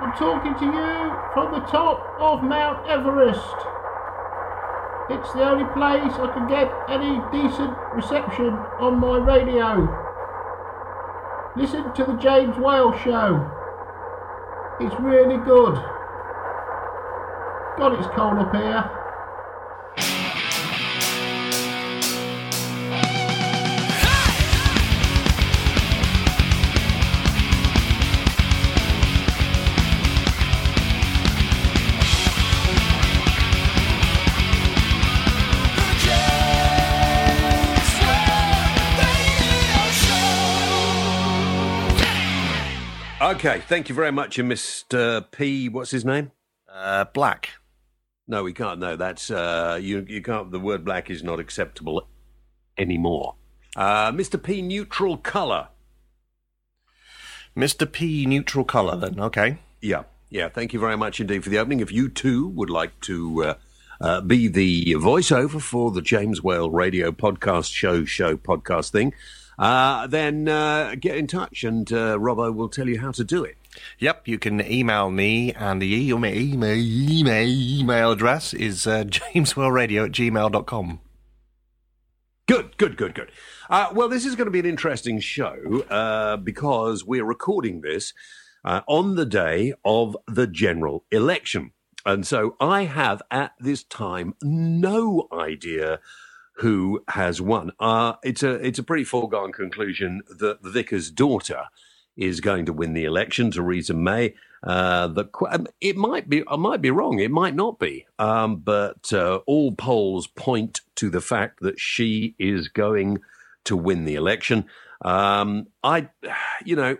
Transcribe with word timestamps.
I'm 0.00 0.12
talking 0.12 0.54
to 0.54 0.64
you 0.64 1.12
from 1.34 1.52
the 1.52 1.66
top 1.66 2.16
of 2.20 2.42
Mount 2.44 2.86
Everest. 2.88 3.56
It's 5.10 5.32
the 5.32 5.42
only 5.42 5.64
place 5.74 6.14
I 6.14 6.30
can 6.32 6.46
get 6.46 6.70
any 6.88 7.18
decent 7.32 7.76
reception 7.94 8.54
on 8.78 9.00
my 9.00 9.18
radio. 9.18 9.88
Listen 11.56 11.92
to 11.94 12.04
the 12.04 12.14
James 12.14 12.56
Whale 12.58 12.96
show. 12.98 13.50
It's 14.80 14.94
really 15.00 15.38
good. 15.38 15.74
God, 17.78 17.98
it's 17.98 18.06
cold 18.14 18.38
up 18.38 18.54
here. 18.54 18.97
Okay, 43.38 43.60
thank 43.68 43.88
you 43.88 43.94
very 43.94 44.10
much, 44.10 44.36
and 44.40 44.50
Mr. 44.50 45.24
P. 45.30 45.68
What's 45.68 45.92
his 45.92 46.04
name? 46.04 46.32
Uh, 46.68 47.04
black. 47.04 47.50
No, 48.26 48.42
we 48.42 48.52
can't. 48.52 48.80
No, 48.80 48.96
that's 48.96 49.30
uh, 49.30 49.78
you. 49.80 50.04
You 50.08 50.20
can't. 50.22 50.50
The 50.50 50.58
word 50.58 50.84
black 50.84 51.08
is 51.08 51.22
not 51.22 51.38
acceptable 51.38 52.08
anymore. 52.76 53.36
Uh, 53.76 54.10
Mr. 54.10 54.42
P. 54.42 54.60
Neutral 54.60 55.16
color. 55.18 55.68
Mr. 57.56 57.90
P. 57.90 58.26
Neutral 58.26 58.64
color. 58.64 58.96
Then 58.96 59.20
okay. 59.20 59.58
Yeah, 59.80 60.02
yeah. 60.30 60.48
Thank 60.48 60.72
you 60.72 60.80
very 60.80 60.96
much 60.96 61.20
indeed 61.20 61.44
for 61.44 61.50
the 61.50 61.58
opening. 61.58 61.78
If 61.78 61.92
you 61.92 62.08
too 62.08 62.48
would 62.48 62.70
like 62.70 62.98
to 63.02 63.44
uh, 63.44 63.54
uh, 64.00 64.20
be 64.20 64.48
the 64.48 64.94
voiceover 64.94 65.62
for 65.62 65.92
the 65.92 66.02
James 66.02 66.42
Whale 66.42 66.70
Radio 66.70 67.12
Podcast 67.12 67.72
Show 67.72 68.04
Show 68.04 68.36
podcast 68.36 68.90
thing, 68.90 69.14
uh, 69.58 70.06
then 70.06 70.48
uh, 70.48 70.94
get 70.98 71.16
in 71.16 71.26
touch 71.26 71.64
and 71.64 71.92
uh, 71.92 72.16
Robbo 72.16 72.54
will 72.54 72.68
tell 72.68 72.88
you 72.88 73.00
how 73.00 73.12
to 73.12 73.24
do 73.24 73.44
it. 73.44 73.56
Yep, 73.98 74.28
you 74.28 74.38
can 74.38 74.60
email 74.60 75.10
me, 75.10 75.52
and 75.52 75.80
the 75.80 75.94
email, 75.94 76.34
email, 76.34 76.76
email, 76.76 77.46
email 77.46 78.10
address 78.10 78.54
is 78.54 78.86
uh, 78.86 79.04
jameswhaleradio 79.04 80.06
at 80.06 80.12
gmail.com. 80.12 81.00
Good, 82.46 82.78
good, 82.78 82.96
good, 82.96 83.14
good. 83.14 83.30
Uh, 83.68 83.90
well, 83.92 84.08
this 84.08 84.24
is 84.24 84.34
going 84.34 84.46
to 84.46 84.50
be 84.50 84.60
an 84.60 84.66
interesting 84.66 85.20
show 85.20 85.84
uh, 85.90 86.38
because 86.38 87.04
we're 87.04 87.24
recording 87.24 87.82
this 87.82 88.14
uh, 88.64 88.80
on 88.86 89.16
the 89.16 89.26
day 89.26 89.74
of 89.84 90.16
the 90.26 90.46
general 90.46 91.04
election. 91.10 91.72
And 92.06 92.26
so 92.26 92.56
I 92.58 92.84
have 92.84 93.20
at 93.30 93.52
this 93.60 93.84
time 93.84 94.34
no 94.42 95.28
idea 95.30 96.00
who 96.58 97.02
has 97.08 97.40
won. 97.40 97.72
Uh, 97.78 98.14
it's 98.22 98.42
a 98.42 98.54
it's 98.54 98.78
a 98.78 98.82
pretty 98.82 99.04
foregone 99.04 99.52
conclusion 99.52 100.22
that 100.28 100.62
the 100.62 100.70
vicar's 100.70 101.10
daughter 101.10 101.64
is 102.16 102.40
going 102.40 102.66
to 102.66 102.72
win 102.72 102.94
the 102.94 103.04
election, 103.04 103.50
Theresa 103.50 103.94
May. 103.94 104.34
Uh, 104.62 105.06
the 105.06 105.26
um, 105.50 105.68
it 105.80 105.96
might 105.96 106.28
be 106.28 106.42
I 106.48 106.56
might 106.56 106.82
be 106.82 106.90
wrong, 106.90 107.20
it 107.20 107.30
might 107.30 107.54
not 107.54 107.78
be, 107.78 108.06
um, 108.18 108.56
but 108.56 109.12
uh, 109.12 109.36
all 109.46 109.72
polls 109.72 110.26
point 110.26 110.80
to 110.96 111.10
the 111.10 111.20
fact 111.20 111.60
that 111.60 111.78
she 111.78 112.34
is 112.38 112.66
going 112.68 113.20
to 113.64 113.76
win 113.76 114.04
the 114.04 114.16
election. 114.16 114.64
Um, 115.02 115.68
I, 115.82 116.08
you 116.64 116.76
know. 116.76 116.98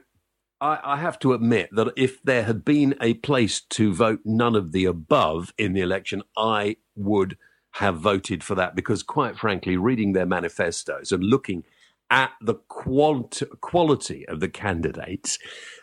I, 0.60 0.80
I 0.82 0.96
have 0.96 1.20
to 1.20 1.34
admit 1.34 1.68
that 1.70 1.92
if 1.96 2.20
there 2.24 2.42
had 2.42 2.64
been 2.64 2.96
a 3.00 3.14
place 3.14 3.60
to 3.60 3.94
vote 3.94 4.22
none 4.24 4.56
of 4.56 4.72
the 4.72 4.86
above 4.86 5.54
in 5.56 5.72
the 5.72 5.82
election, 5.82 6.24
I 6.36 6.78
would 6.96 7.36
have 7.72 7.98
voted 7.98 8.42
for 8.42 8.54
that 8.54 8.74
because, 8.74 9.02
quite 9.02 9.38
frankly, 9.38 9.76
reading 9.76 10.12
their 10.12 10.26
manifestos 10.26 11.12
and 11.12 11.22
looking 11.22 11.64
at 12.10 12.32
the 12.40 12.54
quant- 12.54 13.42
quality 13.60 14.26
of 14.28 14.40
the 14.40 14.48
candidates, 14.48 15.38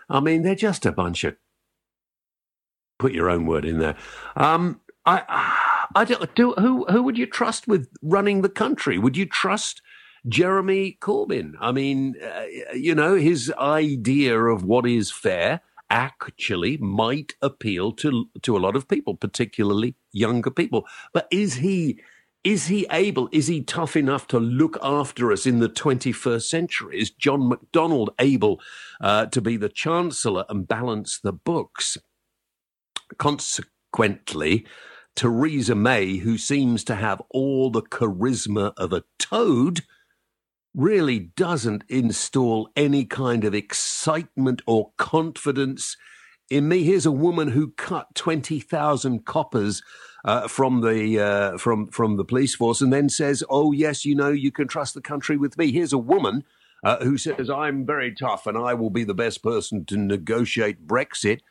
I 0.09 0.19
mean, 0.19 0.43
they're 0.43 0.55
just 0.55 0.85
a 0.85 0.91
bunch 0.91 1.23
of. 1.23 1.35
Put 2.97 3.13
your 3.13 3.29
own 3.29 3.45
word 3.45 3.65
in 3.65 3.79
there. 3.79 3.97
Um, 4.37 4.79
I, 5.05 5.23
I 5.95 6.05
don't 6.05 6.33
do. 6.33 6.53
Who 6.53 6.85
who 6.85 7.03
would 7.03 7.17
you 7.17 7.27
trust 7.27 7.67
with 7.67 7.89
running 8.01 8.41
the 8.41 8.49
country? 8.49 8.97
Would 8.97 9.17
you 9.17 9.25
trust 9.25 9.81
Jeremy 10.27 10.97
Corbyn? 11.01 11.53
I 11.59 11.71
mean, 11.71 12.15
uh, 12.23 12.45
you 12.73 12.95
know, 12.95 13.15
his 13.15 13.53
idea 13.59 14.39
of 14.39 14.63
what 14.63 14.87
is 14.87 15.11
fair 15.11 15.61
actually 15.89 16.77
might 16.77 17.33
appeal 17.41 17.91
to 17.93 18.29
to 18.41 18.57
a 18.57 18.59
lot 18.59 18.75
of 18.75 18.87
people, 18.87 19.15
particularly 19.15 19.95
younger 20.11 20.51
people. 20.51 20.85
But 21.13 21.27
is 21.31 21.55
he 21.55 21.99
is 22.43 22.67
he 22.67 22.85
able? 22.91 23.27
Is 23.31 23.47
he 23.47 23.61
tough 23.61 23.95
enough 23.95 24.27
to 24.27 24.39
look 24.39 24.77
after 24.83 25.31
us 25.31 25.47
in 25.47 25.59
the 25.59 25.67
21st 25.67 26.43
century? 26.43 26.99
Is 27.01 27.09
John 27.09 27.49
McDonnell 27.49 28.09
able 28.19 28.61
uh, 29.01 29.25
to 29.27 29.41
be 29.41 29.57
the 29.57 29.67
chancellor 29.67 30.45
and 30.47 30.67
balance 30.67 31.19
the 31.19 31.33
books? 31.33 31.97
Consequently, 33.17 34.65
Theresa 35.15 35.73
May, 35.73 36.17
who 36.17 36.37
seems 36.37 36.83
to 36.83 36.95
have 36.95 37.21
all 37.31 37.71
the 37.71 37.81
charisma 37.81 38.73
of 38.77 38.93
a 38.93 39.05
toad, 39.17 39.81
really 40.75 41.19
doesn't 41.19 41.83
install 41.87 42.69
any 42.75 43.05
kind 43.05 43.45
of 43.45 43.55
excitement 43.55 44.61
or 44.67 44.91
confidence 44.97 45.95
in 46.49 46.67
me. 46.67 46.83
Here's 46.83 47.05
a 47.05 47.11
woman 47.11 47.49
who 47.49 47.71
cut 47.71 48.13
20,000 48.15 49.25
coppers 49.25 49.81
uh, 50.25 50.47
from 50.47 50.81
the 50.81 51.19
uh, 51.19 51.57
from 51.57 51.87
from 51.87 52.17
the 52.17 52.25
police 52.25 52.55
force, 52.55 52.81
and 52.81 52.91
then 52.91 53.09
says, 53.09 53.43
"Oh 53.47 53.71
yes, 53.71 54.05
you 54.05 54.15
know, 54.15 54.31
you 54.31 54.51
can 54.51 54.67
trust 54.67 54.95
the 54.95 55.01
country 55.01 55.37
with 55.37 55.55
me." 55.57 55.71
Here's 55.71 55.93
a 55.93 55.99
woman 55.99 56.43
uh, 56.83 56.97
who 57.03 57.17
says, 57.17 57.47
"I'm 57.47 57.85
very 57.85 58.13
tough, 58.13 58.47
and 58.47 58.57
I 58.57 58.73
will 58.73 58.89
be 58.89 59.03
the 59.03 59.13
best 59.13 59.43
person 59.43 59.85
to 59.85 59.97
negotiate 59.97 60.87
Brexit." 60.87 61.41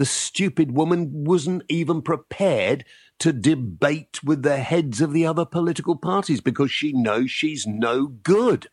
The 0.00 0.06
stupid 0.06 0.72
woman 0.72 1.10
wasn't 1.12 1.62
even 1.68 2.00
prepared 2.00 2.86
to 3.18 3.34
debate 3.34 4.24
with 4.24 4.42
the 4.42 4.56
heads 4.56 5.02
of 5.02 5.12
the 5.12 5.26
other 5.26 5.44
political 5.44 5.94
parties 5.94 6.40
because 6.40 6.70
she 6.70 6.94
knows 6.94 7.30
she's 7.30 7.66
no 7.66 8.06
good. 8.06 8.68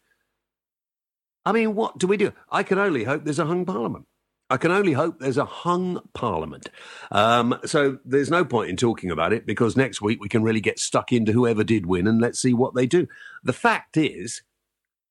I 1.46 1.52
mean, 1.52 1.76
what 1.76 1.98
do 1.98 2.08
we 2.08 2.16
do? 2.16 2.32
I 2.50 2.64
can 2.64 2.80
only 2.80 3.04
hope 3.04 3.26
there's 3.26 3.40
a 3.40 3.46
hung 3.46 3.66
parliament. 3.66 4.06
I 4.50 4.56
can 4.56 4.72
only 4.72 4.94
hope 4.94 5.20
there's 5.20 5.38
a 5.38 5.44
hung 5.44 6.00
parliament. 6.14 6.70
Um, 7.12 7.60
so 7.66 7.98
there's 8.06 8.32
no 8.32 8.46
point 8.46 8.70
in 8.70 8.78
talking 8.78 9.12
about 9.12 9.34
it 9.34 9.46
because 9.46 9.76
next 9.76 10.02
week 10.02 10.22
we 10.22 10.30
can 10.30 10.44
really 10.44 10.62
get 10.62 10.80
stuck 10.80 11.12
into 11.12 11.34
whoever 11.34 11.66
did 11.66 11.88
win 11.88 12.08
and 12.08 12.22
let's 12.22 12.40
see 12.40 12.54
what 12.54 12.74
they 12.74 12.86
do. 12.86 13.06
The 13.44 13.52
fact 13.52 13.98
is 13.98 14.44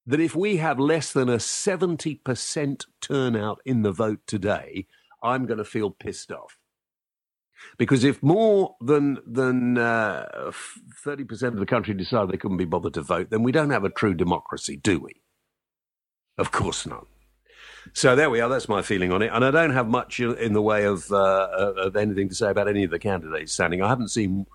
that 0.06 0.20
if 0.20 0.34
we 0.34 0.56
have 0.56 0.78
less 0.78 1.12
than 1.12 1.28
a 1.28 1.36
70% 1.36 2.86
turnout 3.02 3.60
in 3.66 3.82
the 3.82 3.92
vote 3.92 4.20
today, 4.26 4.86
I'm 5.22 5.46
going 5.46 5.58
to 5.58 5.64
feel 5.64 5.90
pissed 5.90 6.32
off. 6.32 6.58
Because 7.78 8.04
if 8.04 8.22
more 8.22 8.76
than 8.80 9.18
than 9.26 9.78
uh, 9.78 10.52
thirty 11.02 11.24
percent 11.24 11.54
of 11.54 11.60
the 11.60 11.66
country 11.66 11.94
decide 11.94 12.28
they 12.28 12.36
couldn't 12.36 12.58
be 12.58 12.66
bothered 12.66 12.94
to 12.94 13.02
vote, 13.02 13.30
then 13.30 13.42
we 13.42 13.52
don't 13.52 13.70
have 13.70 13.84
a 13.84 13.90
true 13.90 14.14
democracy, 14.14 14.76
do 14.76 15.00
we? 15.00 15.22
Of 16.36 16.52
course 16.52 16.86
not. 16.86 17.06
So 17.94 18.14
there 18.14 18.28
we 18.28 18.40
are. 18.40 18.48
That's 18.48 18.68
my 18.68 18.82
feeling 18.82 19.12
on 19.12 19.22
it, 19.22 19.30
and 19.32 19.44
I 19.44 19.50
don't 19.50 19.72
have 19.72 19.88
much 19.88 20.20
in 20.20 20.52
the 20.52 20.62
way 20.62 20.84
of 20.84 21.10
uh, 21.10 21.72
of 21.76 21.96
anything 21.96 22.28
to 22.28 22.34
say 22.34 22.50
about 22.50 22.68
any 22.68 22.84
of 22.84 22.90
the 22.90 22.98
candidates 22.98 23.52
standing. 23.52 23.80
I 23.80 23.88
haven't 23.88 24.08
seen. 24.08 24.46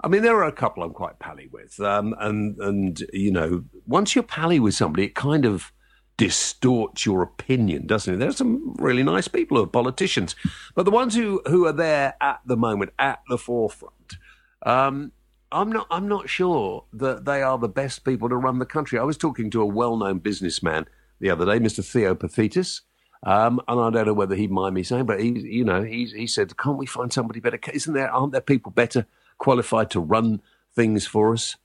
I 0.00 0.06
mean, 0.06 0.22
there 0.22 0.36
are 0.36 0.44
a 0.44 0.52
couple 0.52 0.84
I'm 0.84 0.92
quite 0.92 1.18
pally 1.18 1.48
with, 1.50 1.80
um, 1.80 2.14
and 2.20 2.56
and 2.60 3.02
you 3.12 3.32
know, 3.32 3.64
once 3.86 4.14
you're 4.14 4.22
pally 4.22 4.60
with 4.60 4.74
somebody, 4.74 5.06
it 5.06 5.14
kind 5.16 5.44
of 5.44 5.72
distorts 6.18 7.06
your 7.06 7.22
opinion, 7.22 7.86
doesn't 7.86 8.14
it? 8.14 8.18
There's 8.18 8.36
some 8.36 8.74
really 8.74 9.02
nice 9.02 9.28
people 9.28 9.56
who 9.56 9.62
are 9.62 9.68
politicians, 9.68 10.36
but 10.74 10.84
the 10.84 10.90
ones 10.90 11.14
who 11.14 11.40
who 11.46 11.66
are 11.66 11.72
there 11.72 12.14
at 12.20 12.40
the 12.44 12.56
moment, 12.56 12.92
at 12.98 13.20
the 13.30 13.38
forefront, 13.38 14.18
um, 14.66 15.12
I'm 15.50 15.72
not. 15.72 15.86
I'm 15.90 16.08
not 16.08 16.28
sure 16.28 16.84
that 16.92 17.24
they 17.24 17.42
are 17.42 17.56
the 17.56 17.68
best 17.68 18.04
people 18.04 18.28
to 18.28 18.36
run 18.36 18.58
the 18.58 18.66
country. 18.66 18.98
I 18.98 19.04
was 19.04 19.16
talking 19.16 19.48
to 19.50 19.62
a 19.62 19.66
well-known 19.66 20.18
businessman 20.18 20.86
the 21.20 21.30
other 21.30 21.46
day, 21.46 21.58
Mr. 21.58 21.82
Theo 21.84 22.14
Paphitis. 22.14 22.82
Um, 23.24 23.60
and 23.66 23.80
I 23.80 23.90
don't 23.90 24.06
know 24.06 24.12
whether 24.12 24.36
he'd 24.36 24.50
mind 24.50 24.76
me 24.76 24.84
saying, 24.84 25.06
but 25.06 25.20
he, 25.20 25.30
you 25.30 25.64
know, 25.64 25.82
he, 25.82 26.04
he 26.06 26.26
said, 26.26 26.56
"Can't 26.56 26.78
we 26.78 26.86
find 26.86 27.12
somebody 27.12 27.40
better? 27.40 27.58
Isn't 27.72 27.94
there? 27.94 28.10
Aren't 28.10 28.32
there 28.32 28.40
people 28.40 28.70
better 28.70 29.06
qualified 29.38 29.90
to 29.92 30.00
run 30.00 30.42
things 30.74 31.06
for 31.06 31.32
us?" 31.32 31.56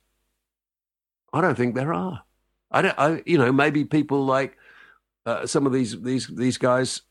I 1.34 1.42
don't 1.42 1.56
think 1.56 1.76
there 1.76 1.94
are. 1.94 2.24
I 2.74 2.82
don't. 2.82 3.00
I, 3.00 3.24
you 3.26 3.38
know, 3.38 3.52
maybe 3.52 3.86
people 3.86 4.26
like 4.26 4.58
uh, 5.26 5.46
some 5.46 5.66
of 5.66 5.74
these 5.74 6.02
these 6.02 6.28
these 6.28 6.58
guys 6.58 7.02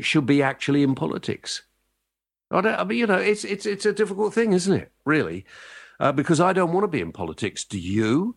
should 0.00 0.26
be 0.26 0.42
actually 0.42 0.82
in 0.82 0.94
politics. 0.94 1.62
I 2.50 2.60
don't. 2.60 2.78
I 2.78 2.84
mean, 2.84 2.98
you 2.98 3.06
know, 3.06 3.18
it's 3.18 3.44
it's 3.44 3.64
it's 3.64 3.86
a 3.86 3.92
difficult 3.92 4.34
thing, 4.34 4.52
isn't 4.52 4.74
it? 4.74 4.92
Really, 5.04 5.46
uh, 6.00 6.12
because 6.12 6.40
I 6.40 6.52
don't 6.52 6.72
want 6.72 6.84
to 6.84 6.88
be 6.88 7.00
in 7.00 7.12
politics. 7.12 7.64
Do 7.64 7.78
you? 7.78 8.36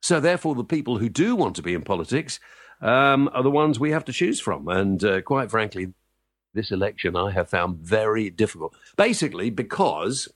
So 0.00 0.20
therefore, 0.20 0.54
the 0.54 0.64
people 0.64 0.98
who 0.98 1.08
do 1.08 1.36
want 1.36 1.56
to 1.56 1.62
be 1.62 1.74
in 1.74 1.82
politics 1.82 2.40
um, 2.80 3.30
are 3.32 3.42
the 3.42 3.50
ones 3.50 3.78
we 3.78 3.90
have 3.90 4.04
to 4.06 4.12
choose 4.12 4.40
from. 4.40 4.68
And 4.68 5.02
uh, 5.04 5.22
quite 5.22 5.50
frankly, 5.50 5.94
this 6.54 6.70
election 6.70 7.16
I 7.16 7.30
have 7.32 7.48
found 7.48 7.78
very 7.78 8.30
difficult. 8.30 8.74
Basically, 8.96 9.50
because 9.50 10.28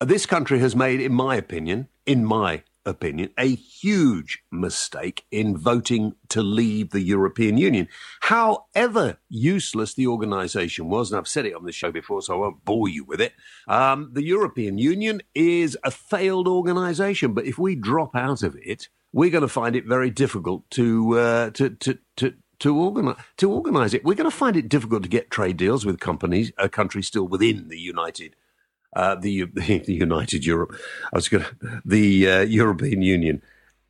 this 0.00 0.26
country 0.26 0.58
has 0.58 0.76
made, 0.76 1.00
in 1.00 1.14
my 1.14 1.36
opinion, 1.36 1.88
in 2.04 2.24
my 2.24 2.62
opinion, 2.86 3.30
a 3.38 3.54
huge 3.54 4.42
mistake 4.50 5.24
in 5.30 5.56
voting 5.56 6.14
to 6.28 6.42
leave 6.42 6.90
the 6.90 7.00
European 7.00 7.58
Union. 7.58 7.88
However 8.22 9.18
useless 9.28 9.94
the 9.94 10.06
organization 10.06 10.88
was, 10.88 11.10
and 11.10 11.18
I've 11.18 11.28
said 11.28 11.46
it 11.46 11.54
on 11.54 11.64
this 11.64 11.74
show 11.74 11.92
before, 11.92 12.22
so 12.22 12.34
I 12.34 12.38
won't 12.38 12.64
bore 12.64 12.88
you 12.88 13.04
with 13.04 13.20
it, 13.20 13.32
um, 13.68 14.10
the 14.12 14.24
European 14.24 14.78
Union 14.78 15.22
is 15.34 15.76
a 15.84 15.90
failed 15.90 16.48
organization. 16.48 17.34
But 17.34 17.46
if 17.46 17.58
we 17.58 17.74
drop 17.74 18.14
out 18.14 18.42
of 18.42 18.56
it, 18.62 18.88
we're 19.12 19.30
going 19.30 19.42
to 19.42 19.48
find 19.48 19.76
it 19.76 19.86
very 19.86 20.10
difficult 20.10 20.68
to, 20.70 21.18
uh, 21.18 21.50
to, 21.50 21.70
to, 21.70 21.98
to, 22.16 22.34
to 22.60 22.76
organize 22.76 23.16
to 23.36 23.50
organize 23.50 23.94
it. 23.94 24.04
We're 24.04 24.14
going 24.14 24.30
to 24.30 24.36
find 24.36 24.56
it 24.56 24.68
difficult 24.68 25.02
to 25.02 25.08
get 25.08 25.30
trade 25.30 25.56
deals 25.56 25.84
with 25.84 26.00
companies, 26.00 26.52
a 26.56 26.68
country 26.68 27.02
still 27.02 27.26
within 27.26 27.68
the 27.68 27.78
United 27.78 28.36
uh, 28.94 29.14
the, 29.16 29.44
the 29.54 29.82
United 29.92 30.44
Europe. 30.44 30.74
I 31.12 31.16
was 31.16 31.28
going 31.28 31.44
the 31.84 32.30
uh, 32.30 32.40
European 32.40 33.02
Union, 33.02 33.42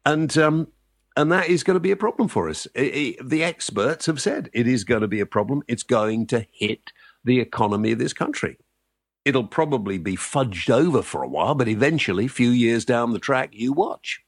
and 0.05 0.37
um, 0.39 0.69
and 1.17 1.31
that 1.31 1.49
is 1.49 1.63
going 1.63 1.77
to 1.77 1.81
be 1.81 1.93
a 1.93 1.97
problem 1.97 2.29
for 2.29 2.49
us. 2.49 2.67
It, 2.75 2.95
it, 2.97 3.29
the 3.29 3.45
experts 3.45 4.07
have 4.07 4.21
said 4.21 4.51
it 4.53 4.67
is 4.67 4.85
going 4.85 5.03
to 5.03 5.09
be 5.09 5.21
a 5.21 5.27
problem. 5.27 5.63
It's 5.69 5.85
going 5.85 6.27
to 6.29 6.47
hit 6.51 6.93
the 7.25 7.41
economy 7.41 7.93
of 7.93 7.99
this 7.99 8.13
country. 8.13 8.59
It'll 9.25 9.47
probably 9.47 9.97
be 9.97 10.17
fudged 10.17 10.69
over 10.69 11.03
for 11.03 11.23
a 11.23 11.29
while, 11.29 11.55
but 11.55 11.69
eventually, 11.69 12.29
few 12.29 12.51
years 12.51 12.85
down 12.85 13.13
the 13.13 13.19
track, 13.19 13.51
you 13.53 13.73
watch. 13.73 14.21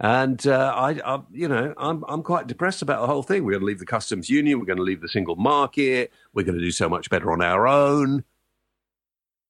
And 0.00 0.44
uh, 0.46 0.72
I, 0.76 1.00
I, 1.04 1.22
you 1.32 1.48
know, 1.48 1.74
I'm 1.76 2.04
I'm 2.08 2.22
quite 2.22 2.46
depressed 2.46 2.82
about 2.82 3.00
the 3.00 3.06
whole 3.08 3.22
thing. 3.22 3.44
We're 3.44 3.52
going 3.52 3.62
to 3.62 3.66
leave 3.66 3.80
the 3.80 3.86
customs 3.86 4.30
union. 4.30 4.58
We're 4.58 4.66
going 4.66 4.78
to 4.78 4.84
leave 4.84 5.00
the 5.00 5.08
single 5.08 5.36
market. 5.36 6.12
We're 6.32 6.44
going 6.44 6.58
to 6.58 6.64
do 6.64 6.70
so 6.70 6.88
much 6.88 7.10
better 7.10 7.32
on 7.32 7.42
our 7.42 7.66
own. 7.66 8.24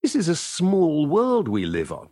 This 0.02 0.14
is 0.14 0.28
a 0.28 0.36
small 0.36 1.06
world 1.06 1.48
we 1.48 1.66
live 1.66 1.92
on. 1.92 2.08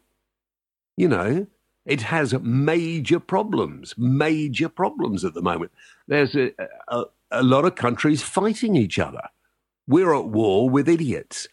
You 0.96 1.08
know, 1.08 1.46
it 1.84 2.02
has 2.02 2.34
major 2.40 3.20
problems, 3.20 3.94
major 3.96 4.68
problems 4.68 5.24
at 5.24 5.34
the 5.34 5.42
moment. 5.42 5.70
There's 6.08 6.34
a, 6.34 6.52
a, 6.88 7.04
a 7.30 7.42
lot 7.42 7.64
of 7.64 7.76
countries 7.76 8.22
fighting 8.22 8.76
each 8.76 8.98
other. 8.98 9.28
We're 9.86 10.14
at 10.14 10.26
war 10.26 10.68
with 10.68 10.88
idiots. 10.88 11.46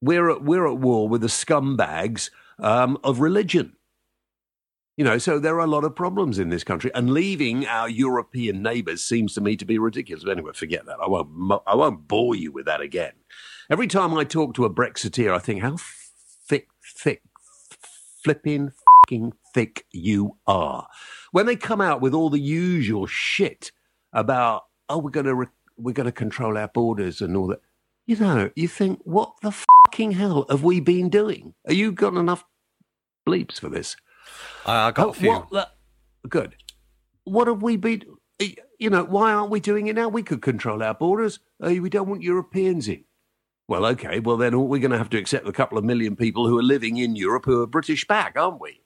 We're 0.00 0.30
at, 0.30 0.42
we're 0.42 0.66
at 0.66 0.78
war 0.78 1.08
with 1.08 1.22
the 1.22 1.26
scumbags 1.26 2.30
um, 2.58 2.96
of 3.02 3.20
religion. 3.20 3.76
You 4.96 5.04
know, 5.04 5.18
so 5.18 5.38
there 5.38 5.56
are 5.56 5.64
a 5.64 5.66
lot 5.66 5.84
of 5.84 5.96
problems 5.96 6.38
in 6.38 6.50
this 6.50 6.62
country, 6.62 6.90
and 6.94 7.10
leaving 7.10 7.66
our 7.66 7.88
European 7.88 8.62
neighbours 8.62 9.02
seems 9.02 9.32
to 9.34 9.40
me 9.40 9.56
to 9.56 9.64
be 9.64 9.78
ridiculous. 9.78 10.24
But 10.24 10.32
anyway, 10.32 10.52
forget 10.52 10.84
that. 10.86 10.98
I 11.02 11.08
won't. 11.08 11.62
I 11.66 11.74
won't 11.74 12.06
bore 12.06 12.34
you 12.34 12.52
with 12.52 12.66
that 12.66 12.82
again. 12.82 13.12
Every 13.70 13.86
time 13.86 14.12
I 14.14 14.24
talk 14.24 14.54
to 14.54 14.64
a 14.64 14.70
Brexiteer, 14.70 15.32
I 15.32 15.38
think 15.38 15.62
how 15.62 15.76
thick, 15.78 16.66
thick, 16.84 17.22
flipping, 18.24 18.72
fucking 19.04 19.34
thick 19.54 19.86
you 19.92 20.36
are. 20.48 20.88
When 21.30 21.46
they 21.46 21.54
come 21.54 21.80
out 21.80 22.00
with 22.00 22.12
all 22.12 22.30
the 22.30 22.40
usual 22.40 23.06
shit 23.06 23.70
about, 24.12 24.64
oh, 24.88 24.98
we're 24.98 25.10
going 25.10 25.26
to 25.26 25.36
re- 25.36 25.46
we're 25.76 25.92
going 25.92 26.06
to 26.06 26.12
control 26.12 26.58
our 26.58 26.66
borders 26.66 27.20
and 27.20 27.36
all 27.36 27.46
that, 27.46 27.60
you 28.06 28.16
know, 28.16 28.50
you 28.56 28.66
think, 28.66 29.02
what 29.04 29.34
the 29.40 29.52
fucking 29.52 30.10
hell 30.10 30.46
have 30.50 30.64
we 30.64 30.80
been 30.80 31.08
doing? 31.08 31.54
Are 31.68 31.72
you 31.72 31.92
got 31.92 32.14
enough 32.14 32.44
bleeps 33.24 33.60
for 33.60 33.68
this? 33.68 33.94
I 34.66 34.90
got 34.90 35.10
a 35.10 35.12
few. 35.12 35.28
What 35.30 35.50
the, 35.50 35.68
good. 36.28 36.56
What 37.22 37.46
have 37.46 37.62
we 37.62 37.76
been? 37.76 38.02
You 38.80 38.90
know, 38.90 39.04
why 39.04 39.32
aren't 39.32 39.50
we 39.50 39.60
doing 39.60 39.86
it 39.86 39.94
now? 39.94 40.08
We 40.08 40.24
could 40.24 40.42
control 40.42 40.82
our 40.82 40.94
borders. 40.94 41.38
we 41.60 41.88
don't 41.88 42.08
want 42.08 42.22
Europeans 42.22 42.88
in. 42.88 43.04
Well, 43.70 43.86
okay, 43.86 44.18
well, 44.18 44.36
then 44.36 44.58
we're 44.66 44.80
going 44.80 44.90
to 44.90 44.98
have 44.98 45.10
to 45.10 45.18
accept 45.18 45.46
a 45.46 45.52
couple 45.52 45.78
of 45.78 45.84
million 45.84 46.16
people 46.16 46.48
who 46.48 46.58
are 46.58 46.62
living 46.62 46.96
in 46.96 47.14
Europe 47.14 47.44
who 47.44 47.62
are 47.62 47.68
British 47.68 48.04
back, 48.04 48.36
aren't 48.36 48.60
we? 48.60 48.80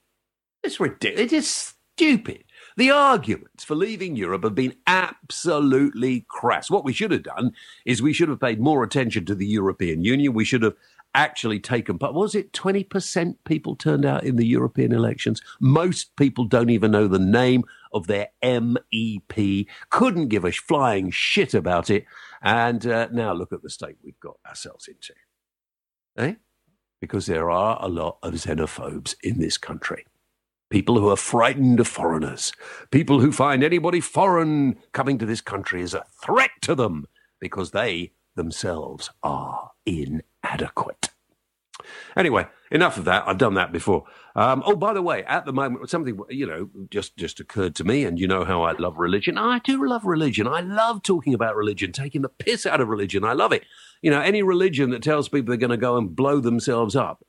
It's 0.63 0.79
ridiculous. 0.79 1.33
It 1.33 1.35
is 1.35 1.49
stupid. 1.49 2.43
The 2.77 2.91
arguments 2.91 3.63
for 3.63 3.73
leaving 3.73 4.15
Europe 4.15 4.43
have 4.43 4.53
been 4.53 4.75
absolutely 4.85 6.27
crass. 6.27 6.69
What 6.69 6.85
we 6.85 6.93
should 6.93 7.09
have 7.09 7.23
done 7.23 7.53
is 7.83 8.03
we 8.03 8.13
should 8.13 8.29
have 8.29 8.39
paid 8.39 8.59
more 8.59 8.83
attention 8.83 9.25
to 9.25 9.33
the 9.33 9.47
European 9.47 10.03
Union. 10.03 10.33
We 10.33 10.45
should 10.45 10.61
have 10.61 10.75
actually 11.15 11.59
taken 11.59 11.97
part. 11.97 12.13
Was 12.13 12.35
it 12.35 12.53
20% 12.53 13.37
people 13.43 13.75
turned 13.75 14.05
out 14.05 14.23
in 14.23 14.35
the 14.35 14.45
European 14.45 14.91
elections? 14.91 15.41
Most 15.59 16.15
people 16.15 16.45
don't 16.45 16.69
even 16.69 16.91
know 16.91 17.07
the 17.07 17.17
name 17.17 17.63
of 17.95 18.07
their 18.07 18.27
MEP, 18.43 19.65
couldn't 19.89 20.27
give 20.27 20.45
a 20.45 20.51
flying 20.51 21.09
shit 21.09 21.53
about 21.53 21.89
it. 21.89 22.05
And 22.41 22.85
uh, 22.85 23.07
now 23.11 23.33
look 23.33 23.51
at 23.53 23.63
the 23.63 23.69
state 23.69 23.95
we've 24.03 24.19
got 24.19 24.37
ourselves 24.47 24.87
into. 24.87 25.13
Eh? 26.17 26.35
Because 27.01 27.25
there 27.25 27.49
are 27.49 27.79
a 27.81 27.87
lot 27.87 28.17
of 28.21 28.33
xenophobes 28.33 29.15
in 29.23 29.39
this 29.39 29.57
country. 29.57 30.05
People 30.69 30.99
who 30.99 31.09
are 31.09 31.17
frightened 31.17 31.79
of 31.79 31.87
foreigners. 31.87 32.51
People 32.91 33.19
who 33.19 33.31
find 33.31 33.63
anybody 33.63 34.01
foreign 34.01 34.75
coming 34.91 35.17
to 35.17 35.25
this 35.25 35.41
country 35.41 35.81
is 35.81 35.93
a 35.93 36.05
threat 36.23 36.51
to 36.61 36.75
them 36.75 37.05
because 37.39 37.71
they 37.71 38.11
themselves 38.35 39.09
are 39.23 39.71
inadequate. 39.85 41.11
Anyway, 42.15 42.47
enough 42.71 42.97
of 42.97 43.05
that. 43.05 43.27
I've 43.27 43.37
done 43.37 43.53
that 43.55 43.71
before. 43.71 44.05
Um, 44.35 44.63
oh, 44.65 44.75
by 44.75 44.93
the 44.93 45.01
way, 45.01 45.23
at 45.25 45.45
the 45.45 45.53
moment, 45.53 45.89
something 45.89 46.19
you 46.29 46.45
know 46.45 46.69
just 46.89 47.15
just 47.17 47.39
occurred 47.39 47.75
to 47.75 47.83
me, 47.83 48.03
and 48.03 48.19
you 48.19 48.27
know 48.27 48.45
how 48.45 48.63
I 48.63 48.73
love 48.73 48.97
religion. 48.97 49.37
I 49.37 49.59
do 49.59 49.87
love 49.87 50.05
religion. 50.05 50.47
I 50.47 50.61
love 50.61 51.03
talking 51.03 51.33
about 51.33 51.55
religion, 51.55 51.91
taking 51.91 52.21
the 52.21 52.29
piss 52.29 52.65
out 52.65 52.81
of 52.81 52.87
religion. 52.87 53.23
I 53.23 53.33
love 53.33 53.51
it. 53.51 53.63
You 54.01 54.11
know, 54.11 54.21
any 54.21 54.43
religion 54.43 54.89
that 54.91 55.03
tells 55.03 55.29
people 55.29 55.51
they're 55.51 55.57
going 55.57 55.69
to 55.69 55.77
go 55.77 55.97
and 55.97 56.15
blow 56.15 56.39
themselves 56.39 56.95
up 56.95 57.25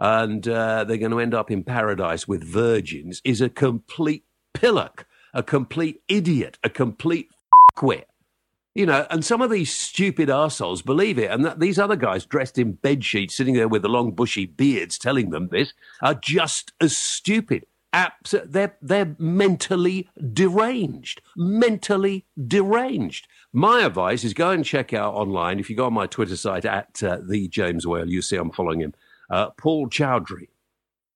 and 0.00 0.48
uh, 0.48 0.84
they're 0.84 0.96
going 0.96 1.12
to 1.12 1.20
end 1.20 1.34
up 1.34 1.50
in 1.50 1.62
paradise 1.62 2.26
with 2.26 2.42
virgins 2.42 3.20
is 3.22 3.40
a 3.40 3.50
complete 3.50 4.24
pillock, 4.54 5.06
a 5.34 5.42
complete 5.42 6.00
idiot, 6.08 6.58
a 6.64 6.70
complete 6.70 7.28
quit. 7.76 8.08
You 8.74 8.86
know, 8.86 9.06
and 9.10 9.24
some 9.24 9.42
of 9.42 9.50
these 9.50 9.72
stupid 9.72 10.30
assholes 10.30 10.82
believe 10.82 11.18
it. 11.18 11.30
And 11.30 11.44
that 11.44 11.58
these 11.58 11.78
other 11.78 11.96
guys 11.96 12.24
dressed 12.24 12.56
in 12.56 12.72
bed 12.72 13.04
sheets, 13.04 13.36
sitting 13.36 13.54
there 13.54 13.68
with 13.68 13.82
the 13.82 13.88
long 13.88 14.12
bushy 14.12 14.46
beards 14.46 14.96
telling 14.96 15.30
them 15.30 15.48
this, 15.48 15.72
are 16.02 16.14
just 16.14 16.72
as 16.80 16.96
stupid. 16.96 17.66
Abs- 17.92 18.36
they're, 18.46 18.76
they're 18.80 19.16
mentally 19.18 20.08
deranged. 20.32 21.20
Mentally 21.36 22.26
deranged. 22.46 23.26
My 23.52 23.84
advice 23.84 24.22
is 24.22 24.34
go 24.34 24.50
and 24.50 24.64
check 24.64 24.92
out 24.92 25.14
online. 25.14 25.58
If 25.58 25.68
you 25.68 25.76
go 25.76 25.86
on 25.86 25.94
my 25.94 26.06
Twitter 26.06 26.36
site 26.36 26.64
at 26.64 27.02
uh, 27.02 27.18
the 27.26 27.48
James 27.48 27.84
Whale, 27.84 28.08
you 28.08 28.22
see 28.22 28.36
I'm 28.36 28.52
following 28.52 28.80
him. 28.80 28.94
Uh, 29.28 29.50
Paul 29.50 29.88
Chowdhury. 29.88 30.48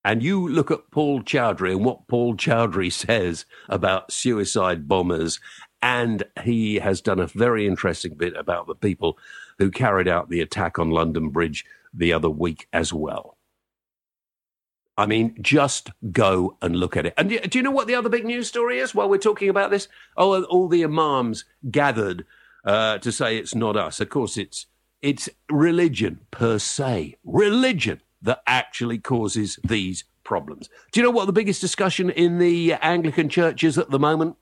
And 0.06 0.22
you 0.22 0.46
look 0.46 0.70
at 0.70 0.90
Paul 0.90 1.22
Chowdhury 1.22 1.72
and 1.72 1.84
what 1.84 2.08
Paul 2.08 2.34
Chowdhury 2.34 2.92
says 3.06 3.46
about 3.68 4.12
suicide 4.12 4.86
bombers 4.86 5.40
and 5.84 6.22
he 6.42 6.76
has 6.76 7.02
done 7.02 7.20
a 7.20 7.26
very 7.26 7.66
interesting 7.66 8.14
bit 8.14 8.34
about 8.36 8.66
the 8.66 8.74
people 8.74 9.18
who 9.58 9.70
carried 9.70 10.08
out 10.08 10.30
the 10.30 10.40
attack 10.40 10.78
on 10.78 10.88
London 10.90 11.28
Bridge 11.28 11.66
the 11.92 12.10
other 12.10 12.30
week 12.30 12.66
as 12.72 12.90
well. 12.90 13.36
I 14.96 15.04
mean, 15.04 15.36
just 15.42 15.90
go 16.10 16.56
and 16.62 16.74
look 16.74 16.96
at 16.96 17.04
it. 17.04 17.12
And 17.18 17.28
do 17.28 17.58
you 17.58 17.62
know 17.62 17.70
what 17.70 17.86
the 17.86 17.96
other 17.96 18.08
big 18.08 18.24
news 18.24 18.48
story 18.48 18.78
is 18.78 18.94
while 18.94 19.10
we're 19.10 19.18
talking 19.18 19.50
about 19.50 19.70
this? 19.70 19.88
Oh, 20.16 20.42
all 20.44 20.68
the 20.68 20.84
imams 20.84 21.44
gathered 21.70 22.24
uh, 22.64 22.96
to 22.98 23.12
say 23.12 23.36
it's 23.36 23.54
not 23.54 23.76
us. 23.76 24.00
Of 24.00 24.08
course, 24.08 24.38
it's 24.38 24.66
it's 25.02 25.28
religion 25.50 26.20
per 26.30 26.58
se, 26.58 27.16
religion 27.24 28.00
that 28.22 28.40
actually 28.46 28.96
causes 28.96 29.58
these 29.62 30.04
problems. 30.22 30.70
Do 30.92 31.00
you 31.00 31.04
know 31.04 31.10
what 31.10 31.26
the 31.26 31.32
biggest 31.34 31.60
discussion 31.60 32.08
in 32.08 32.38
the 32.38 32.72
Anglican 32.74 33.28
church 33.28 33.62
is 33.62 33.76
at 33.76 33.90
the 33.90 33.98
moment? 33.98 34.36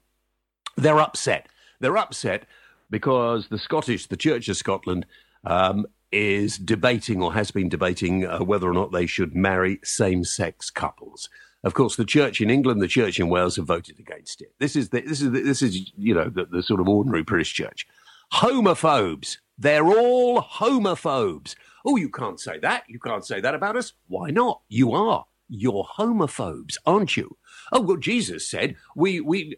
They're 0.76 1.00
upset. 1.00 1.48
They're 1.80 1.96
upset 1.96 2.44
because 2.90 3.48
the 3.48 3.58
Scottish, 3.58 4.06
the 4.06 4.16
Church 4.16 4.48
of 4.48 4.56
Scotland, 4.56 5.06
um, 5.44 5.86
is 6.12 6.58
debating 6.58 7.22
or 7.22 7.32
has 7.32 7.50
been 7.50 7.68
debating 7.68 8.26
uh, 8.26 8.40
whether 8.40 8.68
or 8.68 8.74
not 8.74 8.92
they 8.92 9.06
should 9.06 9.34
marry 9.34 9.80
same 9.82 10.24
sex 10.24 10.70
couples. 10.70 11.28
Of 11.64 11.74
course, 11.74 11.96
the 11.96 12.04
church 12.04 12.40
in 12.40 12.50
England, 12.50 12.82
the 12.82 12.88
church 12.88 13.20
in 13.20 13.28
Wales 13.28 13.56
have 13.56 13.66
voted 13.66 13.98
against 13.98 14.42
it. 14.42 14.52
This 14.58 14.76
is 14.76 14.90
the, 14.90 15.00
this 15.00 15.20
is 15.22 15.30
the, 15.30 15.40
this 15.40 15.62
is 15.62 15.92
you 15.96 16.14
know 16.14 16.28
the, 16.28 16.44
the 16.44 16.62
sort 16.62 16.80
of 16.80 16.88
ordinary 16.88 17.22
British 17.22 17.52
church. 17.52 17.86
Homophobes. 18.32 19.38
They're 19.58 19.86
all 19.86 20.42
homophobes. 20.42 21.54
Oh, 21.84 21.96
you 21.96 22.08
can't 22.08 22.40
say 22.40 22.58
that. 22.58 22.84
You 22.88 22.98
can't 22.98 23.24
say 23.24 23.40
that 23.40 23.54
about 23.54 23.76
us. 23.76 23.92
Why 24.08 24.30
not? 24.30 24.62
You 24.68 24.92
are. 24.92 25.26
You're 25.48 25.86
homophobes, 25.96 26.76
aren't 26.84 27.16
you? 27.16 27.36
Oh, 27.70 27.80
well, 27.80 27.96
Jesus 27.96 28.48
said 28.48 28.76
we 28.96 29.20
we 29.20 29.56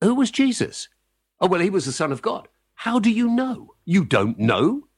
who 0.00 0.14
was 0.14 0.30
Jesus? 0.30 0.88
Oh, 1.40 1.46
well, 1.46 1.60
he 1.60 1.70
was 1.70 1.86
the 1.86 1.92
Son 1.92 2.12
of 2.12 2.22
God. 2.22 2.48
How 2.74 2.98
do 2.98 3.10
you 3.10 3.28
know? 3.28 3.74
You 3.84 4.04
don't 4.04 4.38
know. 4.38 4.88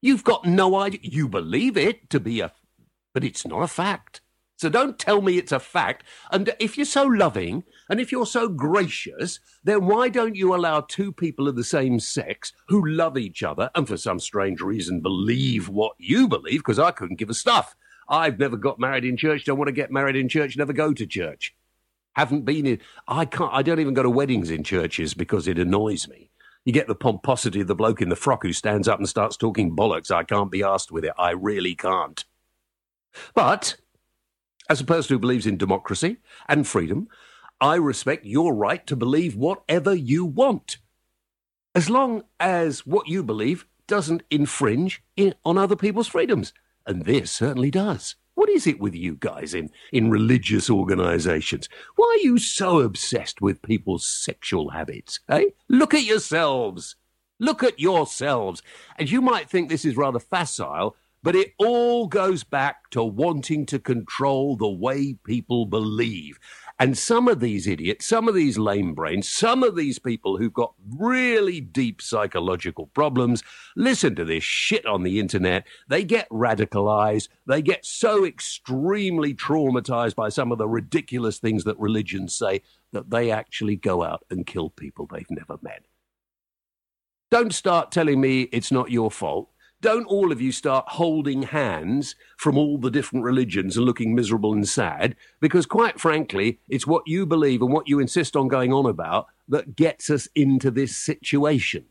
You've 0.00 0.24
got 0.24 0.44
no 0.44 0.76
idea. 0.76 1.00
You 1.02 1.28
believe 1.28 1.76
it 1.76 2.10
to 2.10 2.20
be 2.20 2.40
a, 2.40 2.52
but 3.12 3.24
it's 3.24 3.46
not 3.46 3.62
a 3.62 3.68
fact. 3.68 4.20
So 4.56 4.68
don't 4.68 4.98
tell 4.98 5.20
me 5.20 5.36
it's 5.36 5.52
a 5.52 5.58
fact. 5.58 6.04
And 6.30 6.54
if 6.60 6.76
you're 6.76 6.86
so 6.86 7.04
loving 7.04 7.64
and 7.90 8.00
if 8.00 8.12
you're 8.12 8.26
so 8.26 8.48
gracious, 8.48 9.40
then 9.64 9.86
why 9.86 10.08
don't 10.08 10.36
you 10.36 10.54
allow 10.54 10.80
two 10.82 11.12
people 11.12 11.48
of 11.48 11.56
the 11.56 11.64
same 11.64 11.98
sex 11.98 12.52
who 12.68 12.86
love 12.86 13.18
each 13.18 13.42
other 13.42 13.70
and 13.74 13.88
for 13.88 13.96
some 13.96 14.20
strange 14.20 14.60
reason 14.60 15.00
believe 15.00 15.68
what 15.68 15.94
you 15.98 16.28
believe? 16.28 16.60
Because 16.60 16.78
I 16.78 16.92
couldn't 16.92 17.18
give 17.18 17.30
a 17.30 17.34
stuff. 17.34 17.74
I've 18.08 18.38
never 18.38 18.56
got 18.56 18.78
married 18.78 19.04
in 19.04 19.16
church, 19.16 19.44
don't 19.44 19.58
want 19.58 19.68
to 19.68 19.72
get 19.72 19.90
married 19.90 20.16
in 20.16 20.28
church, 20.28 20.56
never 20.56 20.72
go 20.72 20.92
to 20.92 21.06
church. 21.06 21.54
Haven't 22.14 22.44
been 22.44 22.66
in, 22.66 22.80
I 23.08 23.24
can't, 23.24 23.52
I 23.52 23.62
don't 23.62 23.80
even 23.80 23.94
go 23.94 24.02
to 24.02 24.10
weddings 24.10 24.50
in 24.50 24.64
churches 24.64 25.14
because 25.14 25.48
it 25.48 25.58
annoys 25.58 26.08
me. 26.08 26.30
You 26.64 26.72
get 26.72 26.86
the 26.86 26.94
pomposity 26.94 27.60
of 27.60 27.66
the 27.66 27.74
bloke 27.74 28.00
in 28.00 28.08
the 28.08 28.16
frock 28.16 28.42
who 28.42 28.52
stands 28.52 28.88
up 28.88 28.98
and 28.98 29.08
starts 29.08 29.36
talking 29.36 29.76
bollocks. 29.76 30.10
I 30.10 30.22
can't 30.22 30.50
be 30.50 30.62
asked 30.62 30.90
with 30.90 31.04
it. 31.04 31.12
I 31.18 31.30
really 31.30 31.74
can't. 31.74 32.24
But 33.34 33.76
as 34.70 34.80
a 34.80 34.84
person 34.84 35.14
who 35.14 35.18
believes 35.18 35.46
in 35.46 35.58
democracy 35.58 36.18
and 36.48 36.66
freedom, 36.66 37.08
I 37.60 37.74
respect 37.76 38.24
your 38.24 38.54
right 38.54 38.86
to 38.86 38.96
believe 38.96 39.36
whatever 39.36 39.94
you 39.94 40.24
want. 40.24 40.78
As 41.74 41.90
long 41.90 42.22
as 42.40 42.86
what 42.86 43.08
you 43.08 43.22
believe 43.22 43.66
doesn't 43.86 44.22
infringe 44.30 45.02
in, 45.16 45.34
on 45.44 45.58
other 45.58 45.76
people's 45.76 46.08
freedoms. 46.08 46.52
And 46.86 47.04
this 47.04 47.30
certainly 47.30 47.70
does. 47.70 48.16
What 48.34 48.48
is 48.48 48.66
it 48.66 48.80
with 48.80 48.94
you 48.94 49.14
guys 49.14 49.54
in, 49.54 49.70
in 49.92 50.10
religious 50.10 50.68
organizations? 50.68 51.68
Why 51.96 52.18
are 52.18 52.24
you 52.24 52.38
so 52.38 52.80
obsessed 52.80 53.40
with 53.40 53.62
people's 53.62 54.04
sexual 54.04 54.70
habits? 54.70 55.20
Eh? 55.28 55.46
Look 55.68 55.94
at 55.94 56.04
yourselves. 56.04 56.96
Look 57.38 57.62
at 57.62 57.78
yourselves. 57.78 58.62
And 58.98 59.10
you 59.10 59.20
might 59.20 59.48
think 59.48 59.68
this 59.68 59.84
is 59.84 59.96
rather 59.96 60.18
facile, 60.18 60.96
but 61.22 61.36
it 61.36 61.54
all 61.58 62.06
goes 62.06 62.44
back 62.44 62.90
to 62.90 63.02
wanting 63.02 63.66
to 63.66 63.78
control 63.78 64.56
the 64.56 64.68
way 64.68 65.14
people 65.24 65.64
believe. 65.64 66.38
And 66.78 66.98
some 66.98 67.28
of 67.28 67.38
these 67.38 67.68
idiots, 67.68 68.04
some 68.04 68.26
of 68.28 68.34
these 68.34 68.58
lame 68.58 68.94
brains, 68.94 69.28
some 69.28 69.62
of 69.62 69.76
these 69.76 70.00
people 70.00 70.38
who've 70.38 70.52
got 70.52 70.74
really 70.98 71.60
deep 71.60 72.02
psychological 72.02 72.88
problems 72.88 73.44
listen 73.76 74.16
to 74.16 74.24
this 74.24 74.42
shit 74.42 74.84
on 74.84 75.04
the 75.04 75.20
internet. 75.20 75.66
They 75.88 76.02
get 76.02 76.28
radicalized. 76.30 77.28
They 77.46 77.62
get 77.62 77.86
so 77.86 78.24
extremely 78.24 79.34
traumatized 79.34 80.16
by 80.16 80.30
some 80.30 80.50
of 80.50 80.58
the 80.58 80.68
ridiculous 80.68 81.38
things 81.38 81.62
that 81.62 81.78
religions 81.78 82.34
say 82.34 82.62
that 82.92 83.10
they 83.10 83.30
actually 83.30 83.76
go 83.76 84.02
out 84.02 84.24
and 84.28 84.44
kill 84.44 84.70
people 84.70 85.06
they've 85.06 85.30
never 85.30 85.58
met. 85.62 85.84
Don't 87.30 87.54
start 87.54 87.92
telling 87.92 88.20
me 88.20 88.42
it's 88.42 88.72
not 88.72 88.90
your 88.90 89.10
fault 89.12 89.48
don't 89.84 90.06
all 90.06 90.32
of 90.32 90.40
you 90.40 90.50
start 90.50 90.86
holding 90.88 91.42
hands 91.42 92.16
from 92.38 92.56
all 92.56 92.78
the 92.78 92.90
different 92.90 93.22
religions 93.22 93.76
and 93.76 93.84
looking 93.84 94.14
miserable 94.14 94.54
and 94.54 94.66
sad, 94.66 95.14
because 95.40 95.66
quite 95.66 96.00
frankly, 96.00 96.58
it's 96.70 96.86
what 96.86 97.02
you 97.06 97.26
believe 97.26 97.60
and 97.60 97.70
what 97.70 97.86
you 97.86 98.00
insist 98.00 98.34
on 98.34 98.48
going 98.48 98.72
on 98.72 98.86
about 98.86 99.26
that 99.46 99.76
gets 99.76 100.08
us 100.08 100.26
into 100.34 100.70
this 100.70 100.96
situation. 100.96 101.84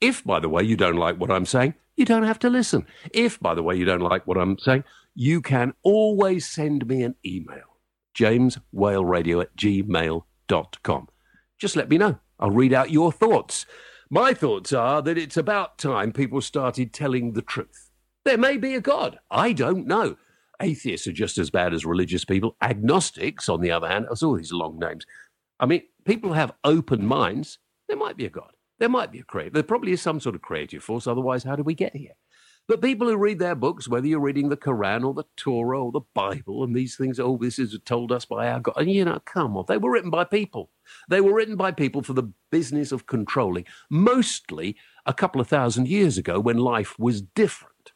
If, 0.00 0.22
by 0.22 0.38
the 0.38 0.48
way, 0.48 0.62
you 0.62 0.76
don't 0.76 0.94
like 0.94 1.16
what 1.16 1.32
I'm 1.32 1.46
saying, 1.46 1.74
you 1.96 2.04
don't 2.04 2.22
have 2.22 2.38
to 2.40 2.48
listen. 2.48 2.86
If, 3.12 3.40
by 3.40 3.54
the 3.54 3.64
way, 3.64 3.74
you 3.74 3.84
don't 3.84 3.98
like 3.98 4.24
what 4.24 4.38
I'm 4.38 4.56
saying, 4.56 4.84
you 5.16 5.42
can 5.42 5.74
always 5.82 6.48
send 6.48 6.86
me 6.86 7.02
an 7.02 7.16
email, 7.26 7.80
jameswhaleradio 8.16 9.42
at 9.42 9.56
gmail.com. 9.56 11.08
Just 11.58 11.74
let 11.74 11.88
me 11.88 11.98
know. 11.98 12.20
I'll 12.38 12.52
read 12.52 12.72
out 12.72 12.92
your 12.92 13.10
thoughts. 13.10 13.66
My 14.10 14.32
thoughts 14.32 14.72
are 14.72 15.02
that 15.02 15.18
it's 15.18 15.36
about 15.36 15.76
time 15.76 16.12
people 16.12 16.40
started 16.40 16.94
telling 16.94 17.32
the 17.32 17.42
truth. 17.42 17.90
There 18.24 18.38
may 18.38 18.56
be 18.56 18.74
a 18.74 18.80
God. 18.80 19.18
I 19.30 19.52
don't 19.52 19.86
know. 19.86 20.16
Atheists 20.62 21.06
are 21.06 21.12
just 21.12 21.36
as 21.36 21.50
bad 21.50 21.74
as 21.74 21.84
religious 21.84 22.24
people. 22.24 22.56
Agnostics, 22.62 23.50
on 23.50 23.60
the 23.60 23.70
other 23.70 23.86
hand, 23.86 24.06
are 24.06 24.16
all 24.26 24.36
these 24.36 24.52
long 24.52 24.78
names. 24.78 25.04
I 25.60 25.66
mean, 25.66 25.82
people 26.06 26.32
have 26.32 26.52
open 26.64 27.06
minds. 27.06 27.58
There 27.86 27.98
might 27.98 28.16
be 28.16 28.24
a 28.24 28.30
God. 28.30 28.52
There 28.78 28.88
might 28.88 29.12
be 29.12 29.18
a 29.18 29.24
creator. 29.24 29.50
There 29.50 29.62
probably 29.62 29.92
is 29.92 30.00
some 30.00 30.20
sort 30.20 30.34
of 30.34 30.40
creative 30.40 30.82
force. 30.82 31.06
Otherwise, 31.06 31.44
how 31.44 31.56
do 31.56 31.62
we 31.62 31.74
get 31.74 31.94
here? 31.94 32.14
But 32.68 32.82
people 32.82 33.08
who 33.08 33.16
read 33.16 33.38
their 33.38 33.54
books, 33.54 33.88
whether 33.88 34.06
you're 34.06 34.20
reading 34.20 34.50
the 34.50 34.56
Quran 34.56 35.02
or 35.02 35.14
the 35.14 35.24
Torah 35.38 35.82
or 35.82 35.90
the 35.90 36.02
Bible, 36.12 36.62
and 36.62 36.76
these 36.76 36.96
things, 36.96 37.18
oh, 37.18 37.38
this 37.40 37.58
is 37.58 37.78
told 37.86 38.12
us 38.12 38.26
by 38.26 38.46
our 38.50 38.60
God. 38.60 38.74
And 38.76 38.90
you 38.90 39.06
know, 39.06 39.20
come 39.24 39.56
on, 39.56 39.64
they 39.68 39.78
were 39.78 39.90
written 39.90 40.10
by 40.10 40.24
people. 40.24 40.70
They 41.08 41.22
were 41.22 41.32
written 41.32 41.56
by 41.56 41.72
people 41.72 42.02
for 42.02 42.12
the 42.12 42.30
business 42.50 42.92
of 42.92 43.06
controlling, 43.06 43.64
mostly 43.88 44.76
a 45.06 45.14
couple 45.14 45.40
of 45.40 45.48
thousand 45.48 45.88
years 45.88 46.18
ago 46.18 46.38
when 46.38 46.58
life 46.58 46.98
was 46.98 47.22
different. 47.22 47.92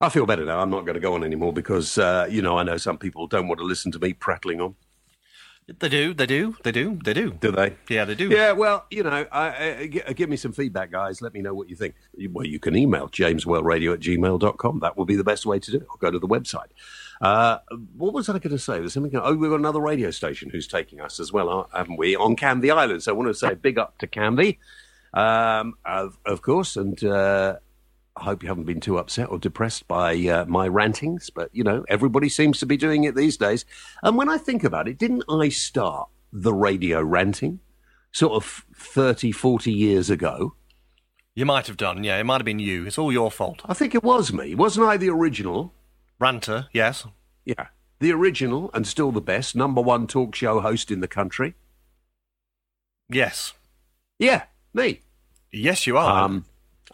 I 0.00 0.10
feel 0.10 0.26
better 0.26 0.44
now. 0.44 0.60
I'm 0.60 0.70
not 0.70 0.84
going 0.84 0.94
to 0.94 1.00
go 1.00 1.14
on 1.14 1.24
anymore 1.24 1.52
because, 1.52 1.98
uh, 1.98 2.28
you 2.30 2.42
know, 2.42 2.58
I 2.58 2.62
know 2.62 2.76
some 2.76 2.98
people 2.98 3.26
don't 3.26 3.48
want 3.48 3.58
to 3.58 3.64
listen 3.66 3.90
to 3.92 3.98
me 3.98 4.12
prattling 4.12 4.60
on. 4.60 4.76
They 5.68 5.88
do, 5.88 6.14
they 6.14 6.26
do, 6.26 6.56
they 6.62 6.70
do, 6.70 6.96
they 7.02 7.12
do. 7.12 7.32
Do 7.32 7.50
they? 7.50 7.74
Yeah, 7.88 8.04
they 8.04 8.14
do. 8.14 8.28
Yeah, 8.28 8.52
well, 8.52 8.86
you 8.88 9.02
know, 9.02 9.26
I, 9.32 9.90
I, 10.06 10.12
give 10.12 10.28
me 10.28 10.36
some 10.36 10.52
feedback, 10.52 10.92
guys. 10.92 11.20
Let 11.20 11.34
me 11.34 11.40
know 11.40 11.54
what 11.54 11.68
you 11.68 11.74
think. 11.74 11.96
Well, 12.30 12.46
you 12.46 12.60
can 12.60 12.76
email 12.76 13.08
jameswhaleradio 13.08 13.94
at 13.94 14.00
gmail.com. 14.00 14.78
That 14.78 14.96
will 14.96 15.06
be 15.06 15.16
the 15.16 15.24
best 15.24 15.44
way 15.44 15.58
to 15.58 15.70
do 15.72 15.78
it. 15.78 15.86
Or 15.90 15.96
go 15.98 16.12
to 16.12 16.20
the 16.20 16.28
website. 16.28 16.68
Uh, 17.20 17.58
what 17.96 18.12
was 18.12 18.28
I 18.28 18.38
going 18.38 18.50
to 18.50 18.60
say? 18.60 18.78
There's 18.78 18.92
something. 18.92 19.16
Oh, 19.16 19.34
we've 19.34 19.50
got 19.50 19.58
another 19.58 19.80
radio 19.80 20.12
station 20.12 20.50
who's 20.50 20.68
taking 20.68 21.00
us 21.00 21.18
as 21.18 21.32
well, 21.32 21.68
haven't 21.74 21.96
we? 21.96 22.14
On 22.14 22.36
Canvey 22.36 22.72
Island. 22.72 23.02
So 23.02 23.12
I 23.12 23.16
want 23.16 23.28
to 23.28 23.34
say 23.34 23.54
big 23.54 23.76
up 23.76 23.98
to 23.98 24.06
Canvey, 24.06 24.58
um, 25.14 25.74
of, 25.84 26.16
of 26.24 26.42
course, 26.42 26.76
and 26.76 27.02
uh, 27.02 27.56
I 28.16 28.24
hope 28.24 28.42
you 28.42 28.48
haven't 28.48 28.64
been 28.64 28.80
too 28.80 28.98
upset 28.98 29.28
or 29.30 29.38
depressed 29.38 29.86
by 29.86 30.14
uh, 30.26 30.46
my 30.46 30.66
rantings, 30.66 31.28
but 31.28 31.50
you 31.52 31.62
know, 31.62 31.84
everybody 31.88 32.28
seems 32.28 32.58
to 32.60 32.66
be 32.66 32.76
doing 32.76 33.04
it 33.04 33.14
these 33.14 33.36
days. 33.36 33.64
And 34.02 34.16
when 34.16 34.28
I 34.28 34.38
think 34.38 34.64
about 34.64 34.88
it, 34.88 34.98
didn't 34.98 35.24
I 35.28 35.50
start 35.50 36.08
the 36.32 36.54
radio 36.54 37.02
ranting 37.02 37.60
sort 38.12 38.32
of 38.32 38.64
30, 38.74 39.32
40 39.32 39.70
years 39.70 40.08
ago? 40.08 40.54
You 41.34 41.44
might 41.44 41.66
have 41.66 41.76
done, 41.76 42.02
yeah. 42.02 42.16
It 42.16 42.24
might 42.24 42.40
have 42.40 42.46
been 42.46 42.58
you. 42.58 42.86
It's 42.86 42.96
all 42.96 43.12
your 43.12 43.30
fault. 43.30 43.60
I 43.66 43.74
think 43.74 43.94
it 43.94 44.02
was 44.02 44.32
me. 44.32 44.54
Wasn't 44.54 44.86
I 44.86 44.96
the 44.96 45.10
original? 45.10 45.74
Ranter, 46.18 46.68
yes. 46.72 47.06
Yeah. 47.44 47.66
The 47.98 48.12
original 48.12 48.70
and 48.72 48.86
still 48.86 49.12
the 49.12 49.20
best 49.20 49.54
number 49.54 49.82
one 49.82 50.06
talk 50.06 50.34
show 50.34 50.60
host 50.60 50.90
in 50.90 51.00
the 51.00 51.08
country? 51.08 51.54
Yes. 53.10 53.52
Yeah, 54.18 54.44
me. 54.72 55.02
Yes, 55.52 55.86
you 55.86 55.98
are. 55.98 56.24
Um, 56.24 56.46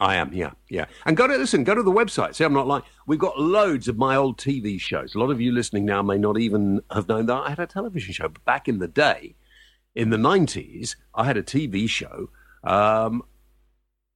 I 0.03 0.15
am, 0.15 0.33
yeah, 0.33 0.51
yeah. 0.69 0.85
And 1.05 1.15
go 1.15 1.27
to 1.27 1.37
listen, 1.37 1.63
go 1.63 1.73
to 1.73 1.81
the 1.81 1.89
website. 1.89 2.35
See, 2.35 2.43
I'm 2.43 2.51
not 2.51 2.67
lying. 2.67 2.83
We've 3.07 3.17
got 3.17 3.39
loads 3.39 3.87
of 3.87 3.97
my 3.97 4.17
old 4.17 4.37
TV 4.37 4.77
shows. 4.77 5.15
A 5.15 5.17
lot 5.17 5.31
of 5.31 5.39
you 5.39 5.53
listening 5.53 5.85
now 5.85 6.01
may 6.01 6.17
not 6.17 6.37
even 6.37 6.81
have 6.91 7.07
known 7.07 7.27
that 7.27 7.35
I 7.35 7.49
had 7.51 7.59
a 7.59 7.65
television 7.65 8.11
show. 8.13 8.27
But 8.27 8.43
back 8.43 8.67
in 8.67 8.79
the 8.79 8.89
day, 8.89 9.35
in 9.95 10.09
the 10.09 10.17
90s, 10.17 10.97
I 11.15 11.23
had 11.23 11.37
a 11.37 11.41
TV 11.41 11.87
show 11.87 12.29
um, 12.65 13.23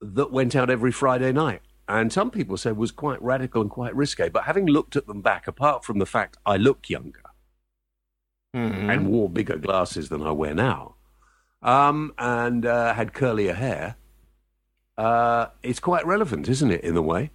that 0.01 0.29
went 0.29 0.57
out 0.57 0.69
every 0.69 0.91
Friday 0.91 1.31
night. 1.31 1.61
And 1.87 2.11
some 2.11 2.31
people 2.31 2.57
said 2.57 2.75
was 2.75 2.91
quite 2.91 3.21
radical 3.21 3.61
and 3.61 3.71
quite 3.71 3.95
risque. 3.95 4.27
But 4.27 4.43
having 4.43 4.65
looked 4.65 4.97
at 4.97 5.07
them 5.07 5.21
back, 5.21 5.47
apart 5.47 5.85
from 5.85 5.99
the 5.99 6.05
fact 6.05 6.35
I 6.45 6.57
look 6.57 6.89
younger 6.89 7.23
mm-hmm. 8.53 8.89
and 8.89 9.07
wore 9.07 9.29
bigger 9.29 9.55
glasses 9.55 10.09
than 10.09 10.21
I 10.21 10.31
wear 10.31 10.53
now, 10.53 10.95
um, 11.61 12.13
and 12.17 12.65
uh, 12.65 12.93
had 12.93 13.13
curlier 13.13 13.55
hair, 13.55 13.95
uh, 14.97 15.47
it's 15.61 15.79
quite 15.79 16.05
relevant, 16.05 16.49
isn't 16.49 16.71
it, 16.71 16.81
in 16.83 16.97
a 16.97 17.01
way? 17.01 17.29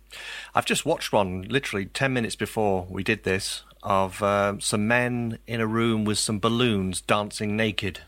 I've 0.54 0.66
just 0.66 0.84
watched 0.84 1.12
one 1.12 1.42
literally 1.42 1.86
10 1.86 2.12
minutes 2.12 2.36
before 2.36 2.86
we 2.90 3.02
did 3.02 3.24
this 3.24 3.62
of 3.82 4.22
uh, 4.22 4.54
some 4.58 4.86
men 4.86 5.38
in 5.46 5.60
a 5.60 5.66
room 5.66 6.04
with 6.04 6.18
some 6.18 6.38
balloons 6.38 7.00
dancing 7.00 7.56
naked. 7.56 8.00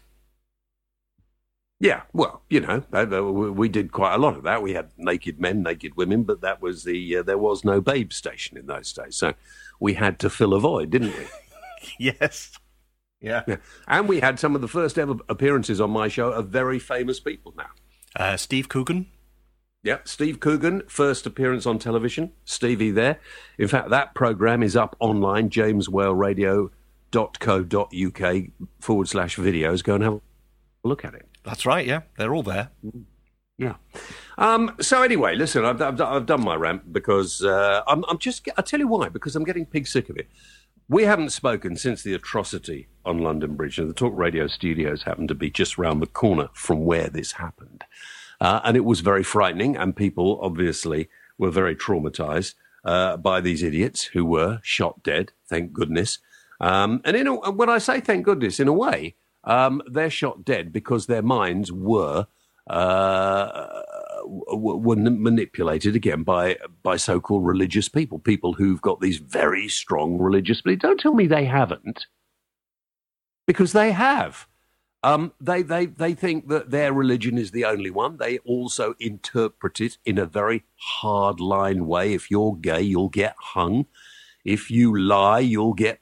Yeah, 1.80 2.02
well, 2.12 2.42
you 2.48 2.60
know, 2.60 3.52
we 3.52 3.68
did 3.68 3.92
quite 3.92 4.14
a 4.14 4.18
lot 4.18 4.36
of 4.36 4.44
that. 4.44 4.62
We 4.62 4.74
had 4.74 4.90
naked 4.96 5.40
men, 5.40 5.62
naked 5.62 5.96
women, 5.96 6.22
but 6.22 6.40
that 6.40 6.62
was 6.62 6.84
the 6.84 7.18
uh, 7.18 7.22
there 7.22 7.36
was 7.36 7.64
no 7.64 7.80
babe 7.80 8.12
station 8.12 8.56
in 8.56 8.66
those 8.66 8.92
days, 8.92 9.16
so 9.16 9.34
we 9.80 9.94
had 9.94 10.18
to 10.20 10.30
fill 10.30 10.54
a 10.54 10.60
void, 10.60 10.90
didn't 10.90 11.14
we? 11.18 11.26
yes. 11.98 12.52
Yeah. 13.20 13.42
yeah. 13.46 13.56
And 13.88 14.08
we 14.08 14.20
had 14.20 14.38
some 14.38 14.54
of 14.54 14.60
the 14.60 14.68
first 14.68 14.98
ever 14.98 15.16
appearances 15.28 15.80
on 15.80 15.90
my 15.90 16.08
show 16.08 16.30
of 16.30 16.48
very 16.48 16.78
famous 16.78 17.20
people 17.20 17.52
now. 17.56 17.70
Uh, 18.16 18.36
Steve 18.36 18.68
Coogan. 18.68 19.06
Yeah, 19.84 19.98
Steve 20.04 20.40
Coogan, 20.40 20.82
first 20.88 21.26
appearance 21.26 21.66
on 21.66 21.78
television. 21.78 22.32
Stevie 22.46 22.90
there. 22.90 23.20
In 23.58 23.68
fact, 23.68 23.90
that 23.90 24.14
program 24.14 24.62
is 24.62 24.76
up 24.76 24.96
online, 24.98 25.50
jameswhaleradio.co.uk 25.50 28.44
forward 28.80 29.08
slash 29.08 29.36
videos. 29.36 29.84
Go 29.84 29.94
and 29.94 30.02
have 30.02 30.14
a 30.14 30.20
look 30.84 31.04
at 31.04 31.12
it. 31.12 31.28
That's 31.44 31.66
right, 31.66 31.86
yeah. 31.86 32.00
They're 32.16 32.34
all 32.34 32.42
there. 32.42 32.70
Yeah. 33.58 33.74
Um, 34.38 34.74
so 34.80 35.02
anyway, 35.02 35.34
listen, 35.34 35.66
I've, 35.66 35.82
I've, 35.82 36.00
I've, 36.00 36.24
done 36.24 36.42
my 36.42 36.54
rant 36.54 36.90
because 36.90 37.42
uh, 37.42 37.82
I'm, 37.86 38.06
I'm 38.08 38.16
just, 38.18 38.48
I'll 38.56 38.64
tell 38.64 38.80
you 38.80 38.88
why, 38.88 39.10
because 39.10 39.36
I'm 39.36 39.44
getting 39.44 39.66
pig 39.66 39.86
sick 39.86 40.08
of 40.08 40.16
it. 40.16 40.28
We 40.88 41.04
haven't 41.04 41.28
spoken 41.30 41.76
since 41.76 42.02
the 42.02 42.14
atrocity 42.14 42.88
on 43.04 43.18
London 43.18 43.54
Bridge, 43.54 43.78
and 43.78 43.90
the 43.90 43.94
talk 43.94 44.14
radio 44.16 44.46
studios 44.46 45.02
happened 45.02 45.28
to 45.28 45.34
be 45.34 45.50
just 45.50 45.76
round 45.76 46.00
the 46.00 46.06
corner 46.06 46.48
from 46.54 46.86
where 46.86 47.08
this 47.08 47.32
happened. 47.32 47.73
Uh, 48.44 48.60
and 48.64 48.76
it 48.76 48.84
was 48.84 49.00
very 49.00 49.24
frightening, 49.24 49.72
and 49.80 49.96
people 49.96 50.28
obviously 50.48 51.00
were 51.38 51.52
very 51.60 51.74
traumatized. 51.74 52.54
uh, 52.84 53.16
by 53.16 53.40
these 53.40 53.62
idiots 53.62 54.04
who 54.04 54.24
were 54.24 54.60
shot 54.62 55.02
dead, 55.02 55.32
thank 55.46 55.72
goodness. 55.72 56.18
Um, 56.60 57.00
and 57.04 57.16
in 57.16 57.26
a, 57.26 57.50
when 57.50 57.70
I 57.70 57.78
say 57.78 58.00
thank 58.00 58.24
goodness, 58.24 58.60
in 58.60 58.68
a 58.68 58.72
way, 58.72 59.16
um, 59.44 59.82
they're 59.90 60.10
shot 60.10 60.44
dead 60.44 60.72
because 60.72 61.06
their 61.06 61.22
minds 61.22 61.72
were 61.72 62.26
uh, 62.68 63.82
were 64.26 64.96
manipulated 64.96 65.94
again 65.96 66.22
by 66.22 66.56
by 66.82 66.96
so-called 66.96 67.44
religious 67.44 67.88
people, 67.88 68.18
people 68.18 68.54
who've 68.54 68.80
got 68.80 69.00
these 69.00 69.18
very 69.18 69.68
strong 69.68 70.18
religious 70.18 70.62
beliefs. 70.62 70.82
Don't 70.82 71.00
tell 71.00 71.14
me 71.14 71.26
they 71.26 71.44
haven't, 71.44 72.06
because 73.46 73.72
they 73.72 73.92
have. 73.92 74.46
Um, 75.04 75.32
they, 75.38 75.60
they, 75.60 75.84
they 75.84 76.14
think 76.14 76.48
that 76.48 76.70
their 76.70 76.90
religion 76.90 77.36
is 77.36 77.50
the 77.50 77.66
only 77.66 77.90
one. 77.90 78.16
They 78.16 78.38
also 78.38 78.94
interpret 78.98 79.78
it 79.78 79.98
in 80.06 80.16
a 80.16 80.24
very 80.24 80.64
hard 80.76 81.40
line 81.40 81.86
way. 81.86 82.14
If 82.14 82.30
you're 82.30 82.56
gay, 82.56 82.80
you'll 82.80 83.10
get 83.10 83.34
hung. 83.38 83.84
If 84.46 84.70
you 84.70 84.98
lie, 84.98 85.40
you'll 85.40 85.74
get 85.74 85.98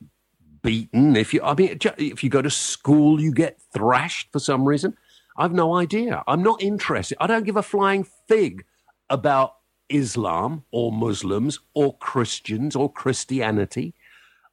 beaten. 0.63 1.17
If 1.17 1.35
you, 1.35 1.43
I 1.43 1.55
mean, 1.55 1.81
if 1.99 2.23
you 2.23 2.31
go 2.31 2.43
to 2.43 2.49
school, 2.49 3.21
you 3.21 3.33
get 3.33 3.61
thrashed 3.75 4.31
for 4.31 4.39
some 4.39 4.69
reason. 4.69 4.97
I've 5.37 5.53
no 5.53 5.75
idea. 5.75 6.23
I'm 6.29 6.45
not 6.45 6.63
interested. 6.63 7.19
I 7.21 7.27
don't 7.27 7.45
give 7.45 7.57
a 7.57 7.63
flying 7.65 8.07
fig 8.29 8.65
about 9.11 9.57
Islam 9.89 10.63
or 10.71 10.93
Muslims 10.93 11.59
or 11.75 11.97
Christians 11.99 12.77
or 12.77 12.93
Christianity 12.93 13.95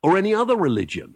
or 0.02 0.18
any 0.18 0.34
other 0.34 0.56
religion. 0.56 1.14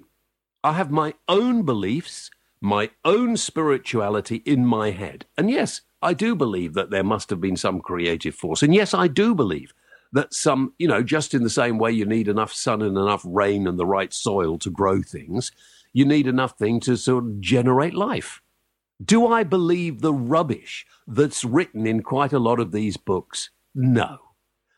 I 0.63 0.73
have 0.73 0.91
my 0.91 1.15
own 1.27 1.63
beliefs 1.63 2.29
my 2.63 2.89
own 3.03 3.35
spirituality 3.35 4.37
in 4.45 4.65
my 4.65 4.91
head. 4.91 5.25
And 5.37 5.51
yes, 5.51 5.81
I 6.01 6.13
do 6.13 6.33
believe 6.33 6.73
that 6.75 6.91
there 6.91 7.03
must 7.03 7.29
have 7.29 7.41
been 7.41 7.57
some 7.57 7.81
creative 7.81 8.35
force. 8.35 8.63
And 8.63 8.73
yes, 8.73 8.93
I 8.93 9.09
do 9.09 9.35
believe 9.35 9.73
that 10.13 10.33
some, 10.33 10.73
you 10.79 10.87
know, 10.87 11.03
just 11.03 11.33
in 11.33 11.43
the 11.43 11.49
same 11.49 11.77
way 11.77 11.91
you 11.91 12.05
need 12.05 12.29
enough 12.29 12.53
sun 12.53 12.81
and 12.81 12.97
enough 12.97 13.21
rain 13.25 13.67
and 13.67 13.77
the 13.77 13.85
right 13.85 14.13
soil 14.13 14.57
to 14.59 14.69
grow 14.69 15.01
things, 15.01 15.51
you 15.91 16.05
need 16.05 16.25
enough 16.25 16.57
thing 16.57 16.79
to 16.81 16.95
sort 16.95 17.25
of 17.25 17.41
generate 17.41 17.95
life. 17.95 18.41
Do 19.03 19.27
I 19.27 19.43
believe 19.43 19.99
the 19.99 20.13
rubbish 20.13 20.85
that's 21.05 21.43
written 21.43 21.85
in 21.85 22.01
quite 22.01 22.31
a 22.31 22.39
lot 22.39 22.61
of 22.61 22.71
these 22.71 22.95
books? 22.95 23.49
No. 23.75 24.19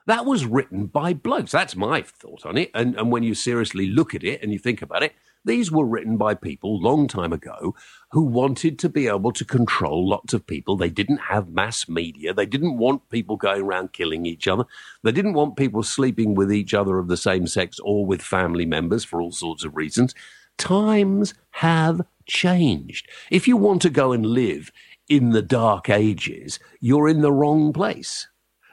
That 0.08 0.26
was 0.26 0.48
written 0.48 0.88
by 0.88 1.14
blokes. 1.14 1.52
That's 1.52 1.76
my 1.76 2.02
thought 2.02 2.48
on 2.48 2.58
it. 2.58 2.72
And, 2.74 2.96
and 2.96 3.12
when 3.12 3.22
you 3.22 3.36
seriously 3.36 3.86
look 3.86 4.16
at 4.16 4.24
it 4.24 4.42
and 4.42 4.52
you 4.52 4.58
think 4.58 4.82
about 4.82 5.04
it, 5.04 5.14
these 5.46 5.72
were 5.72 5.86
written 5.86 6.18
by 6.18 6.34
people 6.34 6.82
long 6.82 7.08
time 7.08 7.32
ago 7.32 7.76
who 8.12 8.24
wanted 8.24 8.80
to 8.80 8.90
be 8.90 9.08
able 9.08 9.32
to 9.32 9.46
control 9.46 10.08
lots 10.08 10.34
of 10.34 10.48
people. 10.48 10.76
They 10.76 10.90
didn't 10.90 11.18
have 11.30 11.50
mass 11.50 11.88
media. 11.88 12.34
They 12.34 12.46
didn't 12.46 12.78
want 12.78 13.10
people 13.10 13.38
going 13.38 13.62
around 13.62 13.94
killing 13.94 14.26
each 14.26 14.48
other. 14.48 14.66
They 15.04 15.12
didn't 15.12 15.34
want 15.34 15.58
people 15.58 15.84
sleeping 15.84 16.34
with 16.34 16.52
each 16.52 16.74
other 16.74 16.98
of 16.98 17.08
the 17.08 17.18
same 17.18 17.48
sex 17.48 17.80
or 17.80 18.06
with 18.06 18.22
family 18.22 18.66
members 18.66 19.04
for 19.04 19.22
all 19.22 19.32
sorts 19.32 19.64
of 19.64 19.76
reasons. 19.76 20.16
Times 20.58 21.34
have 21.52 22.02
changed. 22.26 23.08
If 23.30 23.48
you 23.48 23.58
want 23.58 23.82
to 23.84 23.90
go 23.90 24.12
and 24.12 24.26
live 24.26 24.72
in 25.08 25.30
the 25.32 25.42
dark 25.42 25.90
ages, 25.90 26.60
you're 26.80 27.08
in 27.08 27.22
the 27.22 27.32
wrong 27.32 27.72
place. 27.74 28.28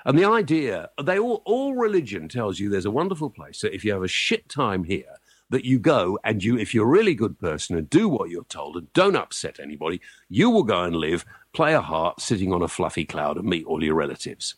And 0.05 0.19
the 0.19 0.25
idea, 0.25 0.91
they 1.02 1.19
all, 1.19 1.43
all 1.45 1.75
religion 1.75 2.29
tells 2.29 2.59
you 2.59 2.69
there's 2.69 2.87
a 2.87 2.91
wonderful 2.91 3.31
place 3.31 3.61
that 3.61 3.75
if 3.75 3.85
you 3.85 3.93
have 3.93 4.02
a 4.02 4.09
shit 4.09 4.49
time 4.49 4.85
here, 4.85 5.19
that 5.52 5.64
you 5.64 5.78
go 5.78 6.18
and 6.25 6.42
you, 6.42 6.59
if 6.59 6.75
you're 6.75 6.87
a 6.87 6.88
really 6.88 7.14
good 7.14 7.38
person 7.38 7.76
and 7.76 7.88
do 7.88 8.09
what 8.09 8.30
you're 8.30 8.44
told 8.44 8.76
and 8.76 8.92
don't 8.92 9.16
upset 9.16 9.61
anybody, 9.61 10.00
you 10.28 10.50
will 10.50 10.64
go 10.64 10.82
and 10.82 10.97
live, 10.97 11.25
play 11.52 11.75
a 11.75 11.80
harp 11.80 12.21
sitting 12.21 12.52
on 12.52 12.62
a 12.62 12.68
fluffy 12.68 13.04
cloud 13.04 13.37
and 13.37 13.47
meet 13.47 13.66
all 13.66 13.85
your 13.85 13.94
relatives. 13.94 14.56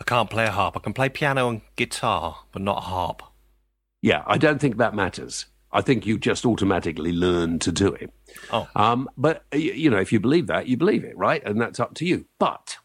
I 0.00 0.04
can't 0.04 0.30
play 0.30 0.46
a 0.46 0.50
harp. 0.50 0.76
I 0.76 0.80
can 0.80 0.92
play 0.94 1.08
piano 1.08 1.48
and 1.48 1.60
guitar, 1.76 2.38
but 2.50 2.62
not 2.62 2.78
a 2.78 2.86
harp. 2.86 3.22
Yeah, 4.00 4.22
I 4.26 4.38
don't 4.38 4.60
think 4.60 4.78
that 4.78 4.94
matters. 4.94 5.46
I 5.70 5.82
think 5.82 6.06
you 6.06 6.18
just 6.18 6.46
automatically 6.46 7.12
learn 7.12 7.58
to 7.58 7.70
do 7.70 7.88
it. 7.88 8.10
Oh. 8.50 8.68
Um, 8.74 9.08
but, 9.16 9.44
you 9.52 9.90
know, 9.90 9.98
if 9.98 10.12
you 10.12 10.20
believe 10.20 10.46
that, 10.46 10.66
you 10.66 10.76
believe 10.76 11.04
it, 11.04 11.16
right? 11.16 11.44
And 11.44 11.60
that's 11.60 11.78
up 11.78 11.94
to 11.94 12.06
you. 12.06 12.26
But, 12.38 12.78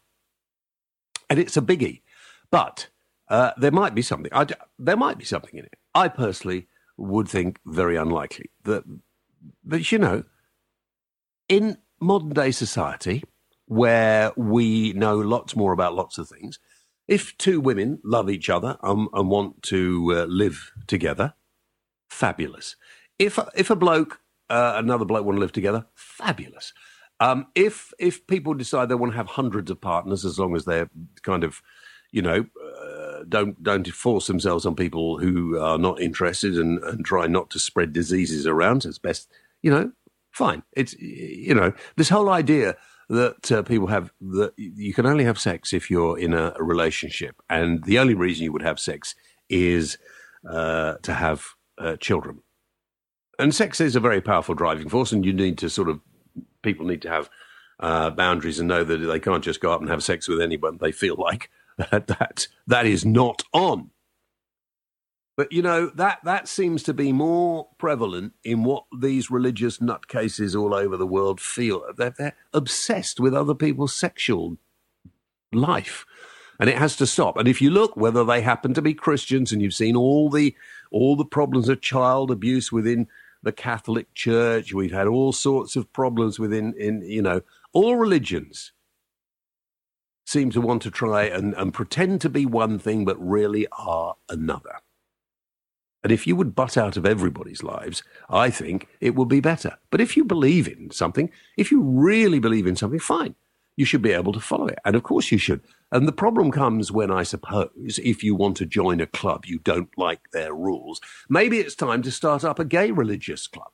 and 1.30 1.38
it's 1.38 1.56
a 1.56 1.62
biggie, 1.62 2.02
but 2.50 2.88
uh, 3.28 3.52
there 3.56 3.72
might 3.72 3.94
be 3.94 4.02
something. 4.02 4.30
I, 4.34 4.46
there 4.78 4.98
might 4.98 5.16
be 5.16 5.24
something 5.24 5.56
in 5.58 5.64
it. 5.64 5.76
I 5.94 6.08
personally 6.08 6.66
would 6.96 7.28
think 7.28 7.58
very 7.66 7.96
unlikely. 7.96 8.50
That, 8.64 8.84
but 9.64 9.90
you 9.90 9.98
know, 9.98 10.24
in 11.48 11.78
modern 12.00 12.30
day 12.30 12.50
society, 12.50 13.24
where 13.66 14.32
we 14.36 14.92
know 14.92 15.16
lots 15.16 15.56
more 15.56 15.72
about 15.72 15.94
lots 15.94 16.18
of 16.18 16.28
things, 16.28 16.58
if 17.08 17.36
two 17.38 17.60
women 17.60 18.00
love 18.04 18.30
each 18.30 18.48
other 18.48 18.76
and, 18.82 19.08
and 19.12 19.28
want 19.28 19.62
to 19.64 20.12
uh, 20.14 20.24
live 20.24 20.72
together, 20.86 21.34
fabulous. 22.08 22.76
If 23.18 23.38
if 23.54 23.70
a 23.70 23.76
bloke, 23.76 24.20
uh, 24.50 24.74
another 24.76 25.04
bloke 25.04 25.24
want 25.24 25.36
to 25.36 25.40
live 25.40 25.52
together, 25.52 25.86
fabulous. 25.94 26.72
Um, 27.20 27.46
if 27.54 27.92
if 27.98 28.26
people 28.26 28.54
decide 28.54 28.88
they 28.88 28.94
want 28.94 29.12
to 29.12 29.16
have 29.16 29.28
hundreds 29.28 29.70
of 29.70 29.80
partners, 29.80 30.24
as 30.24 30.38
long 30.38 30.56
as 30.56 30.64
they're 30.64 30.90
kind 31.22 31.44
of, 31.44 31.62
you 32.10 32.22
know, 32.22 32.46
don't 33.28 33.62
don't 33.62 33.86
force 33.88 34.26
themselves 34.26 34.66
on 34.66 34.74
people 34.74 35.18
who 35.18 35.58
are 35.58 35.78
not 35.78 36.00
interested 36.00 36.58
and, 36.58 36.82
and 36.84 37.04
try 37.04 37.26
not 37.26 37.50
to 37.50 37.58
spread 37.58 37.92
diseases 37.92 38.46
around. 38.46 38.84
As 38.84 38.98
best 38.98 39.28
you 39.62 39.70
know 39.70 39.92
fine. 40.30 40.62
It's 40.72 40.94
you 40.98 41.54
know 41.54 41.72
this 41.96 42.08
whole 42.08 42.28
idea 42.28 42.76
that 43.08 43.52
uh, 43.52 43.62
people 43.62 43.88
have 43.88 44.12
that 44.20 44.52
you 44.56 44.94
can 44.94 45.06
only 45.06 45.24
have 45.24 45.38
sex 45.38 45.72
if 45.72 45.90
you're 45.90 46.18
in 46.18 46.34
a, 46.34 46.54
a 46.58 46.62
relationship. 46.62 47.36
And 47.48 47.84
the 47.84 47.98
only 47.98 48.14
reason 48.14 48.44
you 48.44 48.52
would 48.52 48.62
have 48.62 48.80
sex 48.80 49.14
is 49.48 49.98
uh, 50.48 50.94
to 51.02 51.14
have 51.14 51.44
uh, 51.78 51.96
children. 51.96 52.40
And 53.38 53.54
sex 53.54 53.80
is 53.80 53.96
a 53.96 54.00
very 54.00 54.20
powerful 54.20 54.54
driving 54.54 54.88
force 54.88 55.12
and 55.12 55.24
you 55.24 55.32
need 55.32 55.58
to 55.58 55.68
sort 55.68 55.88
of 55.88 56.00
people 56.62 56.86
need 56.86 57.02
to 57.02 57.10
have 57.10 57.28
uh, 57.80 58.10
boundaries 58.10 58.58
and 58.58 58.68
know 58.68 58.84
that 58.84 58.98
they 58.98 59.20
can't 59.20 59.44
just 59.44 59.60
go 59.60 59.72
up 59.72 59.80
and 59.80 59.90
have 59.90 60.02
sex 60.02 60.28
with 60.28 60.40
anyone 60.40 60.78
they 60.80 60.92
feel 60.92 61.16
like 61.16 61.50
that 61.90 62.48
that 62.66 62.86
is 62.86 63.04
not 63.04 63.42
on. 63.52 63.90
But 65.36 65.50
you 65.50 65.62
know 65.62 65.90
that 65.96 66.20
that 66.24 66.46
seems 66.46 66.82
to 66.84 66.94
be 66.94 67.12
more 67.12 67.68
prevalent 67.78 68.34
in 68.44 68.62
what 68.62 68.84
these 68.96 69.30
religious 69.30 69.78
nutcases 69.78 70.58
all 70.58 70.72
over 70.72 70.96
the 70.96 71.06
world 71.06 71.40
feel. 71.40 71.84
They're, 71.96 72.14
they're 72.16 72.36
obsessed 72.52 73.18
with 73.18 73.34
other 73.34 73.54
people's 73.54 73.96
sexual 73.96 74.58
life, 75.52 76.06
and 76.60 76.70
it 76.70 76.78
has 76.78 76.94
to 76.96 77.06
stop. 77.06 77.36
And 77.36 77.48
if 77.48 77.60
you 77.60 77.70
look, 77.70 77.96
whether 77.96 78.24
they 78.24 78.42
happen 78.42 78.74
to 78.74 78.82
be 78.82 78.94
Christians, 78.94 79.50
and 79.50 79.60
you've 79.60 79.74
seen 79.74 79.96
all 79.96 80.30
the 80.30 80.54
all 80.92 81.16
the 81.16 81.24
problems 81.24 81.68
of 81.68 81.80
child 81.80 82.30
abuse 82.30 82.70
within 82.70 83.08
the 83.42 83.52
Catholic 83.52 84.14
Church, 84.14 84.72
we've 84.72 84.92
had 84.92 85.08
all 85.08 85.32
sorts 85.32 85.74
of 85.74 85.92
problems 85.92 86.38
within 86.38 86.74
in 86.78 87.02
you 87.02 87.22
know 87.22 87.40
all 87.72 87.96
religions 87.96 88.70
seem 90.24 90.50
to 90.50 90.60
want 90.60 90.82
to 90.82 90.90
try 90.90 91.24
and, 91.24 91.54
and 91.54 91.74
pretend 91.74 92.20
to 92.22 92.28
be 92.28 92.46
one 92.46 92.78
thing, 92.78 93.04
but 93.04 93.20
really 93.20 93.66
are 93.72 94.16
another. 94.28 94.80
And 96.02 96.12
if 96.12 96.26
you 96.26 96.36
would 96.36 96.54
butt 96.54 96.76
out 96.76 96.98
of 96.98 97.06
everybody's 97.06 97.62
lives, 97.62 98.02
I 98.28 98.50
think 98.50 98.88
it 99.00 99.14
would 99.14 99.28
be 99.28 99.40
better. 99.40 99.78
But 99.90 100.02
if 100.02 100.16
you 100.16 100.24
believe 100.24 100.68
in 100.68 100.90
something, 100.90 101.30
if 101.56 101.70
you 101.70 101.80
really 101.80 102.38
believe 102.38 102.66
in 102.66 102.76
something, 102.76 102.98
fine. 102.98 103.34
You 103.76 103.86
should 103.86 104.02
be 104.02 104.12
able 104.12 104.32
to 104.34 104.40
follow 104.40 104.66
it. 104.66 104.78
And 104.84 104.94
of 104.94 105.02
course 105.02 105.32
you 105.32 105.38
should. 105.38 105.62
And 105.90 106.06
the 106.06 106.12
problem 106.12 106.50
comes 106.50 106.92
when, 106.92 107.10
I 107.10 107.22
suppose, 107.22 107.98
if 108.02 108.22
you 108.22 108.34
want 108.34 108.56
to 108.58 108.66
join 108.66 109.00
a 109.00 109.06
club, 109.06 109.46
you 109.46 109.58
don't 109.58 109.96
like 109.96 110.30
their 110.32 110.54
rules. 110.54 111.00
Maybe 111.28 111.58
it's 111.58 111.74
time 111.74 112.02
to 112.02 112.12
start 112.12 112.44
up 112.44 112.58
a 112.58 112.64
gay 112.64 112.90
religious 112.90 113.46
club 113.46 113.70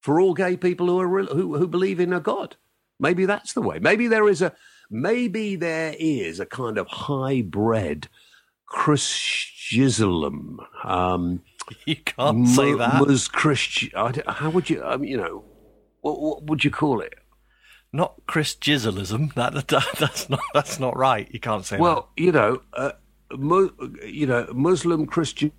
for 0.00 0.20
all 0.20 0.34
gay 0.34 0.56
people 0.56 0.88
who, 0.88 1.00
are, 1.00 1.24
who, 1.24 1.56
who 1.56 1.66
believe 1.66 1.98
in 1.98 2.12
a 2.12 2.20
God. 2.20 2.56
Maybe 3.00 3.24
that's 3.24 3.54
the 3.54 3.62
way. 3.62 3.78
Maybe 3.78 4.06
there 4.06 4.28
is 4.28 4.42
a, 4.42 4.52
maybe 4.94 5.56
there 5.56 5.94
is 5.98 6.38
a 6.38 6.46
kind 6.46 6.78
of 6.78 6.86
hybrid 6.86 8.08
Christianism. 8.66 10.60
Um, 10.84 11.42
you 11.84 11.96
can't 11.96 12.48
say 12.48 12.74
that. 12.74 13.04
Was 13.04 13.28
Christian? 13.28 13.90
How 14.26 14.50
would 14.50 14.70
you? 14.70 14.82
Um, 14.84 15.04
you 15.04 15.16
know, 15.16 15.44
what, 16.00 16.20
what, 16.20 16.44
would 16.44 16.64
you 16.64 16.70
call 16.70 17.00
it? 17.00 17.14
Not 17.92 18.14
Christianism. 18.26 19.32
That, 19.34 19.54
that, 19.54 19.86
that's 19.98 20.30
not 20.30 20.40
that's 20.54 20.78
not 20.80 20.96
right. 20.96 21.28
You 21.30 21.40
can't 21.40 21.64
say. 21.64 21.78
Well, 21.78 22.10
that. 22.16 22.22
you 22.22 22.32
know, 22.32 22.62
uh, 22.72 22.92
mu- 23.36 23.70
you 24.04 24.26
know, 24.26 24.48
Muslim 24.52 25.06
Christian 25.06 25.52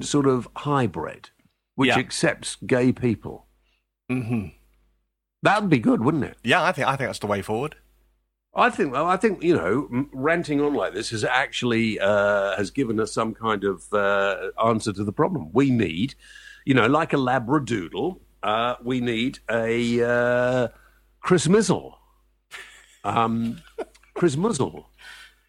sort 0.00 0.26
of 0.26 0.48
hybrid, 0.56 1.30
which 1.74 1.88
yeah. 1.88 1.98
accepts 1.98 2.56
gay 2.66 2.92
people. 2.92 3.46
Mm-hmm. 4.10 4.48
That'd 5.42 5.70
be 5.70 5.78
good, 5.78 6.04
wouldn't 6.04 6.24
it? 6.24 6.38
Yeah, 6.44 6.62
I 6.62 6.72
think 6.72 6.86
I 6.86 6.96
think 6.96 7.08
that's 7.08 7.18
the 7.18 7.26
way 7.26 7.42
forward. 7.42 7.76
I 8.54 8.68
think, 8.68 8.92
well, 8.92 9.06
I 9.06 9.16
think 9.16 9.42
you 9.42 9.56
know, 9.56 10.06
ranting 10.12 10.60
on 10.60 10.74
like 10.74 10.92
this 10.92 11.10
has 11.10 11.24
actually 11.24 11.98
uh, 11.98 12.56
has 12.56 12.70
given 12.70 13.00
us 13.00 13.12
some 13.12 13.34
kind 13.34 13.64
of 13.64 13.90
uh, 13.92 14.50
answer 14.64 14.92
to 14.92 15.04
the 15.04 15.12
problem. 15.12 15.50
We 15.52 15.70
need, 15.70 16.14
you 16.64 16.74
know, 16.74 16.86
like 16.86 17.12
a 17.12 17.16
labradoodle, 17.16 18.18
uh, 18.42 18.74
we 18.82 19.00
need 19.00 19.38
a 19.50 20.02
uh, 20.02 20.68
Chris 21.20 21.48
Mizzle, 21.48 21.94
um, 23.04 23.62
Chris 24.14 24.36
Muzzle. 24.36 24.88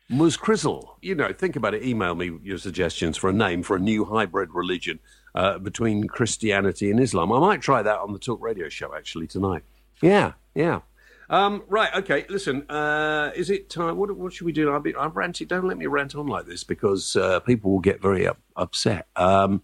Mus 0.10 0.38
Crizzle. 0.38 0.96
You 1.02 1.16
know, 1.16 1.32
think 1.34 1.56
about 1.56 1.74
it. 1.74 1.84
Email 1.84 2.14
me 2.14 2.38
your 2.44 2.58
suggestions 2.58 3.18
for 3.18 3.30
a 3.30 3.34
name 3.34 3.64
for 3.64 3.78
a 3.78 3.80
new 3.80 4.06
hybrid 4.06 4.50
religion 4.54 5.00
uh, 5.34 5.58
between 5.60 6.08
Christianity 6.08 6.92
and 6.92 7.00
Islam. 7.00 7.32
I 7.32 7.40
might 7.40 7.62
try 7.62 7.82
that 7.82 7.98
on 8.00 8.14
the 8.14 8.20
Talk 8.20 8.42
Radio 8.42 8.70
show 8.70 8.94
actually 8.94 9.28
tonight. 9.28 9.64
Yeah, 10.02 10.34
yeah. 10.54 10.82
Um, 11.30 11.64
right, 11.68 11.94
okay. 11.96 12.26
Listen, 12.30 12.70
uh, 12.70 13.32
is 13.36 13.50
it 13.50 13.70
time? 13.70 13.98
What, 13.98 14.16
what 14.16 14.34
should 14.34 14.46
we 14.46 14.52
do? 14.52 14.74
I've, 14.74 14.84
been, 14.84 14.96
I've 14.96 15.16
ranted. 15.16 15.48
Don't 15.48 15.68
let 15.68 15.78
me 15.78 15.86
rant 15.88 16.16
on 16.16 16.28
like 16.28 16.46
this 16.46 16.64
because 16.64 17.16
uh, 17.16 17.40
people 17.42 17.72
will 17.72 17.80
get 17.80 18.02
very 18.02 18.28
up, 18.28 18.40
upset. 18.56 19.08
Um, 19.16 19.62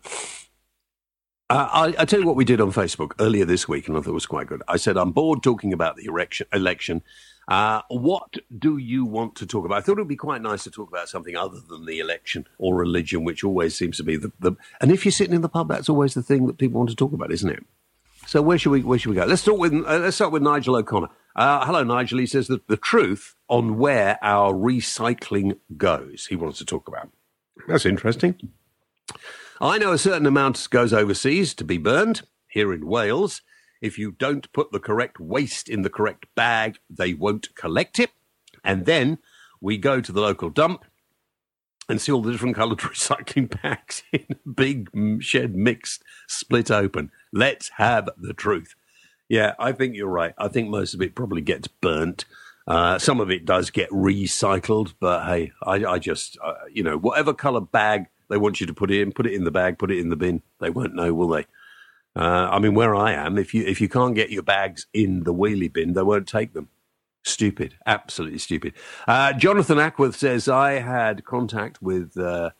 I, 1.51 1.95
I 1.97 2.05
tell 2.05 2.19
you 2.19 2.27
what 2.27 2.35
we 2.35 2.45
did 2.45 2.61
on 2.61 2.71
Facebook 2.71 3.13
earlier 3.19 3.43
this 3.43 3.67
week, 3.67 3.87
and 3.87 3.97
I 3.97 4.01
thought 4.01 4.11
it 4.11 4.13
was 4.13 4.27
quite 4.27 4.47
good. 4.47 4.61
I 4.67 4.77
said 4.77 4.97
I'm 4.97 5.11
bored 5.11 5.41
talking 5.41 5.73
about 5.73 5.95
the 5.95 6.05
election. 6.05 6.47
election. 6.53 7.01
Uh, 7.47 7.81
what 7.89 8.35
do 8.55 8.77
you 8.77 9.03
want 9.03 9.35
to 9.37 9.47
talk 9.47 9.65
about? 9.65 9.79
I 9.79 9.81
thought 9.81 9.93
it 9.93 10.01
would 10.01 10.07
be 10.07 10.15
quite 10.15 10.43
nice 10.43 10.63
to 10.65 10.71
talk 10.71 10.87
about 10.87 11.09
something 11.09 11.35
other 11.35 11.59
than 11.59 11.87
the 11.87 11.97
election 11.97 12.47
or 12.59 12.75
religion, 12.75 13.23
which 13.23 13.43
always 13.43 13.75
seems 13.75 13.97
to 13.97 14.03
be 14.03 14.17
the, 14.17 14.31
the. 14.39 14.51
And 14.79 14.91
if 14.91 15.03
you're 15.03 15.11
sitting 15.11 15.33
in 15.33 15.41
the 15.41 15.49
pub, 15.49 15.69
that's 15.69 15.89
always 15.89 16.13
the 16.13 16.21
thing 16.21 16.45
that 16.45 16.59
people 16.59 16.77
want 16.77 16.91
to 16.91 16.95
talk 16.95 17.13
about, 17.13 17.31
isn't 17.31 17.49
it? 17.49 17.65
So 18.27 18.43
where 18.43 18.59
should 18.59 18.69
we 18.69 18.83
where 18.83 18.99
should 18.99 19.09
we 19.09 19.15
go? 19.15 19.25
Let's 19.25 19.41
start 19.41 19.57
with 19.57 19.73
uh, 19.73 19.97
let's 19.97 20.17
start 20.17 20.31
with 20.31 20.43
Nigel 20.43 20.75
O'Connor. 20.75 21.09
Uh, 21.39 21.65
hello, 21.65 21.85
Nigel. 21.85 22.19
He 22.19 22.25
says 22.25 22.49
that 22.49 22.67
the 22.67 22.75
truth 22.75 23.33
on 23.47 23.77
where 23.77 24.19
our 24.21 24.53
recycling 24.53 25.57
goes. 25.77 26.25
He 26.25 26.35
wants 26.35 26.57
to 26.57 26.65
talk 26.65 26.89
about. 26.89 27.11
That's 27.65 27.85
interesting. 27.85 28.51
I 29.61 29.77
know 29.77 29.93
a 29.93 29.97
certain 29.97 30.25
amount 30.25 30.67
goes 30.69 30.91
overseas 30.91 31.53
to 31.53 31.63
be 31.63 31.77
burned 31.77 32.23
here 32.49 32.73
in 32.73 32.85
Wales. 32.85 33.41
If 33.79 33.97
you 33.97 34.11
don't 34.11 34.51
put 34.51 34.73
the 34.73 34.81
correct 34.81 35.17
waste 35.17 35.69
in 35.69 35.83
the 35.83 35.89
correct 35.89 36.25
bag, 36.35 36.79
they 36.89 37.13
won't 37.13 37.55
collect 37.55 37.99
it. 37.99 38.11
And 38.61 38.85
then 38.85 39.19
we 39.61 39.77
go 39.77 40.01
to 40.01 40.11
the 40.11 40.19
local 40.19 40.49
dump 40.49 40.83
and 41.87 42.01
see 42.01 42.11
all 42.11 42.21
the 42.21 42.33
different 42.33 42.57
coloured 42.57 42.79
recycling 42.79 43.61
bags 43.61 44.03
in 44.11 44.25
a 44.29 44.49
big 44.49 44.89
shed 45.23 45.55
mixed, 45.55 46.03
split 46.27 46.69
open. 46.69 47.11
Let's 47.31 47.69
have 47.77 48.09
the 48.17 48.33
truth. 48.33 48.75
Yeah, 49.29 49.53
I 49.59 49.71
think 49.71 49.95
you're 49.95 50.07
right. 50.07 50.33
I 50.37 50.47
think 50.47 50.69
most 50.69 50.93
of 50.93 51.01
it 51.01 51.15
probably 51.15 51.41
gets 51.41 51.67
burnt. 51.67 52.25
Uh, 52.67 52.99
some 52.99 53.19
of 53.19 53.31
it 53.31 53.45
does 53.45 53.69
get 53.69 53.89
recycled, 53.89 54.93
but 54.99 55.25
hey, 55.25 55.51
I, 55.63 55.85
I 55.85 55.99
just, 55.99 56.37
uh, 56.43 56.53
you 56.71 56.83
know, 56.83 56.97
whatever 56.97 57.33
colour 57.33 57.61
bag 57.61 58.07
they 58.29 58.37
want 58.37 58.59
you 58.59 58.67
to 58.67 58.73
put 58.73 58.91
it 58.91 59.01
in, 59.01 59.11
put 59.11 59.25
it 59.25 59.33
in 59.33 59.43
the 59.43 59.51
bag, 59.51 59.79
put 59.79 59.91
it 59.91 59.99
in 59.99 60.09
the 60.09 60.15
bin. 60.15 60.41
They 60.59 60.69
won't 60.69 60.95
know, 60.95 61.13
will 61.13 61.29
they? 61.29 61.45
Uh, 62.15 62.49
I 62.51 62.59
mean, 62.59 62.73
where 62.73 62.95
I 62.95 63.13
am, 63.13 63.37
if 63.37 63.53
you 63.53 63.63
if 63.65 63.79
you 63.79 63.87
can't 63.87 64.15
get 64.15 64.29
your 64.31 64.43
bags 64.43 64.87
in 64.93 65.23
the 65.23 65.33
wheelie 65.33 65.71
bin, 65.71 65.93
they 65.93 66.01
won't 66.01 66.27
take 66.27 66.53
them. 66.53 66.69
Stupid, 67.23 67.75
absolutely 67.85 68.39
stupid. 68.39 68.73
Uh, 69.07 69.33
Jonathan 69.33 69.77
Ackworth 69.77 70.15
says 70.15 70.47
I 70.47 70.73
had 70.73 71.23
contact 71.23 71.81
with. 71.81 72.17
Uh, 72.17 72.51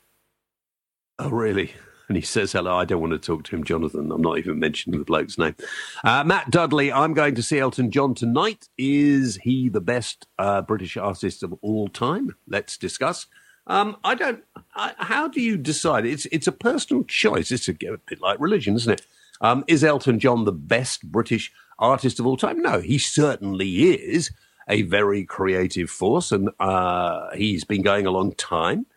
oh, 1.18 1.30
really? 1.30 1.74
And 2.10 2.18
he 2.18 2.24
says 2.24 2.52
hello. 2.52 2.76
I 2.76 2.86
don't 2.86 3.02
want 3.02 3.14
to 3.14 3.20
talk 3.20 3.44
to 3.46 3.56
him, 3.56 3.64
Jonathan. 3.64 4.12
I'm 4.12 4.22
not 4.22 4.40
even 4.40 4.58
mentioning 4.58 4.98
the 4.98 5.06
bloke's 5.06 5.38
name. 5.38 5.56
Uh, 6.04 6.24
Matt 6.24 6.50
Dudley. 6.50 6.92
I'm 6.92 7.14
going 7.14 7.36
to 7.36 7.44
see 7.44 7.60
Elton 7.60 7.92
John 7.92 8.16
tonight. 8.16 8.68
Is 8.80 9.38
he 9.44 9.70
the 9.70 9.80
best 9.80 10.26
uh, 10.40 10.64
British 10.64 10.98
artist 10.98 11.44
of 11.44 11.54
all 11.62 11.88
time? 11.88 12.36
Let's 12.48 12.78
discuss. 12.78 13.28
Um, 13.68 13.98
I 14.04 14.16
don't. 14.16 14.44
I, 14.76 14.96
how 14.98 15.28
do 15.28 15.40
you 15.40 15.56
decide? 15.56 16.08
It's 16.08 16.26
it's 16.32 16.48
a 16.48 16.52
personal 16.52 17.04
choice. 17.04 17.52
It's 17.52 17.70
a, 17.70 17.74
a 17.74 17.98
bit 17.98 18.20
like 18.20 18.40
religion, 18.40 18.76
isn't 18.76 18.94
it? 18.94 19.06
Um, 19.42 19.64
is 19.68 19.84
Elton 19.84 20.20
John 20.20 20.46
the 20.46 20.52
best 20.52 21.12
British 21.12 21.52
artist 21.78 22.20
of 22.20 22.26
all 22.26 22.38
time? 22.38 22.60
No, 22.60 22.82
he 22.82 22.98
certainly 22.98 23.84
is 23.84 24.32
a 24.68 24.82
very 24.82 25.26
creative 25.26 25.92
force, 25.92 26.32
and 26.32 26.50
uh, 26.60 27.30
he's 27.36 27.64
been 27.64 27.84
going 27.84 28.08
a 28.08 28.12
long 28.12 28.34
time. 28.34 28.88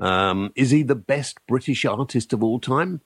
Um, 0.00 0.52
is 0.56 0.70
he 0.70 0.82
the 0.82 0.96
best 0.96 1.38
British 1.46 1.84
artist 1.84 2.32
of 2.32 2.42
all 2.42 2.58
time 2.58 3.02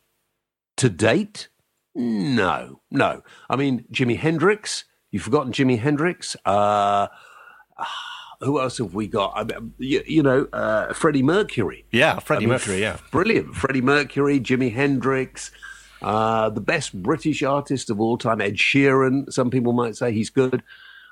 to 0.77 0.89
date? 0.89 1.49
No, 1.95 2.81
no. 2.91 3.23
I 3.51 3.57
mean, 3.57 3.85
Jimi 3.93 4.17
Hendrix. 4.17 4.85
You've 5.11 5.23
forgotten 5.23 5.53
Jimi 5.53 5.79
Hendrix. 5.79 6.37
Uh, 6.45 7.09
who 8.41 8.61
else 8.61 8.79
have 8.79 8.95
we 8.95 9.07
got? 9.07 9.33
I 9.35 9.45
mean, 9.45 9.75
you, 9.79 10.03
you, 10.07 10.23
know, 10.23 10.49
uh, 10.53 10.93
Freddie 10.93 11.23
Mercury. 11.23 11.85
Yeah, 11.93 12.19
Freddie 12.21 12.45
I 12.45 12.47
mean, 12.47 12.49
Mercury. 12.51 12.81
Yeah, 12.81 12.99
brilliant. 13.11 13.55
Freddie 13.55 13.83
Mercury, 13.83 14.41
Jimi 14.41 14.73
Hendrix. 14.73 15.51
Uh, 16.03 16.51
the 16.51 16.61
best 16.61 17.01
British 17.03 17.43
artist 17.43 17.91
of 17.91 18.01
all 18.01 18.19
time, 18.19 18.41
Ed 18.41 18.55
Sheeran. 18.55 19.33
Some 19.33 19.51
people 19.51 19.73
might 19.73 19.97
say 19.97 20.13
he's 20.13 20.31
good. 20.31 20.63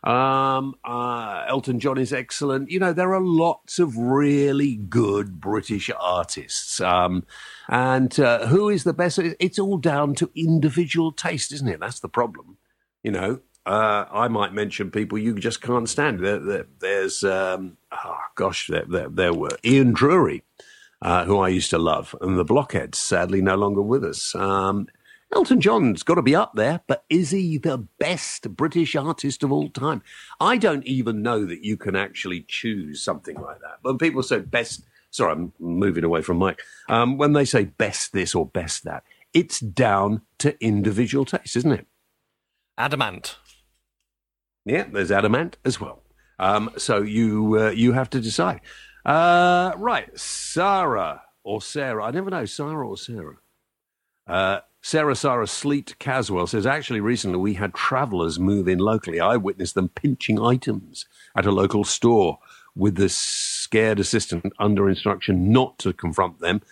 Um, 0.05 0.75
uh, 0.85 1.45
Elton 1.47 1.79
John 1.79 1.97
is 1.97 2.13
excellent. 2.13 2.71
You 2.71 2.81
know, 2.81 2.93
there 2.93 3.15
are 3.15 3.21
lots 3.21 3.79
of 3.79 3.97
really 3.97 4.77
good 4.77 5.41
British 5.41 5.91
artists. 5.99 6.81
Um, 6.81 7.25
and 7.69 8.19
uh, 8.19 8.47
who 8.47 8.69
is 8.69 8.85
the 8.85 8.93
best? 8.93 9.19
It's 9.19 9.59
all 9.59 9.79
down 9.79 10.15
to 10.17 10.31
individual 10.35 11.13
taste, 11.13 11.53
isn't 11.53 11.69
it? 11.69 11.81
That's 11.81 12.01
the 12.01 12.09
problem. 12.09 12.57
You 13.05 13.13
know, 13.13 13.41
uh, 13.65 14.07
I 14.11 14.29
might 14.29 14.53
mention 14.53 14.91
people 14.91 15.19
you 15.19 15.39
just 15.39 15.63
can't 15.63 15.89
stand. 15.89 16.21
There, 16.21 16.39
there, 16.39 16.67
there's, 16.81 17.23
um, 17.23 17.77
oh 17.93 18.19
gosh, 18.35 18.69
there, 18.69 19.09
there, 19.09 19.33
were 19.33 19.57
Ian 19.65 19.95
Dury, 19.95 20.43
uh, 21.01 21.25
who 21.25 21.39
I 21.39 21.49
used 21.49 21.71
to 21.71 21.79
love, 21.79 22.15
and 22.21 22.37
the 22.37 22.45
Blockheads, 22.45 22.99
sadly 22.99 23.41
no 23.41 23.55
longer 23.55 23.83
with 23.83 24.05
us. 24.05 24.35
Um, 24.35 24.89
Elton 25.35 25.61
John's 25.61 26.03
got 26.03 26.17
to 26.17 26.23
be 26.23 26.35
up 26.37 26.53
there, 26.55 26.83
but 26.87 27.05
is 27.09 27.31
he 27.31 27.57
the 27.57 27.79
best 27.99 28.55
British 28.55 28.95
artist 28.95 29.43
of 29.43 29.51
all 29.51 29.71
time? 29.71 30.03
I 30.39 30.59
don't 30.59 30.87
even 30.87 31.23
know 31.23 31.47
that 31.47 31.65
you 31.65 31.77
can 31.77 31.97
actually 31.97 32.45
choose 32.47 33.03
something 33.03 33.37
like 33.37 33.61
that. 33.61 33.79
When 33.81 33.97
people 33.97 34.23
say 34.23 34.41
best, 34.41 34.85
sorry, 35.11 35.33
I'm 35.33 35.53
moving 35.59 36.05
away 36.05 36.21
from 36.21 36.39
mic. 36.39 36.61
Um, 36.89 37.17
when 37.17 37.33
they 37.33 37.47
say 37.47 37.65
best 37.65 38.13
this 38.13 38.35
or 38.35 38.45
best 38.45 38.85
that, 38.85 39.05
it's 39.33 39.59
down 39.59 40.21
to 40.39 40.63
individual 40.63 41.25
taste, 41.25 41.57
isn't 41.57 41.73
it? 41.73 41.87
Adam 42.77 43.01
Ant. 43.01 43.37
Yeah, 44.67 44.85
there's 44.93 45.11
Adam 45.11 45.35
Ant 45.35 45.57
as 45.65 45.81
well. 45.81 46.03
Um, 46.39 46.71
so 46.77 47.01
you 47.03 47.59
uh, 47.59 47.71
you 47.71 47.93
have 47.93 48.11
to 48.11 48.21
decide. 48.21 48.61
Uh, 49.05 49.73
right, 49.77 50.17
Sarah 50.19 51.23
or 51.43 51.63
Sarah. 51.63 52.05
I 52.05 52.11
never 52.11 52.31
know, 52.31 52.45
Sarah 52.45 52.87
or 52.87 52.97
Sarah. 52.97 53.37
Uh, 54.27 54.61
Sarah 54.85 55.15
Sarah 55.15 55.47
Sleet 55.47 55.97
Caswell 56.01 56.49
says, 56.49 56.67
actually, 56.67 57.01
recently 57.01 57.39
we 57.39 57.55
had 57.55 57.73
travellers 57.73 58.41
move 58.41 58.67
in 58.67 58.79
locally. 58.79 59.21
I 59.21 59.37
witnessed 59.37 59.77
them 59.77 59.89
pinching 59.89 60.41
items 60.41 61.07
at 61.37 61.47
a 61.47 61.53
local 61.53 61.85
store 61.85 62.41
with 62.75 62.97
the 62.97 63.09
scared 63.09 64.01
assistant 64.01 64.53
under 64.59 64.89
instruction 64.89 65.53
not 65.53 65.79
to 65.79 65.93
confront 65.93 66.41
them, 66.41 66.63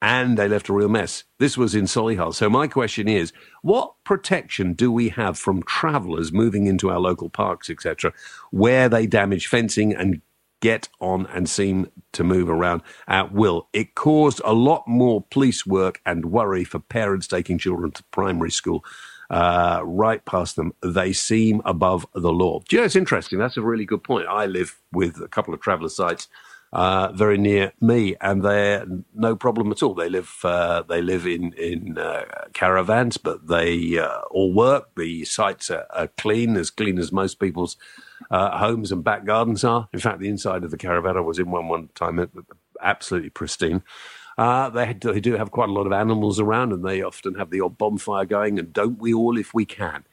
and 0.00 0.38
they 0.38 0.46
left 0.46 0.68
a 0.68 0.72
real 0.72 0.88
mess. 0.88 1.24
This 1.38 1.58
was 1.58 1.74
in 1.74 1.86
Solihull. 1.86 2.34
So 2.34 2.48
my 2.48 2.68
question 2.68 3.08
is, 3.08 3.32
what 3.62 3.94
protection 4.04 4.74
do 4.74 4.92
we 4.92 5.08
have 5.08 5.36
from 5.36 5.64
travellers 5.64 6.32
moving 6.32 6.66
into 6.68 6.90
our 6.90 7.00
local 7.00 7.30
parks, 7.30 7.68
etc., 7.68 8.12
where 8.52 8.88
they 8.88 9.06
damage 9.06 9.48
fencing 9.48 9.92
and 9.92 10.20
get 10.66 10.88
on 11.00 11.26
and 11.26 11.48
seem 11.48 11.86
to 12.10 12.24
move 12.24 12.50
around 12.50 12.82
at 13.06 13.30
will. 13.30 13.68
It 13.72 13.94
caused 13.94 14.40
a 14.44 14.52
lot 14.52 14.82
more 14.88 15.24
police 15.30 15.64
work 15.64 16.00
and 16.04 16.26
worry 16.26 16.64
for 16.64 16.80
parents 16.80 17.28
taking 17.28 17.56
children 17.56 17.92
to 17.92 18.02
primary 18.10 18.50
school. 18.50 18.84
Uh, 19.30 19.80
right 19.84 20.24
past 20.24 20.56
them, 20.56 20.72
they 20.82 21.12
seem 21.12 21.62
above 21.64 22.04
the 22.14 22.32
law. 22.32 22.58
Do 22.68 22.74
you 22.74 22.82
know, 22.82 22.84
it's 22.84 22.96
interesting. 22.96 23.38
That's 23.38 23.56
a 23.56 23.62
really 23.62 23.84
good 23.84 24.02
point. 24.02 24.26
I 24.26 24.46
live 24.46 24.80
with 24.90 25.20
a 25.20 25.28
couple 25.28 25.54
of 25.54 25.60
traveller 25.60 25.88
sites 25.88 26.26
uh, 26.72 27.12
very 27.12 27.38
near 27.38 27.72
me, 27.80 28.16
and 28.20 28.42
they're 28.42 28.84
no 29.14 29.36
problem 29.36 29.70
at 29.70 29.82
all. 29.82 29.94
They 29.94 30.08
live 30.08 30.36
uh, 30.42 30.82
they 30.82 31.00
live 31.00 31.26
in 31.26 31.52
in 31.54 31.96
uh, 31.96 32.24
caravans, 32.52 33.16
but 33.16 33.46
they 33.46 33.98
uh, 33.98 34.20
all 34.30 34.52
work. 34.52 34.94
The 34.96 35.24
sites 35.24 35.70
are, 35.70 35.86
are, 35.90 36.08
clean, 36.08 36.56
as 36.56 36.70
clean 36.70 36.98
as 36.98 37.12
most 37.12 37.38
people's 37.38 37.76
uh, 38.30 38.58
homes 38.58 38.90
and 38.90 39.04
back 39.04 39.24
gardens 39.24 39.64
are. 39.64 39.88
In 39.92 40.00
fact, 40.00 40.18
the 40.18 40.28
inside 40.28 40.64
of 40.64 40.70
the 40.70 40.76
caravan 40.76 41.16
I 41.16 41.20
was 41.20 41.38
in 41.38 41.50
one 41.50 41.68
one 41.68 41.88
time, 41.94 42.28
absolutely 42.82 43.30
pristine. 43.30 43.82
Uh, 44.36 44.68
they, 44.68 44.92
they 44.92 45.20
do 45.20 45.36
have 45.36 45.50
quite 45.50 45.70
a 45.70 45.72
lot 45.72 45.86
of 45.86 45.92
animals 45.92 46.38
around, 46.38 46.72
and 46.72 46.84
they 46.84 47.00
often 47.00 47.36
have 47.36 47.50
the 47.50 47.60
odd 47.60 47.78
bonfire 47.78 48.26
going. 48.26 48.58
And 48.58 48.72
don't 48.72 48.98
we 48.98 49.14
all, 49.14 49.38
if 49.38 49.54
we 49.54 49.64
can? 49.64 50.04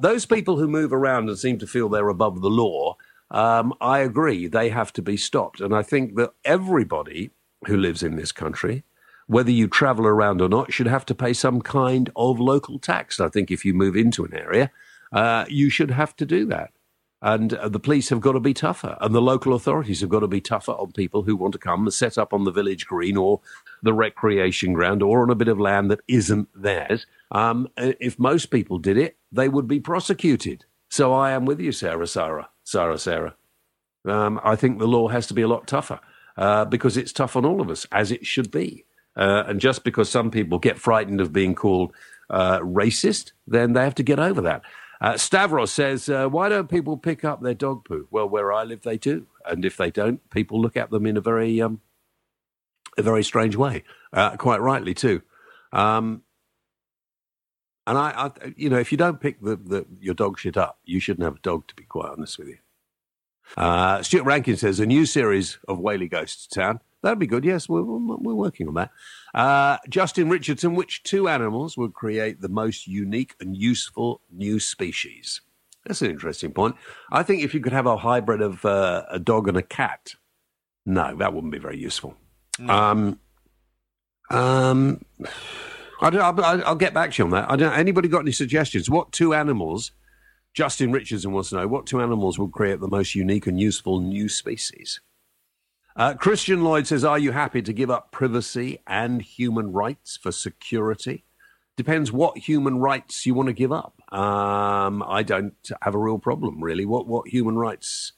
Those 0.00 0.26
people 0.26 0.56
who 0.56 0.66
move 0.66 0.92
around 0.92 1.28
and 1.28 1.38
seem 1.38 1.58
to 1.58 1.66
feel 1.66 1.88
they're 1.88 2.08
above 2.08 2.40
the 2.40 2.50
law, 2.50 2.96
um, 3.30 3.74
I 3.80 4.00
agree, 4.00 4.46
they 4.46 4.70
have 4.70 4.92
to 4.94 5.02
be 5.02 5.16
stopped. 5.16 5.60
And 5.60 5.74
I 5.74 5.82
think 5.82 6.16
that 6.16 6.32
everybody 6.44 7.30
who 7.66 7.76
lives 7.76 8.02
in 8.02 8.16
this 8.16 8.32
country, 8.32 8.84
whether 9.26 9.50
you 9.50 9.68
travel 9.68 10.06
around 10.06 10.40
or 10.40 10.48
not, 10.48 10.72
should 10.72 10.86
have 10.86 11.04
to 11.06 11.14
pay 11.14 11.32
some 11.32 11.60
kind 11.60 12.10
of 12.16 12.40
local 12.40 12.78
tax. 12.78 13.20
I 13.20 13.28
think 13.28 13.50
if 13.50 13.64
you 13.64 13.74
move 13.74 13.96
into 13.96 14.24
an 14.24 14.34
area, 14.34 14.70
uh, 15.12 15.44
you 15.48 15.70
should 15.70 15.90
have 15.90 16.16
to 16.16 16.26
do 16.26 16.46
that. 16.46 16.72
And 17.20 17.54
uh, 17.54 17.68
the 17.68 17.80
police 17.80 18.10
have 18.10 18.20
got 18.20 18.32
to 18.32 18.40
be 18.40 18.54
tougher, 18.54 18.96
and 19.00 19.12
the 19.12 19.20
local 19.20 19.52
authorities 19.52 20.02
have 20.02 20.08
got 20.08 20.20
to 20.20 20.28
be 20.28 20.40
tougher 20.40 20.72
on 20.72 20.92
people 20.92 21.24
who 21.24 21.34
want 21.34 21.52
to 21.52 21.58
come 21.58 21.82
and 21.82 21.92
set 21.92 22.16
up 22.16 22.32
on 22.32 22.44
the 22.44 22.52
village 22.52 22.86
green 22.86 23.16
or 23.16 23.40
the 23.82 23.92
recreation 23.92 24.72
ground 24.72 25.02
or 25.02 25.22
on 25.22 25.30
a 25.30 25.34
bit 25.34 25.48
of 25.48 25.58
land 25.58 25.90
that 25.90 26.00
isn't 26.06 26.48
theirs. 26.54 27.06
Um, 27.32 27.68
if 27.76 28.18
most 28.20 28.46
people 28.46 28.78
did 28.78 28.96
it, 28.96 29.16
they 29.32 29.48
would 29.48 29.66
be 29.66 29.80
prosecuted. 29.80 30.64
So 30.90 31.12
I 31.12 31.32
am 31.32 31.44
with 31.44 31.60
you, 31.60 31.72
Sarah, 31.72 32.06
Sarah, 32.06 32.50
Sarah, 32.68 32.98
Sarah. 32.98 33.34
Um, 34.06 34.40
I 34.44 34.56
think 34.56 34.78
the 34.78 34.86
law 34.86 35.08
has 35.08 35.26
to 35.28 35.34
be 35.34 35.42
a 35.42 35.48
lot 35.48 35.66
tougher. 35.66 36.00
uh, 36.38 36.64
because 36.64 36.96
it's 36.96 37.12
tough 37.12 37.36
on 37.36 37.44
all 37.44 37.60
of 37.60 37.68
us, 37.68 37.86
as 37.92 38.12
it 38.12 38.24
should 38.26 38.50
be. 38.50 38.84
Uh, 39.16 39.44
and 39.48 39.60
just 39.60 39.84
because 39.84 40.08
some 40.08 40.30
people 40.30 40.58
get 40.58 40.78
frightened 40.78 41.20
of 41.20 41.32
being 41.32 41.54
called 41.54 41.92
uh, 42.30 42.60
racist, 42.60 43.32
then 43.46 43.72
they 43.72 43.82
have 43.82 43.96
to 43.96 44.04
get 44.04 44.20
over 44.20 44.40
that. 44.42 44.62
Uh, 45.00 45.16
Stavros 45.16 45.72
says, 45.72 46.08
uh, 46.08 46.28
Why 46.28 46.48
don't 46.48 46.70
people 46.70 46.96
pick 46.96 47.24
up 47.24 47.42
their 47.42 47.54
dog 47.54 47.84
poo? 47.84 48.06
Well, 48.10 48.28
where 48.28 48.52
I 48.52 48.64
live, 48.64 48.82
they 48.82 48.98
do. 48.98 49.26
And 49.44 49.64
if 49.64 49.76
they 49.76 49.90
don't, 49.90 50.28
people 50.30 50.60
look 50.60 50.76
at 50.76 50.90
them 50.90 51.06
in 51.06 51.16
a 51.16 51.20
very, 51.20 51.60
um, 51.60 51.80
a 52.96 53.02
very 53.02 53.24
strange 53.24 53.56
way, 53.56 53.84
uh, 54.12 54.36
quite 54.36 54.60
rightly, 54.60 54.94
too. 54.94 55.22
Um, 55.72 56.22
and 57.88 57.96
I, 57.96 58.10
I, 58.10 58.52
you 58.54 58.68
know, 58.68 58.78
if 58.78 58.92
you 58.92 58.98
don't 58.98 59.18
pick 59.18 59.40
the, 59.40 59.56
the, 59.56 59.86
your 59.98 60.14
dog 60.14 60.38
shit 60.38 60.58
up, 60.58 60.78
you 60.84 61.00
shouldn't 61.00 61.24
have 61.24 61.36
a 61.36 61.40
dog, 61.40 61.66
to 61.68 61.74
be 61.74 61.84
quite 61.84 62.10
honest 62.10 62.38
with 62.38 62.48
you. 62.48 62.58
Uh, 63.56 64.02
Stuart 64.02 64.24
Rankin 64.24 64.58
says, 64.58 64.78
A 64.78 64.84
new 64.84 65.06
series 65.06 65.58
of 65.66 65.78
Whaley 65.78 66.06
Ghosts 66.06 66.46
Town. 66.46 66.80
That'd 67.02 67.18
be 67.18 67.26
good. 67.26 67.46
Yes, 67.46 67.66
we're, 67.66 67.82
we're 67.82 68.34
working 68.34 68.68
on 68.68 68.74
that. 68.74 68.90
Uh, 69.32 69.78
Justin 69.88 70.28
Richardson, 70.28 70.74
which 70.74 71.02
two 71.02 71.28
animals 71.28 71.78
would 71.78 71.94
create 71.94 72.42
the 72.42 72.50
most 72.50 72.86
unique 72.86 73.34
and 73.40 73.56
useful 73.56 74.20
new 74.30 74.60
species? 74.60 75.40
That's 75.86 76.02
an 76.02 76.10
interesting 76.10 76.52
point. 76.52 76.76
I 77.10 77.22
think 77.22 77.42
if 77.42 77.54
you 77.54 77.60
could 77.60 77.72
have 77.72 77.86
a 77.86 77.96
hybrid 77.96 78.42
of 78.42 78.66
uh, 78.66 79.06
a 79.08 79.18
dog 79.18 79.48
and 79.48 79.56
a 79.56 79.62
cat, 79.62 80.14
no, 80.84 81.16
that 81.16 81.32
wouldn't 81.32 81.52
be 81.54 81.58
very 81.58 81.78
useful. 81.78 82.16
No. 82.58 82.74
Um, 82.74 83.20
um, 84.30 85.04
I 86.00 86.10
don't, 86.10 86.22
I'll, 86.22 86.64
I'll, 86.64 86.74
get 86.76 86.94
back 86.94 87.12
to 87.12 87.18
you 87.18 87.24
on 87.24 87.30
that. 87.30 87.50
I 87.50 87.56
don't. 87.56 87.72
Anybody 87.72 88.08
got 88.08 88.20
any 88.20 88.32
suggestions? 88.32 88.88
What 88.88 89.12
two 89.12 89.34
animals? 89.34 89.92
Justin 90.54 90.92
Richardson 90.92 91.32
wants 91.32 91.50
to 91.50 91.56
know 91.56 91.68
what 91.68 91.86
two 91.86 92.00
animals 92.00 92.38
would 92.38 92.52
create 92.52 92.80
the 92.80 92.88
most 92.88 93.14
unique 93.14 93.46
and 93.46 93.60
useful 93.60 94.00
new 94.00 94.28
species. 94.28 95.00
Uh, 95.98 96.14
Christian 96.14 96.62
Lloyd 96.62 96.86
says, 96.86 97.04
Are 97.04 97.18
you 97.18 97.32
happy 97.32 97.60
to 97.62 97.72
give 97.72 97.90
up 97.90 98.12
privacy 98.12 98.78
and 98.86 99.20
human 99.20 99.72
rights 99.72 100.16
for 100.16 100.30
security? 100.30 101.24
Depends 101.76 102.12
what 102.12 102.38
human 102.38 102.78
rights 102.78 103.26
you 103.26 103.34
want 103.34 103.48
to 103.48 103.52
give 103.52 103.72
up. 103.72 104.00
Um, 104.12 105.02
I 105.02 105.22
don't 105.22 105.54
have 105.82 105.94
a 105.94 105.98
real 105.98 106.18
problem, 106.18 106.62
really. 106.62 106.84
What, 106.84 107.06
what 107.06 107.28
human 107.28 107.56
rights? 107.56 108.12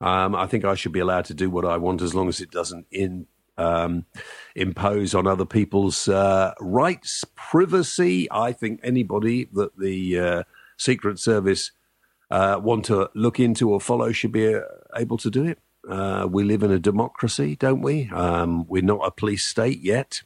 Um, 0.00 0.34
I 0.34 0.46
think 0.46 0.64
I 0.64 0.74
should 0.74 0.92
be 0.92 1.00
allowed 1.00 1.24
to 1.26 1.34
do 1.34 1.50
what 1.50 1.64
I 1.64 1.76
want 1.76 2.02
as 2.02 2.14
long 2.14 2.28
as 2.28 2.40
it 2.40 2.50
doesn't 2.52 2.86
in, 2.90 3.26
um, 3.58 4.06
impose 4.54 5.14
on 5.14 5.26
other 5.26 5.44
people's 5.44 6.08
uh, 6.08 6.54
rights. 6.60 7.24
Privacy, 7.34 8.28
I 8.30 8.52
think 8.52 8.80
anybody 8.82 9.48
that 9.52 9.78
the 9.78 10.18
uh, 10.18 10.42
Secret 10.76 11.18
Service 11.18 11.72
uh, 12.30 12.60
want 12.62 12.84
to 12.86 13.10
look 13.14 13.40
into 13.40 13.70
or 13.70 13.80
follow 13.80 14.12
should 14.12 14.32
be 14.32 14.54
uh, 14.54 14.60
able 14.96 15.18
to 15.18 15.30
do 15.30 15.44
it. 15.44 15.58
Uh, 15.88 16.26
we 16.30 16.44
live 16.44 16.62
in 16.62 16.70
a 16.70 16.78
democracy, 16.78 17.56
don't 17.56 17.80
we? 17.82 18.10
Um, 18.10 18.66
we're 18.68 18.82
not 18.82 19.00
a 19.06 19.10
police 19.10 19.44
state 19.44 19.80
yet. 19.80 20.22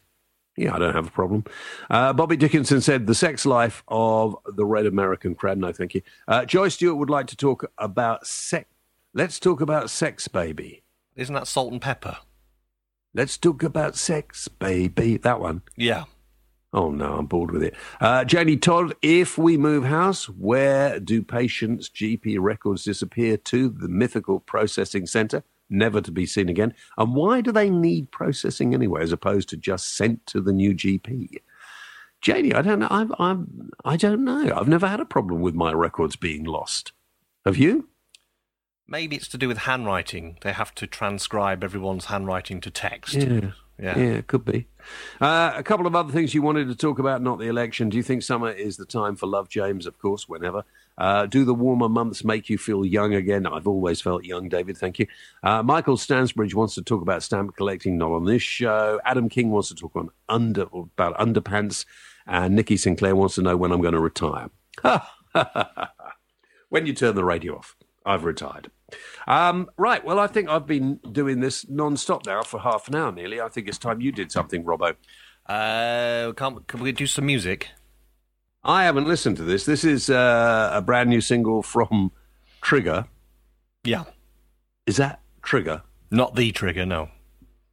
Yeah, 0.56 0.74
I 0.74 0.78
don't 0.78 0.94
have 0.94 1.06
a 1.06 1.10
problem. 1.10 1.44
Uh, 1.88 2.12
Bobby 2.12 2.36
Dickinson 2.36 2.80
said 2.82 3.06
the 3.06 3.14
sex 3.14 3.46
life 3.46 3.82
of 3.88 4.36
the 4.46 4.66
red 4.66 4.86
American 4.86 5.34
crab. 5.34 5.56
No, 5.56 5.72
thank 5.72 5.94
you. 5.94 6.02
Uh, 6.28 6.44
Joy 6.44 6.68
Stewart 6.68 6.98
would 6.98 7.08
like 7.08 7.26
to 7.28 7.36
talk 7.36 7.70
about 7.78 8.26
sex. 8.26 8.68
Let's 9.14 9.38
talk 9.38 9.60
about 9.60 9.88
sex, 9.88 10.28
baby. 10.28 10.82
Isn't 11.16 11.34
that 11.34 11.46
Salt-N-Pepa? 11.46 12.18
Let's 13.14 13.36
talk 13.36 13.62
about 13.62 13.96
sex, 13.96 14.48
baby. 14.48 15.18
That 15.18 15.40
one. 15.40 15.62
Yeah. 15.76 16.04
Oh 16.72 16.90
no, 16.90 17.18
I'm 17.18 17.26
bored 17.26 17.50
with 17.50 17.62
it. 17.62 17.74
Uh, 18.00 18.24
Janie 18.24 18.56
Todd, 18.56 18.94
if 19.02 19.36
we 19.36 19.58
move 19.58 19.84
house, 19.84 20.30
where 20.30 20.98
do 20.98 21.22
patients' 21.22 21.90
GP 21.90 22.38
records 22.40 22.84
disappear 22.84 23.36
to? 23.36 23.68
The 23.68 23.88
mythical 23.88 24.40
processing 24.40 25.06
centre 25.06 25.44
never 25.68 26.00
to 26.00 26.10
be 26.10 26.24
seen 26.24 26.48
again. 26.48 26.74
And 26.96 27.14
why 27.14 27.42
do 27.42 27.52
they 27.52 27.68
need 27.68 28.10
processing 28.10 28.72
anyway, 28.72 29.02
as 29.02 29.12
opposed 29.12 29.50
to 29.50 29.58
just 29.58 29.94
sent 29.94 30.24
to 30.26 30.40
the 30.40 30.52
new 30.52 30.74
GP? 30.74 31.36
Janie, 32.22 32.54
I 32.54 32.62
don't 32.62 32.78
know. 32.78 32.88
I'm, 32.90 33.12
I'm, 33.18 33.70
I 33.84 33.96
don't 33.96 34.24
know. 34.24 34.54
I've 34.54 34.68
never 34.68 34.86
had 34.86 35.00
a 35.00 35.04
problem 35.04 35.40
with 35.40 35.54
my 35.54 35.72
records 35.72 36.16
being 36.16 36.44
lost. 36.44 36.92
Have 37.44 37.56
you? 37.56 37.88
Maybe 38.92 39.16
it's 39.16 39.28
to 39.28 39.38
do 39.38 39.48
with 39.48 39.56
handwriting. 39.56 40.36
They 40.42 40.52
have 40.52 40.74
to 40.74 40.86
transcribe 40.86 41.64
everyone's 41.64 42.04
handwriting 42.04 42.60
to 42.60 42.70
text. 42.70 43.14
Yeah, 43.14 43.52
yeah, 43.78 43.98
yeah 43.98 44.12
it 44.18 44.26
could 44.26 44.44
be. 44.44 44.66
Uh, 45.18 45.50
a 45.56 45.62
couple 45.62 45.86
of 45.86 45.96
other 45.96 46.12
things 46.12 46.34
you 46.34 46.42
wanted 46.42 46.68
to 46.68 46.74
talk 46.74 46.98
about, 46.98 47.22
not 47.22 47.38
the 47.38 47.46
election. 47.46 47.88
Do 47.88 47.96
you 47.96 48.02
think 48.02 48.22
summer 48.22 48.50
is 48.50 48.76
the 48.76 48.84
time 48.84 49.16
for 49.16 49.26
love, 49.26 49.48
James? 49.48 49.86
Of 49.86 49.98
course, 49.98 50.28
whenever. 50.28 50.64
Uh, 50.98 51.24
do 51.24 51.46
the 51.46 51.54
warmer 51.54 51.88
months 51.88 52.22
make 52.22 52.50
you 52.50 52.58
feel 52.58 52.84
young 52.84 53.14
again? 53.14 53.46
I've 53.46 53.66
always 53.66 54.02
felt 54.02 54.24
young, 54.24 54.50
David. 54.50 54.76
Thank 54.76 54.98
you. 54.98 55.06
Uh, 55.42 55.62
Michael 55.62 55.96
Stansbridge 55.96 56.52
wants 56.52 56.74
to 56.74 56.82
talk 56.82 57.00
about 57.00 57.22
stamp 57.22 57.56
collecting, 57.56 57.96
not 57.96 58.12
on 58.12 58.26
this 58.26 58.42
show. 58.42 59.00
Adam 59.06 59.30
King 59.30 59.50
wants 59.52 59.68
to 59.68 59.74
talk 59.74 59.96
on 59.96 60.10
under 60.28 60.66
about 60.70 61.16
underpants, 61.16 61.86
and 62.26 62.54
Nikki 62.54 62.76
Sinclair 62.76 63.16
wants 63.16 63.36
to 63.36 63.42
know 63.42 63.56
when 63.56 63.72
I'm 63.72 63.80
going 63.80 63.94
to 63.94 64.00
retire. 64.00 64.50
when 66.68 66.84
you 66.84 66.92
turn 66.92 67.14
the 67.14 67.24
radio 67.24 67.56
off, 67.56 67.74
I've 68.04 68.24
retired. 68.24 68.70
Um, 69.26 69.70
right. 69.76 70.04
Well, 70.04 70.18
I 70.18 70.26
think 70.26 70.48
I've 70.48 70.66
been 70.66 71.00
doing 71.10 71.40
this 71.40 71.68
non-stop 71.68 72.26
now 72.26 72.42
for 72.42 72.60
half 72.60 72.88
an 72.88 72.96
hour 72.96 73.12
nearly. 73.12 73.40
I 73.40 73.48
think 73.48 73.68
it's 73.68 73.78
time 73.78 74.00
you 74.00 74.12
did 74.12 74.32
something, 74.32 74.64
Robbo. 74.64 74.94
Uh, 75.46 76.32
can, 76.32 76.60
can 76.66 76.80
we 76.80 76.92
do 76.92 77.06
some 77.06 77.26
music? 77.26 77.68
I 78.64 78.84
haven't 78.84 79.08
listened 79.08 79.36
to 79.38 79.42
this. 79.42 79.64
This 79.64 79.84
is 79.84 80.08
uh, 80.08 80.70
a 80.72 80.80
brand 80.80 81.10
new 81.10 81.20
single 81.20 81.62
from 81.62 82.12
Trigger. 82.60 83.06
Yeah. 83.84 84.04
Is 84.86 84.96
that 84.96 85.20
Trigger? 85.42 85.82
Not 86.10 86.36
the 86.36 86.52
Trigger, 86.52 86.86
no. 86.86 87.08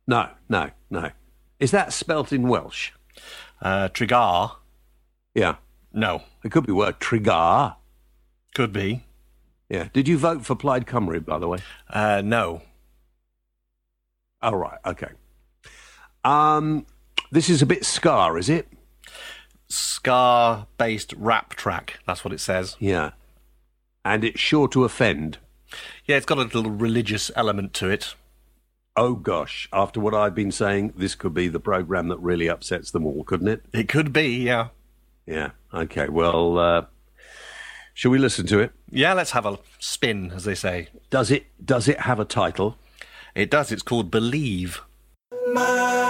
No, 0.07 0.29
no, 0.47 0.71
no. 0.89 1.11
Is 1.59 1.71
that 1.71 1.93
spelt 1.93 2.33
in 2.33 2.47
Welsh? 2.47 2.91
Uh, 3.61 3.89
Trigger. 3.89 4.49
Yeah. 5.35 5.57
No. 5.93 6.23
It 6.43 6.51
could 6.51 6.65
be 6.65 6.71
word 6.71 6.99
Trigger. 6.99 7.75
Could 8.55 8.73
be. 8.73 9.05
Yeah. 9.69 9.89
Did 9.93 10.07
you 10.07 10.17
vote 10.17 10.45
for 10.45 10.55
Plaid 10.55 10.85
Cymru, 10.85 11.23
by 11.23 11.39
the 11.39 11.47
way? 11.47 11.59
Uh, 11.89 12.21
no. 12.25 12.61
Oh, 14.41 14.53
right. 14.53 14.79
Okay. 14.85 15.09
Um, 16.23 16.85
this 17.31 17.49
is 17.49 17.61
a 17.61 17.65
bit 17.65 17.85
ska, 17.85 18.33
is 18.37 18.49
it? 18.49 18.67
Ska 19.67 20.67
based 20.77 21.13
rap 21.13 21.53
track. 21.53 21.99
That's 22.07 22.23
what 22.25 22.33
it 22.33 22.39
says. 22.39 22.75
Yeah. 22.79 23.11
And 24.03 24.23
it's 24.23 24.39
sure 24.39 24.67
to 24.69 24.85
offend. 24.85 25.37
Yeah, 26.05 26.17
it's 26.17 26.25
got 26.25 26.39
a 26.39 26.41
little 26.41 26.71
religious 26.71 27.29
element 27.35 27.73
to 27.75 27.89
it. 27.89 28.15
Oh 28.95 29.13
gosh, 29.13 29.69
after 29.71 29.99
what 29.99 30.15
I've 30.15 30.33
been 30.33 30.51
saying, 30.51 30.93
this 30.97 31.15
could 31.15 31.33
be 31.33 31.47
the 31.47 31.59
program 31.59 32.07
that 32.07 32.17
really 32.19 32.49
upsets 32.49 32.91
them 32.91 33.05
all, 33.05 33.23
couldn't 33.23 33.47
it? 33.47 33.61
It 33.71 33.87
could 33.87 34.11
be, 34.11 34.37
yeah. 34.37 34.69
Yeah. 35.27 35.51
Okay. 35.73 36.09
Well, 36.09 36.57
uh, 36.57 36.85
shall 37.99 38.11
we 38.11 38.17
listen 38.17 38.47
to 38.47 38.59
it? 38.59 38.71
Yeah, 38.89 39.11
let's 39.11 39.31
have 39.31 39.45
a 39.45 39.59
spin, 39.77 40.31
as 40.33 40.45
they 40.45 40.55
say. 40.55 40.87
Does 41.09 41.29
it? 41.31 41.47
Does 41.63 41.89
it 41.89 41.99
have 42.01 42.17
a 42.17 42.23
title? 42.23 42.77
It 43.35 43.51
does. 43.51 43.73
It's 43.73 43.81
called 43.81 44.09
Believe. 44.09 44.81
South 45.53 46.08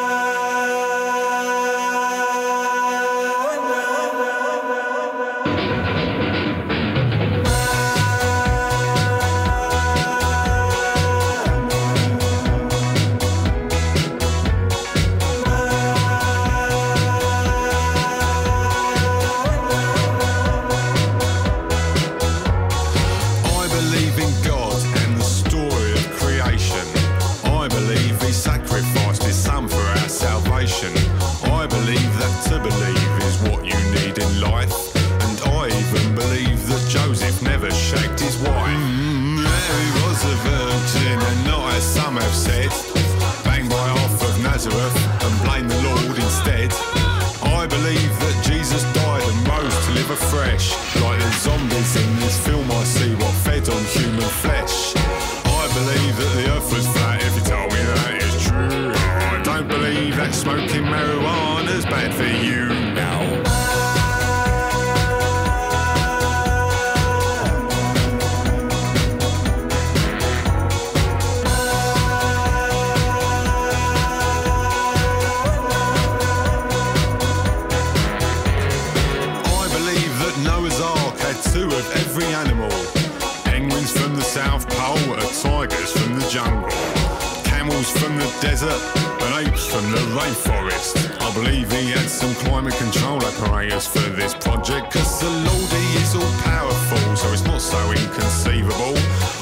flesh. 54.41 54.93
I 54.95 55.65
believe 55.73 56.15
that 56.17 56.31
the 56.35 56.45
earth 56.55 56.73
was 56.73 56.87
flat. 56.87 57.21
If 57.21 57.35
you 57.35 57.43
tell 57.43 57.67
me 57.67 57.81
that 57.93 58.15
is 58.23 58.35
true, 58.47 58.91
I 58.95 59.41
don't 59.43 59.67
believe 59.67 60.15
that 60.15 60.33
smoking 60.33 60.88
desert, 88.59 88.81
and 89.23 89.47
apes 89.47 89.65
from 89.67 89.89
the 89.91 90.03
rainforest. 90.19 90.95
I 91.21 91.33
believe 91.33 91.71
he 91.71 91.91
had 91.91 92.09
some 92.09 92.33
climate 92.45 92.75
control 92.75 93.23
apparatus 93.23 93.87
for 93.87 94.09
this 94.19 94.33
project, 94.33 94.91
cause 94.91 95.21
the 95.21 95.29
Lordy 95.29 95.87
is 96.01 96.15
all 96.15 96.33
powerful, 96.43 97.15
so 97.15 97.31
it's 97.31 97.45
not 97.45 97.61
so 97.61 97.79
inconceivable. 97.91 98.95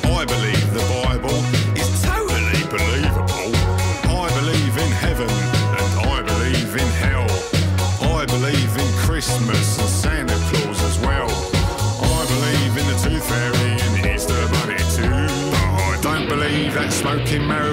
I 0.06 0.25
believe 0.25 0.67
the 0.73 0.86
Bible 1.01 1.38
is 1.73 1.89
totally 2.03 2.62
believable. 2.69 3.49
I 4.06 4.30
believe 4.38 4.73
in 4.86 4.91
heaven, 5.06 5.30
and 5.30 5.91
I 6.13 6.21
believe 6.21 6.71
in 6.75 6.89
hell. 7.01 7.27
I 8.13 8.25
believe 8.25 8.71
in 8.77 8.89
Christmas 9.06 9.80
and 9.80 9.89
Santa 9.89 10.38
Claus 10.49 10.84
as 10.84 10.99
well. 10.99 11.30
I 12.06 12.21
believe 12.34 12.73
in 12.82 12.86
the 12.91 12.97
Tooth 13.01 13.25
Fairy 13.30 13.71
and 13.82 14.06
Easter 14.06 14.38
Bunny 14.53 14.77
too. 14.93 15.58
I 15.58 15.97
don't 16.01 16.30
believe 16.30 16.73
that 16.75 16.91
smoking 16.93 17.41
marijuana's 17.41 17.66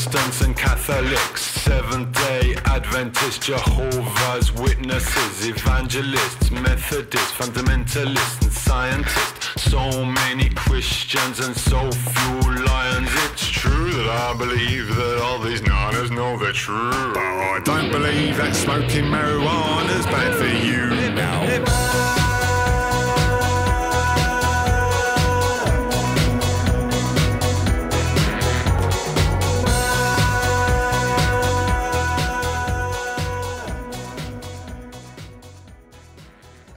Protestants 0.00 0.40
and 0.40 0.56
Catholics, 0.56 1.42
Seventh 1.42 2.14
day 2.14 2.56
Adventists, 2.64 3.38
Jehovah's 3.38 4.50
Witnesses, 4.50 5.46
Evangelists, 5.46 6.50
Methodists, 6.50 7.32
Fundamentalists, 7.32 8.40
and 8.40 8.50
Scientists. 8.50 9.62
So 9.62 10.06
many 10.06 10.48
Christians 10.50 11.40
and 11.40 11.54
so 11.54 11.90
few 11.92 12.64
lions. 12.64 13.10
It's 13.26 13.46
true 13.46 13.92
that 13.92 14.08
I 14.08 14.38
believe 14.38 14.88
that 14.96 15.20
all 15.22 15.38
these 15.38 15.60
niners 15.62 16.10
know 16.10 16.38
they're 16.38 16.52
true. 16.52 17.12
But 17.12 17.20
I 17.20 17.60
don't 17.62 17.92
believe 17.92 18.38
that 18.38 18.54
smoking 18.54 19.04
marijuana's 19.04 20.06
bad 20.06 20.34
for 20.34 20.46
you 20.46 21.10
now. 21.10 22.29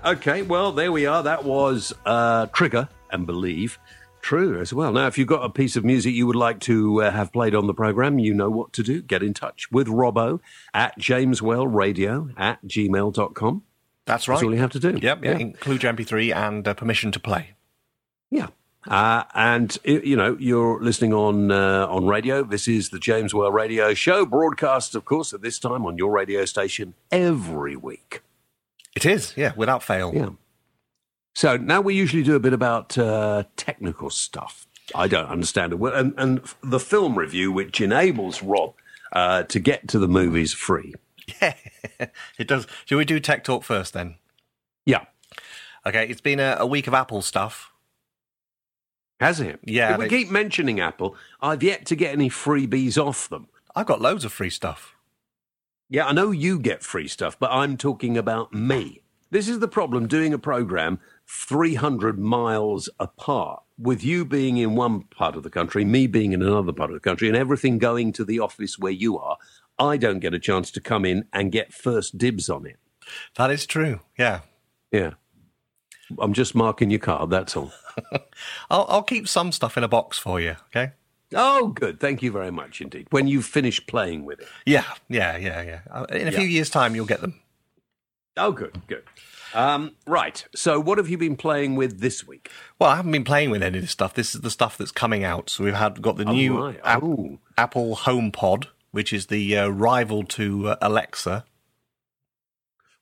Okay, 0.05 0.41
well, 0.41 0.73
there 0.73 0.91
we 0.91 1.05
are. 1.05 1.23
That 1.23 1.45
was 1.45 1.93
uh, 2.05 2.47
Trigger 2.47 2.89
and 3.09 3.25
Believe. 3.25 3.79
True 4.21 4.59
as 4.59 4.73
well. 4.73 4.91
Now, 4.91 5.07
if 5.07 5.17
you've 5.17 5.29
got 5.29 5.45
a 5.45 5.49
piece 5.49 5.77
of 5.77 5.85
music 5.85 6.13
you 6.13 6.27
would 6.27 6.35
like 6.35 6.59
to 6.61 7.03
uh, 7.03 7.11
have 7.11 7.31
played 7.31 7.55
on 7.55 7.67
the 7.67 7.73
program, 7.73 8.19
you 8.19 8.33
know 8.33 8.49
what 8.49 8.73
to 8.73 8.83
do. 8.83 9.01
Get 9.01 9.23
in 9.23 9.33
touch 9.33 9.71
with 9.71 9.87
Robbo 9.87 10.41
at 10.73 10.99
jameswhaleradio 10.99 12.33
at 12.37 12.61
gmail.com. 12.65 13.63
That's 14.05 14.27
right. 14.27 14.35
That's 14.35 14.43
all 14.43 14.53
you 14.53 14.59
have 14.59 14.71
to 14.71 14.79
do. 14.79 14.99
Yep, 15.01 15.23
yeah. 15.23 15.37
include 15.37 15.83
your 15.83 15.93
MP3 15.93 16.35
and 16.35 16.67
uh, 16.67 16.73
permission 16.73 17.13
to 17.13 17.19
play. 17.21 17.51
Yeah. 18.29 18.47
Uh, 18.85 19.23
and 19.33 19.77
you 19.85 20.17
know 20.17 20.35
you're 20.37 20.83
listening 20.83 21.13
on 21.13 21.49
uh, 21.49 21.87
on 21.89 22.07
radio. 22.07 22.43
This 22.43 22.67
is 22.67 22.89
the 22.89 22.99
James 22.99 23.33
Whale 23.33 23.53
Radio 23.53 23.93
Show, 23.93 24.25
broadcast, 24.25 24.95
of 24.95 25.05
course, 25.05 25.31
at 25.31 25.41
this 25.41 25.59
time 25.59 25.85
on 25.85 25.97
your 25.97 26.11
radio 26.11 26.43
station 26.43 26.93
every 27.09 27.77
week. 27.77 28.21
It 28.95 29.05
is, 29.05 29.33
yeah, 29.35 29.53
without 29.55 29.83
fail. 29.83 30.11
Yeah. 30.13 30.29
So 31.35 31.57
now 31.57 31.81
we 31.81 31.95
usually 31.95 32.23
do 32.23 32.35
a 32.35 32.39
bit 32.39 32.53
about 32.53 32.97
uh, 32.97 33.43
technical 33.57 34.09
stuff. 34.09 34.67
I 34.93 35.07
don't 35.07 35.27
understand 35.27 35.73
it, 35.73 35.77
well, 35.79 35.93
and 35.93 36.13
and 36.17 36.41
the 36.61 36.79
film 36.79 37.17
review, 37.17 37.51
which 37.51 37.81
enables 37.81 38.43
Rob 38.43 38.73
uh, 39.11 39.43
to 39.43 39.59
get 39.59 39.87
to 39.89 39.99
the 39.99 40.07
movies 40.07 40.53
free. 40.53 40.93
Yeah, 41.41 41.53
it 42.37 42.47
does. 42.47 42.67
Should 42.85 42.97
we 42.97 43.05
do 43.05 43.19
tech 43.19 43.43
talk 43.43 43.63
first 43.63 43.93
then? 43.93 44.15
Yeah, 44.85 45.05
Okay, 45.85 46.07
it's 46.07 46.21
been 46.21 46.39
a, 46.39 46.57
a 46.59 46.65
week 46.65 46.87
of 46.87 46.93
Apple 46.93 47.21
stuff. 47.21 47.71
has 49.19 49.39
it? 49.39 49.59
Yeah, 49.63 49.93
If 49.93 49.99
we 49.99 50.07
keep 50.09 50.29
mentioning 50.29 50.79
Apple, 50.79 51.15
I've 51.41 51.61
yet 51.63 51.85
to 51.87 51.95
get 51.95 52.13
any 52.13 52.29
freebies 52.29 52.97
off 52.97 53.27
them. 53.29 53.47
I've 53.75 53.85
got 53.85 54.01
loads 54.01 54.23
of 54.23 54.31
free 54.31 54.49
stuff. 54.49 54.92
Yeah, 55.93 56.07
I 56.07 56.11
know 56.11 56.31
you 56.31 56.57
get 56.57 56.81
free 56.81 57.07
stuff, 57.07 57.37
but 57.37 57.51
I'm 57.51 57.77
talking 57.77 58.17
about 58.17 58.51
me. 58.51 59.03
This 59.29 59.47
is 59.47 59.59
the 59.59 59.67
problem 59.67 60.07
doing 60.07 60.33
a 60.33 60.39
program 60.39 60.99
300 61.27 62.17
miles 62.17 62.89
apart, 62.99 63.61
with 63.77 64.03
you 64.03 64.25
being 64.25 64.57
in 64.57 64.73
one 64.73 65.03
part 65.03 65.35
of 65.35 65.43
the 65.43 65.51
country, 65.51 65.85
me 65.85 66.07
being 66.07 66.31
in 66.31 66.41
another 66.41 66.73
part 66.73 66.89
of 66.89 66.95
the 66.95 66.99
country, 66.99 67.27
and 67.27 67.37
everything 67.37 67.77
going 67.77 68.11
to 68.13 68.25
the 68.25 68.39
office 68.39 68.79
where 68.79 68.91
you 68.91 69.19
are. 69.19 69.37
I 69.77 69.97
don't 69.97 70.17
get 70.17 70.33
a 70.33 70.39
chance 70.39 70.71
to 70.71 70.81
come 70.81 71.05
in 71.05 71.25
and 71.31 71.51
get 71.51 71.71
first 71.71 72.17
dibs 72.17 72.49
on 72.49 72.65
it. 72.65 72.79
That 73.35 73.51
is 73.51 73.67
true. 73.67 73.99
Yeah, 74.17 74.39
Yeah. 74.91 75.11
I'm 76.17 76.33
just 76.33 76.55
marking 76.55 76.89
your 76.89 77.01
card, 77.01 77.29
that's 77.29 77.55
all. 77.55 77.71
I'll, 78.71 78.87
I'll 78.89 79.03
keep 79.03 79.27
some 79.27 79.51
stuff 79.51 79.77
in 79.77 79.83
a 79.83 79.87
box 79.87 80.17
for 80.17 80.41
you. 80.41 80.55
Okay. 80.69 80.93
Oh, 81.35 81.67
good. 81.67 81.99
Thank 81.99 82.21
you 82.21 82.31
very 82.31 82.51
much 82.51 82.81
indeed. 82.81 83.07
When 83.11 83.27
you 83.27 83.41
finish 83.41 83.85
playing 83.85 84.25
with 84.25 84.39
it. 84.41 84.47
Yeah, 84.65 84.85
yeah, 85.09 85.37
yeah, 85.37 85.61
yeah. 85.61 85.79
Uh, 85.89 86.05
In 86.09 86.27
a 86.27 86.31
Yeah. 86.31 86.39
few 86.39 86.47
years' 86.47 86.69
time, 86.69 86.95
you'll 86.95 87.05
get 87.05 87.21
them. 87.21 87.39
Oh, 88.37 88.51
good, 88.51 88.81
good. 88.87 89.03
Um, 89.53 89.91
right. 90.07 90.43
So, 90.55 90.79
what 90.79 90.97
have 90.97 91.07
you 91.09 91.17
been 91.19 91.35
playing 91.35 91.75
with 91.75 91.99
this 91.99 92.25
week? 92.27 92.49
Well, 92.79 92.89
I 92.89 92.95
haven't 92.95 93.11
been 93.11 93.23
playing 93.23 93.51
with 93.51 93.61
any 93.61 93.77
of 93.77 93.83
this 93.83 93.91
stuff. 93.91 94.15
This 94.15 94.33
is 94.33 94.41
the 94.41 94.49
stuff 94.49 94.77
that's 94.77 94.91
coming 94.91 95.23
out. 95.23 95.49
So 95.51 95.63
we've 95.63 95.75
had 95.75 96.01
got 96.01 96.17
the 96.17 96.25
new 96.25 96.59
right. 96.65 96.79
App- 96.83 97.03
Oh. 97.03 97.37
Apple 97.57 97.95
HomePod, 97.97 98.65
which 98.91 99.13
is 99.13 99.27
the 99.27 99.55
uh, 99.57 99.67
rival 99.67 100.23
to 100.23 100.69
uh, 100.69 100.75
Alexa. 100.81 101.45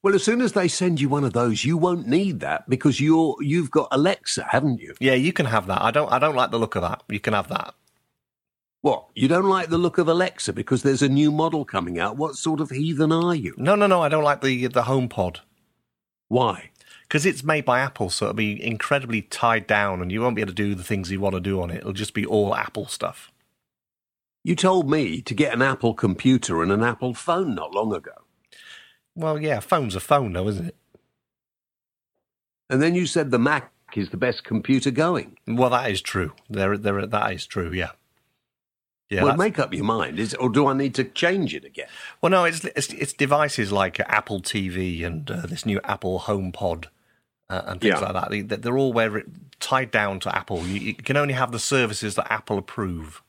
Well, 0.04 0.16
as 0.16 0.24
soon 0.24 0.42
as 0.42 0.54
they 0.54 0.68
send 0.68 1.00
you 1.00 1.08
one 1.10 1.24
of 1.24 1.32
those, 1.34 1.64
you 1.64 1.78
won't 1.78 2.08
need 2.08 2.40
that 2.42 2.68
because 2.68 3.00
you're 3.00 3.36
you've 3.40 3.72
got 3.72 3.88
Alexa, 3.92 4.48
haven't 4.50 4.80
you? 4.82 4.96
Yeah, 5.00 5.14
you 5.14 5.32
can 5.32 5.46
have 5.46 5.68
that. 5.68 5.82
I 5.82 5.92
don't. 5.92 6.12
I 6.12 6.20
don't 6.20 6.36
like 6.36 6.52
the 6.52 6.60
look 6.60 6.76
of 6.76 6.82
that. 6.82 7.04
You 7.08 7.20
can 7.20 7.34
have 7.34 7.48
that. 7.50 7.76
What? 8.82 9.08
You 9.14 9.28
don't 9.28 9.50
like 9.50 9.70
the 9.70 9.78
look 9.78 9.98
of 9.98 10.08
Alexa 10.08 10.54
because 10.54 10.82
there's 10.82 11.04
a 11.04 11.10
new 11.10 11.32
model 11.32 11.66
coming 11.66 12.00
out. 12.00 12.18
What 12.18 12.36
sort 12.36 12.60
of 12.60 12.72
heathen 12.72 13.12
are 13.12 13.36
you? 13.36 13.54
No, 13.58 13.76
no, 13.76 13.86
no. 13.88 14.02
I 14.02 14.10
don't 14.10 14.24
like 14.24 14.42
the 14.42 14.68
the 14.68 14.84
HomePod 14.84 15.42
Why? 16.28 16.72
because 17.12 17.26
it's 17.26 17.44
made 17.44 17.66
by 17.66 17.82
Apple, 17.82 18.10
so 18.10 18.28
it'll 18.28 18.36
be 18.36 18.66
incredibly 18.66 19.22
tied 19.22 19.68
down, 19.68 20.02
and 20.02 20.14
you 20.14 20.22
won't 20.22 20.34
be 20.34 20.42
able 20.42 20.52
to 20.52 20.56
do 20.56 20.74
the 20.74 20.84
things 20.84 21.12
you 21.12 21.20
want 21.20 21.36
to 21.36 21.42
do 21.42 21.62
on 21.62 21.70
it. 21.70 21.80
It'll 21.80 21.92
just 21.92 22.14
be 22.14 22.26
all 22.26 22.56
Apple 22.56 22.86
stuff. 22.86 23.34
You 24.46 24.56
told 24.56 24.90
me 24.90 25.22
to 25.24 25.34
get 25.34 25.54
an 25.54 25.62
Apple 25.62 25.94
computer 25.94 26.64
and 26.64 26.72
an 26.72 26.84
Apple 26.84 27.14
phone 27.14 27.54
not 27.54 27.74
long 27.74 27.94
ago. 27.94 28.14
Well, 29.14 29.42
yeah, 29.42 29.60
phone's 29.60 29.94
a 29.94 30.00
phone, 30.00 30.32
though, 30.32 30.48
isn't 30.48 30.68
it? 30.68 30.76
And 32.70 32.82
then 32.82 32.96
you 32.96 33.06
said 33.06 33.30
the 33.30 33.38
Mac 33.38 33.74
is 33.94 34.12
the 34.12 34.18
best 34.18 34.46
computer 34.46 34.90
going. 34.90 35.38
Well, 35.46 35.72
that 35.72 35.92
is 35.92 36.02
true. 36.02 36.32
There, 36.50 36.78
there, 36.78 37.06
that 37.06 37.34
is 37.34 37.46
true. 37.46 37.74
Yeah. 37.74 37.92
Yeah. 39.12 39.24
well, 39.24 39.36
make 39.36 39.60
up 39.60 39.74
your 39.74 39.84
mind. 39.84 40.20
Is, 40.20 40.34
or 40.36 40.50
do 40.50 40.68
I 40.68 40.74
need 40.74 40.96
to 40.96 41.04
change 41.04 41.54
it 41.54 41.66
again? 41.66 41.88
well, 42.22 42.30
no, 42.30 42.46
it's, 42.46 42.64
it's 42.64 42.94
it's 42.94 43.12
devices 43.14 43.70
like 43.72 44.00
Apple 44.00 44.42
TV 44.42 45.04
and 45.06 45.30
uh, 45.30 45.46
this 45.46 45.66
new 45.66 45.82
Apple 45.84 46.22
HomePod 46.22 46.86
uh, 47.50 47.62
and 47.66 47.82
things 47.82 48.00
Yeah. 48.00 48.06
like 48.10 48.14
that. 48.14 48.30
They, 48.32 48.42
they're 48.42 48.78
all 48.78 48.94
where 48.94 49.18
it, 49.18 49.26
tied 49.60 49.92
down 49.92 50.22
to 50.22 50.34
Apple. 50.36 50.66
You, 50.66 50.80
you 50.80 50.94
can 50.94 51.18
only 51.18 51.34
have 51.34 51.52
the 51.52 51.60
services 51.60 52.16
that 52.16 52.32
Apple 52.32 52.58
approve. 52.58 53.22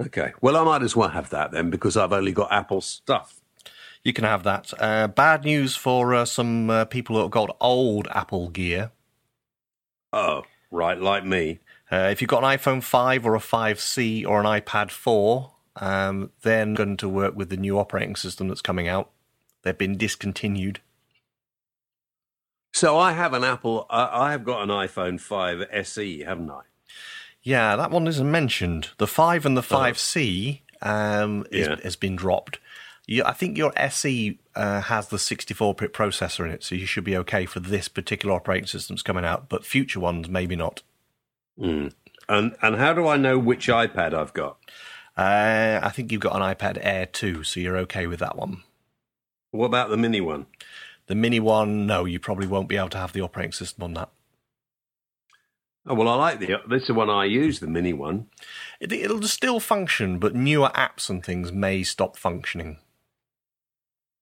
Okay. 0.00 0.32
Well, 0.42 0.56
I 0.58 0.64
might 0.64 0.82
as 0.82 0.94
well 0.94 1.08
have 1.08 1.30
that 1.30 1.50
then 1.52 1.70
because 1.70 1.96
I've 1.96 2.12
only 2.12 2.32
got 2.32 2.52
Apple 2.52 2.82
stuff. 2.82 3.40
You 4.02 4.12
can 4.12 4.24
have 4.24 4.42
that. 4.42 4.72
Uh, 4.78 5.08
bad 5.08 5.44
news 5.44 5.74
for 5.76 6.14
uh, 6.14 6.26
some 6.26 6.68
uh, 6.68 6.84
people 6.84 7.16
who 7.16 7.22
have 7.22 7.30
got 7.30 7.56
old 7.60 8.08
Apple 8.10 8.50
gear. 8.50 8.90
Oh, 10.12 10.42
right, 10.70 11.00
like 11.00 11.24
me. 11.24 11.60
Uh, 11.94 12.08
if 12.08 12.20
you've 12.20 12.28
got 12.28 12.42
an 12.42 12.58
iPhone 12.58 12.82
5 12.82 13.24
or 13.24 13.36
a 13.36 13.40
5C 13.40 14.26
or 14.26 14.40
an 14.40 14.46
iPad 14.46 14.90
4, 14.90 15.52
um, 15.76 16.30
they're 16.42 16.66
going 16.66 16.96
to 16.96 17.08
work 17.08 17.36
with 17.36 17.50
the 17.50 17.56
new 17.56 17.78
operating 17.78 18.16
system 18.16 18.48
that's 18.48 18.60
coming 18.62 18.88
out. 18.88 19.10
They've 19.62 19.78
been 19.78 19.96
discontinued. 19.96 20.80
So 22.72 22.98
I 22.98 23.12
have 23.12 23.32
an 23.32 23.44
Apple. 23.44 23.86
Uh, 23.88 24.08
I 24.10 24.32
have 24.32 24.44
got 24.44 24.62
an 24.62 24.70
iPhone 24.70 25.20
5 25.20 25.68
SE, 25.70 26.20
haven't 26.20 26.50
I? 26.50 26.62
Yeah, 27.44 27.76
that 27.76 27.92
one 27.92 28.08
isn't 28.08 28.28
mentioned. 28.28 28.88
The 28.98 29.06
5 29.06 29.46
and 29.46 29.56
the 29.56 29.60
5C 29.60 30.62
um, 30.82 31.46
is, 31.52 31.68
Yeah. 31.68 31.76
has 31.84 31.94
been 31.94 32.16
dropped. 32.16 32.58
You, 33.06 33.22
I 33.24 33.32
think 33.32 33.56
your 33.56 33.72
SE 33.76 34.38
uh, 34.56 34.80
has 34.80 35.08
the 35.08 35.18
64-bit 35.18 35.92
processor 35.92 36.44
in 36.44 36.50
it, 36.50 36.64
so 36.64 36.74
you 36.74 36.86
should 36.86 37.04
be 37.04 37.16
okay 37.18 37.46
for 37.46 37.60
this 37.60 37.86
particular 37.86 38.34
operating 38.34 38.66
system's 38.66 39.02
coming 39.02 39.24
out. 39.24 39.48
But 39.48 39.64
future 39.64 40.00
ones, 40.00 40.28
maybe 40.28 40.56
not. 40.56 40.82
Mm. 41.58 41.92
And 42.28 42.56
and 42.62 42.76
how 42.76 42.92
do 42.92 43.06
I 43.06 43.16
know 43.16 43.38
which 43.38 43.68
iPad 43.68 44.14
I've 44.14 44.32
got? 44.32 44.58
Uh, 45.16 45.80
I 45.82 45.90
think 45.90 46.10
you've 46.10 46.20
got 46.20 46.34
an 46.34 46.42
iPad 46.42 46.78
Air 46.80 47.06
2, 47.06 47.44
so 47.44 47.60
you're 47.60 47.76
okay 47.78 48.08
with 48.08 48.18
that 48.18 48.36
one. 48.36 48.64
What 49.52 49.66
about 49.66 49.90
the 49.90 49.96
mini 49.96 50.20
one? 50.20 50.46
The 51.06 51.14
mini 51.14 51.38
one, 51.38 51.86
no, 51.86 52.04
you 52.04 52.18
probably 52.18 52.48
won't 52.48 52.68
be 52.68 52.76
able 52.76 52.88
to 52.88 52.98
have 52.98 53.12
the 53.12 53.20
operating 53.20 53.52
system 53.52 53.84
on 53.84 53.94
that. 53.94 54.10
Oh 55.86 55.94
well, 55.94 56.08
I 56.08 56.14
like 56.14 56.40
the 56.40 56.56
this 56.68 56.82
is 56.82 56.88
the 56.88 56.94
one 56.94 57.10
I 57.10 57.26
use, 57.26 57.60
the 57.60 57.66
mini 57.66 57.92
one. 57.92 58.26
It, 58.80 58.90
it'll 58.90 59.22
still 59.22 59.60
function, 59.60 60.18
but 60.18 60.34
newer 60.34 60.70
apps 60.74 61.10
and 61.10 61.22
things 61.22 61.52
may 61.52 61.82
stop 61.82 62.16
functioning. 62.16 62.78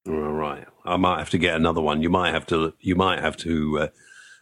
All 0.09 0.33
right, 0.33 0.67
I 0.85 0.97
might 0.97 1.21
have 1.21 1.31
to 1.31 1.39
get 1.39 1.55
another 1.55 1.81
one. 1.81 2.03
You 2.03 2.11
might 2.11 2.33
have 2.33 2.47
to. 2.47 2.75
You 2.81 2.97
might 2.97 3.21
have 3.21 3.37
to 3.39 3.79
uh, 3.79 3.89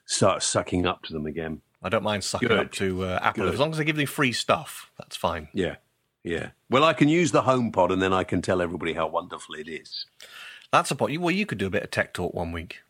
start 0.06 0.42
sucking 0.42 0.86
up 0.86 1.02
to 1.04 1.12
them 1.12 1.26
again. 1.26 1.60
I 1.82 1.88
don't 1.88 2.02
mind 2.02 2.24
sucking 2.24 2.48
Good. 2.48 2.58
up 2.58 2.72
to 2.72 3.04
uh, 3.04 3.18
Apple 3.22 3.44
Good. 3.44 3.54
as 3.54 3.60
long 3.60 3.70
as 3.70 3.78
they 3.78 3.84
give 3.84 3.96
me 3.96 4.04
free 4.04 4.32
stuff. 4.32 4.90
That's 4.98 5.16
fine. 5.16 5.48
Yeah, 5.54 5.76
yeah. 6.22 6.50
Well, 6.68 6.84
I 6.84 6.92
can 6.92 7.08
use 7.08 7.32
the 7.32 7.42
HomePod, 7.42 7.90
and 7.92 8.02
then 8.02 8.12
I 8.12 8.24
can 8.24 8.42
tell 8.42 8.60
everybody 8.60 8.92
how 8.92 9.08
wonderful 9.08 9.54
it 9.54 9.68
is. 9.68 10.06
That's 10.72 10.90
a 10.90 10.94
point. 10.96 11.20
Well, 11.20 11.30
you 11.34 11.46
could 11.46 11.58
do 11.58 11.66
a 11.66 11.70
bit 11.70 11.82
of 11.82 11.90
tech 11.90 12.12
talk 12.12 12.34
one 12.34 12.52
week. 12.52 12.80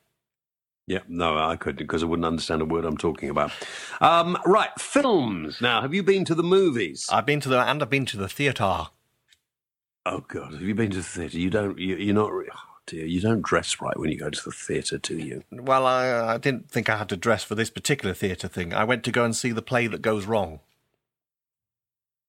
Yeah, 0.86 1.00
no, 1.06 1.38
I 1.38 1.54
couldn't 1.54 1.76
because 1.86 2.02
I 2.02 2.06
wouldn't 2.06 2.26
understand 2.26 2.62
a 2.62 2.64
word 2.64 2.84
I'm 2.84 2.96
talking 2.96 3.30
about. 3.30 3.52
Um, 4.00 4.36
right, 4.44 4.70
films. 4.76 5.60
Now, 5.60 5.82
have 5.82 5.94
you 5.94 6.02
been 6.02 6.24
to 6.24 6.34
the 6.34 6.42
movies? 6.42 7.06
I've 7.12 7.26
been 7.26 7.38
to 7.40 7.48
the 7.48 7.60
and 7.60 7.80
I've 7.80 7.90
been 7.90 8.06
to 8.06 8.16
the 8.16 8.28
theatre. 8.28 8.86
oh 10.06 10.24
God, 10.26 10.54
have 10.54 10.62
you 10.62 10.74
been 10.74 10.90
to 10.90 10.96
the 10.96 11.02
theatre? 11.04 11.38
You 11.38 11.48
don't. 11.48 11.78
You, 11.78 11.94
you're 11.94 12.14
not. 12.14 12.32
Dear, 12.90 13.06
you 13.06 13.20
don't 13.20 13.40
dress 13.42 13.80
right 13.80 13.96
when 13.96 14.10
you 14.10 14.18
go 14.18 14.30
to 14.30 14.44
the 14.44 14.50
theatre, 14.50 14.98
do 14.98 15.16
you? 15.16 15.44
Well, 15.52 15.86
I, 15.86 16.34
I 16.34 16.38
didn't 16.38 16.68
think 16.72 16.88
I 16.88 16.96
had 16.96 17.08
to 17.10 17.16
dress 17.16 17.44
for 17.44 17.54
this 17.54 17.70
particular 17.70 18.12
theatre 18.14 18.48
thing. 18.48 18.74
I 18.74 18.82
went 18.82 19.04
to 19.04 19.12
go 19.12 19.24
and 19.24 19.34
see 19.36 19.52
the 19.52 19.62
play 19.62 19.86
that 19.86 20.02
goes 20.02 20.26
wrong. 20.26 20.58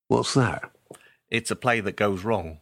What's 0.06 0.34
that? 0.34 0.70
It's 1.30 1.50
a 1.50 1.56
play 1.56 1.80
that 1.80 1.96
goes 1.96 2.22
wrong. 2.22 2.58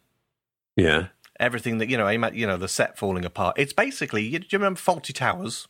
Yeah. 0.77 1.09
Everything 1.39 1.77
that 1.77 1.91
you 1.91 1.99
know, 1.99 2.09
you 2.09 2.47
know, 2.47 2.57
the 2.57 2.69
set 2.69 2.97
falling 2.97 3.27
apart. 3.27 3.57
It's 3.59 3.75
basically. 3.75 4.23
you- 4.23 4.39
Do 4.39 4.47
you 4.49 4.59
remember 4.59 4.81
Fawlty 4.81 5.13
Towers? 5.15 5.69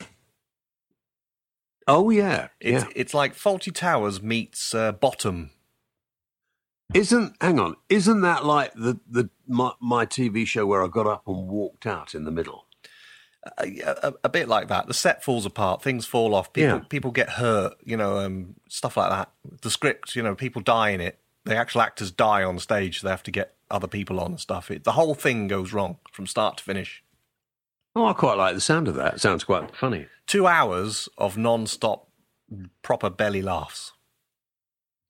Oh 1.88 2.10
yeah. 2.10 2.48
It's 2.60 2.84
yeah. 2.84 2.90
it's 2.94 3.12
like 3.12 3.34
Fawlty 3.34 3.74
Towers 3.74 4.22
meets 4.22 4.72
uh, 4.72 4.92
Bottom. 4.92 5.50
Isn't 6.94 7.36
hang 7.40 7.58
on? 7.60 7.76
Isn't 7.88 8.20
that 8.22 8.44
like 8.44 8.72
the 8.74 8.98
the 9.08 9.30
my, 9.46 9.72
my 9.80 10.06
TV 10.06 10.46
show 10.46 10.66
where 10.66 10.82
I 10.84 10.88
got 10.88 11.06
up 11.06 11.26
and 11.28 11.48
walked 11.48 11.86
out 11.86 12.14
in 12.14 12.24
the 12.24 12.30
middle? 12.30 12.66
a, 13.58 13.80
a, 14.02 14.12
a 14.24 14.28
bit 14.28 14.48
like 14.48 14.68
that. 14.68 14.86
The 14.86 14.92
set 14.92 15.24
falls 15.24 15.46
apart, 15.46 15.82
things 15.82 16.04
fall 16.04 16.34
off, 16.34 16.52
people 16.52 16.76
Yeah. 16.78 16.84
people 16.88 17.10
get 17.10 17.30
hurt, 17.30 17.74
you 17.84 17.96
know, 17.96 18.18
um, 18.18 18.56
stuff 18.68 18.96
like 18.98 19.08
that. 19.10 19.30
The 19.62 19.70
script, 19.70 20.14
you 20.14 20.22
know, 20.22 20.34
people 20.34 20.60
die 20.60 20.90
in 20.90 21.00
it. 21.00 21.18
The 21.46 21.56
actual 21.56 21.80
actors 21.80 22.10
die 22.10 22.42
on 22.42 22.58
stage. 22.58 23.00
They 23.00 23.08
have 23.08 23.22
to 23.22 23.30
get 23.30 23.54
other 23.70 23.86
people 23.86 24.20
on 24.20 24.32
and 24.32 24.40
stuff. 24.40 24.70
It, 24.70 24.84
the 24.84 24.92
whole 24.92 25.14
thing 25.14 25.48
goes 25.48 25.72
wrong 25.72 25.96
from 26.12 26.26
start 26.26 26.58
to 26.58 26.64
finish. 26.64 27.02
Oh, 27.96 28.04
I 28.06 28.12
quite 28.12 28.36
like 28.36 28.54
the 28.54 28.60
sound 28.60 28.88
of 28.88 28.94
that. 28.96 29.14
It 29.14 29.20
sounds 29.20 29.42
quite 29.44 29.74
funny. 29.74 30.06
Two 30.26 30.46
hours 30.46 31.08
of 31.16 31.38
non-stop, 31.38 32.08
proper 32.82 33.08
belly 33.08 33.40
laughs. 33.42 33.92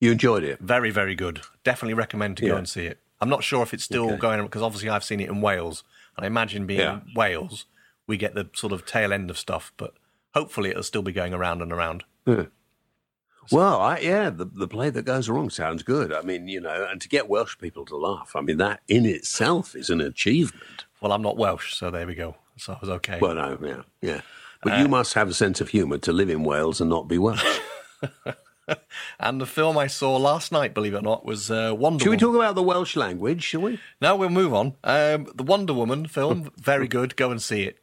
You 0.00 0.10
enjoyed 0.12 0.42
it? 0.44 0.58
Very, 0.60 0.90
very 0.90 1.14
good. 1.14 1.42
Definitely 1.62 1.94
recommend 1.94 2.36
to 2.38 2.42
go 2.46 2.52
Yeah. 2.54 2.58
and 2.58 2.68
see 2.68 2.86
it. 2.86 2.98
I'm 3.20 3.28
not 3.28 3.44
sure 3.44 3.62
if 3.62 3.74
it's 3.74 3.84
still 3.84 4.06
Okay. 4.12 4.16
going 4.16 4.42
because 4.42 4.62
obviously 4.62 4.88
I've 4.88 5.04
seen 5.04 5.20
it 5.20 5.28
in 5.28 5.40
Wales, 5.42 5.84
and 6.16 6.24
I 6.24 6.26
imagine 6.26 6.66
being 6.66 6.80
Yeah. 6.80 7.00
in 7.06 7.14
Wales, 7.14 7.66
we 8.06 8.16
get 8.16 8.34
the 8.34 8.48
sort 8.54 8.72
of 8.72 8.86
tail 8.86 9.12
end 9.12 9.30
of 9.30 9.38
stuff. 9.38 9.72
But 9.76 9.94
hopefully 10.34 10.70
it'll 10.70 10.82
still 10.82 11.02
be 11.02 11.12
going 11.12 11.34
around 11.34 11.60
and 11.60 11.70
around. 11.72 12.04
Yeah. 12.24 12.46
Well, 13.52 13.80
I, 13.80 13.98
yeah, 13.98 14.30
the 14.30 14.44
the 14.46 14.68
play 14.68 14.90
that 14.90 15.02
goes 15.02 15.28
wrong 15.28 15.50
sounds 15.50 15.82
good. 15.82 16.12
I 16.12 16.22
mean, 16.22 16.46
you 16.48 16.60
know, 16.60 16.86
and 16.88 17.00
to 17.00 17.08
get 17.08 17.28
Welsh 17.28 17.58
people 17.58 17.84
to 17.86 17.96
laugh, 17.96 18.34
I 18.36 18.40
mean, 18.40 18.58
that 18.58 18.80
in 18.88 19.04
itself 19.04 19.74
is 19.74 19.90
an 19.90 20.00
achievement. 20.00 20.84
Well, 21.00 21.12
I'm 21.12 21.22
not 21.22 21.36
Welsh, 21.36 21.74
so 21.74 21.90
there 21.90 22.06
we 22.06 22.14
go. 22.14 22.36
So 22.56 22.74
I 22.74 22.78
was 22.80 22.90
okay. 22.90 23.18
Well, 23.20 23.34
no, 23.34 23.58
yeah, 23.62 23.82
yeah. 24.00 24.20
But 24.62 24.78
you 24.78 24.84
uh, 24.84 24.88
must 24.88 25.14
have 25.14 25.28
a 25.28 25.34
sense 25.34 25.60
of 25.60 25.70
humour 25.70 25.98
to 25.98 26.12
live 26.12 26.30
in 26.30 26.44
Wales 26.44 26.80
and 26.80 26.88
not 26.90 27.08
be 27.08 27.18
Welsh. 27.18 27.44
and 29.20 29.40
the 29.40 29.46
film 29.46 29.76
I 29.78 29.86
saw 29.86 30.16
last 30.16 30.52
night, 30.52 30.74
believe 30.74 30.94
it 30.94 30.98
or 30.98 31.02
not, 31.02 31.24
was 31.24 31.50
uh, 31.50 31.74
Wonder 31.76 32.02
Shall 32.04 32.10
we 32.12 32.16
talk 32.16 32.34
about 32.34 32.54
the 32.54 32.62
Welsh 32.62 32.96
language? 32.96 33.42
Shall 33.42 33.62
we? 33.62 33.80
no, 34.00 34.16
we'll 34.16 34.28
move 34.30 34.52
on. 34.54 34.74
Um, 34.84 35.28
the 35.34 35.42
Wonder 35.42 35.72
Woman 35.74 36.06
film, 36.06 36.50
very 36.56 36.88
good. 36.88 37.16
Go 37.16 37.30
and 37.30 37.40
see 37.42 37.62
it. 37.64 37.78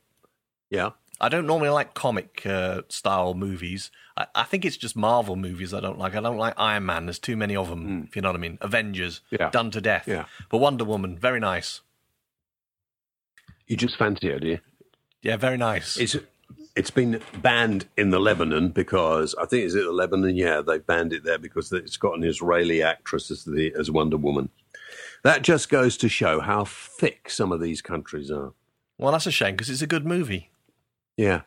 Yeah. 0.69 0.91
I 1.19 1.29
don't 1.29 1.47
normally 1.47 1.69
like 1.69 1.95
comic 1.95 2.43
uh, 2.45 2.83
style 2.89 3.33
movies. 3.33 3.89
I, 4.15 4.27
I 4.35 4.43
think 4.43 4.65
it's 4.65 4.77
just 4.77 4.95
Marvel 4.95 5.35
movies 5.35 5.73
I 5.73 5.79
don't 5.79 5.97
like. 5.97 6.13
I 6.15 6.19
don't 6.21 6.37
like 6.37 6.53
Iron 6.57 6.85
Man. 6.85 7.07
There's 7.07 7.17
too 7.17 7.35
many 7.35 7.55
of 7.55 7.69
them, 7.69 8.05
if 8.07 8.15
you 8.15 8.21
know 8.21 8.29
what 8.29 8.35
I 8.35 8.39
mean. 8.39 8.59
Avengers, 8.61 9.21
Yeah. 9.31 9.49
done 9.49 9.71
to 9.71 9.81
death. 9.81 10.03
Yeah. 10.07 10.25
But 10.49 10.59
Wonder 10.59 10.85
Woman, 10.85 11.17
very 11.17 11.39
nice. 11.39 11.81
You 13.65 13.75
just 13.77 13.97
fancy 13.97 14.29
it, 14.29 14.41
do 14.41 14.47
you? 14.47 14.59
Yeah, 15.23 15.37
very 15.37 15.57
nice. 15.57 15.97
It's 15.97 16.15
it's 16.77 16.91
been 16.91 17.19
banned 17.41 17.87
in 17.97 18.11
the 18.11 18.19
Lebanon 18.19 18.69
because 18.69 19.33
I 19.35 19.45
think 19.45 19.65
is 19.65 19.73
it 19.73 19.83
the 19.83 19.91
Lebanon? 19.91 20.35
Yeah, 20.35 20.61
they 20.61 20.77
banned 20.77 21.11
it 21.11 21.23
there 21.23 21.39
because 21.39 21.71
it's 21.73 21.97
got 21.97 22.15
an 22.15 22.23
Israeli 22.23 22.83
actress 22.83 23.31
as 23.31 23.43
the 23.43 23.73
as 23.77 23.89
Wonder 23.89 24.17
Woman. 24.17 24.49
That 25.23 25.41
just 25.41 25.69
goes 25.69 25.97
to 25.97 26.07
show 26.07 26.39
how 26.39 26.65
thick 26.65 27.31
some 27.31 27.51
of 27.51 27.59
these 27.59 27.81
countries 27.81 28.29
are. 28.29 28.53
well, 28.99 29.11
that's 29.11 29.25
a 29.25 29.31
shame 29.31 29.55
because 29.55 29.71
it's 29.71 29.81
a 29.81 29.87
good 29.87 30.05
movie. 30.05 30.51
Yeah. 31.17 31.41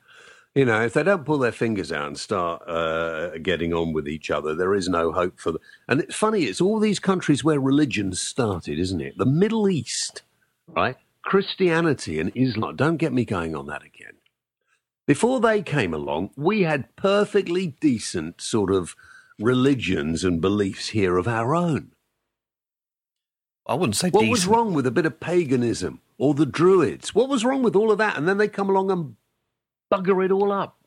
You 0.52 0.64
know, 0.64 0.82
if 0.82 0.94
they 0.94 1.04
don't 1.04 1.24
pull 1.24 1.38
their 1.38 1.52
fingers 1.52 1.92
out 1.92 2.08
and 2.08 2.18
start 2.18 2.68
uh, 2.68 3.38
getting 3.38 3.72
on 3.72 3.92
with 3.92 4.08
each 4.08 4.32
other, 4.32 4.52
there 4.52 4.74
is 4.74 4.88
no 4.88 5.12
hope 5.12 5.38
for 5.38 5.52
them. 5.52 5.60
And 5.86 6.00
it's 6.00 6.16
funny, 6.16 6.42
it's 6.42 6.60
all 6.60 6.80
these 6.80 6.98
countries 6.98 7.44
where 7.44 7.60
religion 7.60 8.12
started, 8.14 8.80
isn't 8.80 9.00
it? 9.00 9.16
The 9.16 9.26
Middle 9.26 9.68
East, 9.68 10.22
right? 10.66 10.96
Christianity 11.22 12.18
and 12.18 12.32
Islam. 12.34 12.74
Don't 12.74 12.96
get 12.96 13.12
me 13.12 13.24
going 13.24 13.54
on 13.54 13.66
that 13.66 13.82
again. 13.82 13.89
Before 15.10 15.40
they 15.40 15.60
came 15.60 15.92
along, 15.92 16.30
we 16.36 16.62
had 16.62 16.94
perfectly 16.94 17.66
decent 17.80 18.40
sort 18.40 18.70
of 18.70 18.94
religions 19.40 20.22
and 20.22 20.40
beliefs 20.40 20.90
here 20.90 21.16
of 21.16 21.26
our 21.26 21.52
own. 21.52 21.90
I 23.66 23.74
wouldn't 23.74 23.96
say 23.96 24.10
What 24.10 24.20
decent. 24.20 24.30
was 24.30 24.46
wrong 24.46 24.72
with 24.72 24.86
a 24.86 24.92
bit 24.92 25.06
of 25.06 25.18
paganism 25.18 26.00
or 26.16 26.34
the 26.34 26.46
Druids? 26.46 27.12
What 27.12 27.28
was 27.28 27.44
wrong 27.44 27.64
with 27.64 27.74
all 27.74 27.90
of 27.90 27.98
that? 27.98 28.16
And 28.16 28.28
then 28.28 28.38
they 28.38 28.46
come 28.46 28.70
along 28.70 28.92
and 28.92 29.16
bugger 29.92 30.24
it 30.24 30.30
all 30.30 30.52
up. 30.52 30.78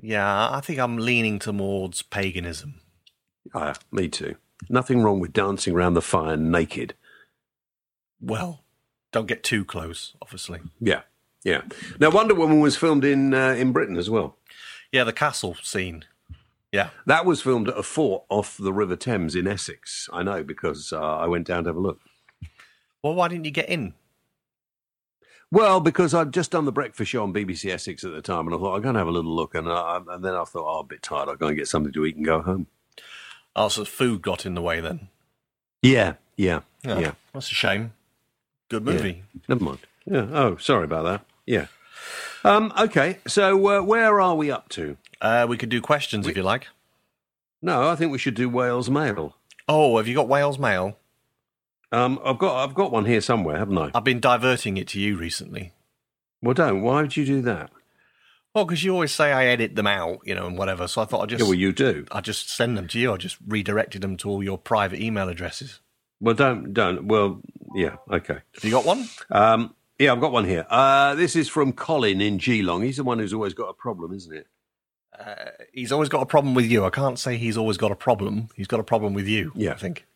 Yeah, 0.00 0.48
I 0.48 0.60
think 0.60 0.78
I'm 0.78 0.98
leaning 0.98 1.40
towards 1.40 2.02
paganism. 2.02 2.80
Ah, 3.56 3.74
me 3.90 4.06
too. 4.06 4.36
Nothing 4.68 5.02
wrong 5.02 5.18
with 5.18 5.32
dancing 5.32 5.74
around 5.74 5.94
the 5.94 6.00
fire 6.00 6.36
naked. 6.36 6.94
Well, 8.20 8.62
don't 9.10 9.26
get 9.26 9.42
too 9.42 9.64
close, 9.64 10.14
obviously. 10.22 10.60
Yeah, 10.80 11.00
yeah. 11.46 11.62
Now, 12.00 12.10
Wonder 12.10 12.34
Woman 12.34 12.58
was 12.60 12.76
filmed 12.76 13.04
in 13.04 13.32
uh, 13.32 13.50
in 13.50 13.72
Britain 13.72 13.96
as 13.96 14.10
well. 14.10 14.36
Yeah, 14.90 15.04
the 15.04 15.12
castle 15.12 15.56
scene. 15.62 16.04
Yeah. 16.72 16.90
That 17.06 17.24
was 17.24 17.40
filmed 17.40 17.68
at 17.68 17.78
a 17.78 17.82
fort 17.82 18.24
off 18.28 18.56
the 18.58 18.72
River 18.72 18.96
Thames 18.96 19.34
in 19.36 19.46
Essex. 19.46 20.10
I 20.12 20.22
know 20.24 20.42
because 20.42 20.92
uh, 20.92 21.00
I 21.00 21.26
went 21.26 21.46
down 21.46 21.64
to 21.64 21.68
have 21.68 21.76
a 21.76 21.80
look. 21.80 22.00
Well, 23.02 23.14
why 23.14 23.28
didn't 23.28 23.44
you 23.44 23.52
get 23.52 23.68
in? 23.68 23.94
Well, 25.52 25.78
because 25.78 26.12
I'd 26.12 26.32
just 26.34 26.50
done 26.50 26.64
the 26.64 26.72
breakfast 26.72 27.12
show 27.12 27.22
on 27.22 27.32
BBC 27.32 27.72
Essex 27.72 28.02
at 28.02 28.12
the 28.12 28.20
time, 28.20 28.46
and 28.46 28.54
I 28.54 28.58
thought 28.58 28.74
I'm 28.74 28.82
going 28.82 28.94
to 28.94 28.98
have 28.98 29.06
a 29.06 29.12
little 29.12 29.34
look, 29.34 29.54
and, 29.54 29.68
uh, 29.68 30.00
and 30.08 30.24
then 30.24 30.34
I 30.34 30.42
thought, 30.44 30.66
oh, 30.66 30.80
I'm 30.80 30.84
a 30.86 30.88
bit 30.88 31.02
tired. 31.02 31.28
I'll 31.28 31.36
go 31.36 31.46
and 31.46 31.56
get 31.56 31.68
something 31.68 31.92
to 31.92 32.04
eat 32.04 32.16
and 32.16 32.24
go 32.24 32.42
home. 32.42 32.66
Oh, 33.54 33.68
so 33.68 33.84
food 33.84 34.22
got 34.22 34.44
in 34.44 34.54
the 34.54 34.60
way 34.60 34.80
then. 34.80 35.08
Yeah, 35.82 36.14
yeah, 36.36 36.60
Oh, 36.84 36.98
yeah. 36.98 37.12
That's 37.32 37.50
a 37.50 37.54
shame. 37.54 37.92
Good 38.68 38.84
movie. 38.84 39.22
Never 39.48 39.62
mind. 39.64 39.78
Yeah. 40.04 40.26
Oh, 40.32 40.56
sorry 40.56 40.84
about 40.84 41.04
that. 41.04 41.24
Yeah. 41.46 41.66
Um, 42.44 42.72
okay. 42.78 43.18
So 43.26 43.56
uh, 43.68 43.82
where 43.82 44.20
are 44.20 44.34
we 44.34 44.50
up 44.50 44.68
to? 44.70 44.96
Uh, 45.20 45.46
we 45.48 45.56
could 45.56 45.68
do 45.68 45.80
questions 45.80 46.26
if 46.26 46.36
you 46.36 46.42
like. 46.42 46.68
No, 47.62 47.88
I 47.88 47.96
think 47.96 48.12
we 48.12 48.18
should 48.18 48.34
do 48.34 48.48
Wales 48.48 48.90
Mail. 48.90 49.36
Oh, 49.68 49.96
have 49.96 50.06
you 50.06 50.14
got 50.14 50.28
Wales 50.28 50.58
Mail? 50.58 50.98
Um, 51.92 52.20
I've 52.24 52.38
got 52.38 52.62
I've 52.62 52.74
got 52.74 52.92
one 52.92 53.06
here 53.06 53.20
somewhere, 53.20 53.56
haven't 53.58 53.78
I? 53.78 53.90
I've 53.94 54.04
been 54.04 54.20
diverting 54.20 54.76
it 54.76 54.88
to 54.88 55.00
you 55.00 55.16
recently. 55.16 55.72
Well, 56.42 56.54
don't. 56.54 56.82
Why 56.82 57.02
would 57.02 57.16
you 57.16 57.24
do 57.24 57.40
that? 57.42 57.70
Well, 58.54 58.64
because 58.64 58.82
you 58.84 58.92
always 58.92 59.12
say 59.12 59.32
I 59.32 59.46
edit 59.46 59.76
them 59.76 59.86
out, 59.86 60.20
you 60.24 60.34
know, 60.34 60.46
and 60.46 60.56
whatever. 60.56 60.88
So 60.88 61.02
I 61.02 61.04
thought 61.04 61.22
I'd 61.22 61.28
just, 61.28 61.40
Yeah, 61.40 61.48
well, 61.48 61.58
you 61.58 61.72
do. 61.72 62.06
I 62.10 62.20
just 62.20 62.48
send 62.48 62.76
them 62.78 62.88
to 62.88 62.98
you. 62.98 63.12
I 63.12 63.18
just 63.18 63.36
redirected 63.46 64.00
them 64.00 64.16
to 64.18 64.30
all 64.30 64.42
your 64.42 64.56
private 64.56 65.00
email 65.00 65.28
addresses. 65.28 65.80
Well, 66.20 66.34
don't 66.34 66.72
don't. 66.72 67.06
Well, 67.06 67.40
yeah. 67.74 67.96
Okay. 68.10 68.38
Have 68.54 68.64
you 68.64 68.70
got 68.70 68.84
one? 68.84 69.08
Um, 69.30 69.74
yeah, 69.98 70.12
I've 70.12 70.20
got 70.20 70.32
one 70.32 70.44
here. 70.44 70.66
Uh, 70.68 71.14
this 71.14 71.36
is 71.36 71.48
from 71.48 71.72
Colin 71.72 72.20
in 72.20 72.36
Geelong. 72.38 72.82
He's 72.82 72.96
the 72.96 73.04
one 73.04 73.18
who's 73.18 73.32
always 73.32 73.54
got 73.54 73.68
a 73.68 73.74
problem, 73.74 74.12
isn't 74.12 74.34
it? 74.34 74.46
Uh, 75.18 75.50
he's 75.72 75.92
always 75.92 76.08
got 76.08 76.22
a 76.22 76.26
problem 76.26 76.54
with 76.54 76.66
you. 76.66 76.84
I 76.84 76.90
can't 76.90 77.18
say 77.18 77.36
he's 77.36 77.56
always 77.56 77.78
got 77.78 77.90
a 77.90 77.96
problem. 77.96 78.48
He's 78.54 78.66
got 78.66 78.80
a 78.80 78.84
problem 78.84 79.14
with 79.14 79.26
you. 79.26 79.52
Yeah. 79.54 79.72
I 79.72 79.76
think. 79.76 80.06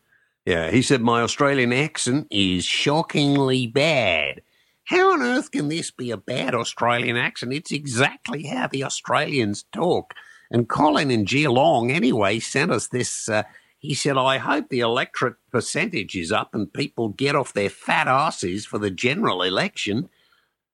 Yeah, 0.45 0.71
he 0.71 0.81
said 0.81 1.01
my 1.01 1.21
Australian 1.21 1.71
accent 1.71 2.27
is 2.31 2.65
shockingly 2.65 3.67
bad. 3.67 4.41
How 4.85 5.13
on 5.13 5.21
earth 5.21 5.51
can 5.51 5.69
this 5.69 5.91
be 5.91 6.11
a 6.11 6.17
bad 6.17 6.55
Australian 6.55 7.15
accent? 7.15 7.53
It's 7.53 7.71
exactly 7.71 8.43
how 8.43 8.67
the 8.67 8.83
Australians 8.83 9.65
talk. 9.71 10.13
And 10.49 10.67
Colin 10.67 11.11
in 11.11 11.25
Geelong, 11.25 11.91
anyway, 11.91 12.39
sent 12.39 12.71
us 12.71 12.87
this. 12.87 13.29
Uh, 13.29 13.43
he 13.81 13.93
said, 13.95 14.15
I 14.17 14.37
hope 14.37 14.69
the 14.69 14.79
electorate 14.81 15.35
percentage 15.51 16.15
is 16.15 16.31
up 16.31 16.53
and 16.53 16.71
people 16.71 17.09
get 17.09 17.35
off 17.35 17.51
their 17.51 17.69
fat 17.69 18.07
asses 18.07 18.65
for 18.65 18.77
the 18.77 18.91
general 18.91 19.41
election. 19.41 20.07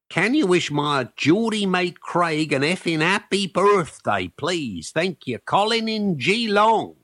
Can 0.10 0.34
you 0.34 0.46
wish 0.46 0.70
my 0.70 1.08
Geordie 1.16 1.66
mate 1.66 2.00
Craig 2.02 2.52
an 2.54 2.62
effing 2.64 3.00
happy 3.00 3.48
birthday, 3.48 4.28
please? 4.38 4.92
Thank 4.92 5.26
you. 5.26 5.40
Colin 5.40 5.88
in 5.88 6.18
Geelong. 6.18 6.96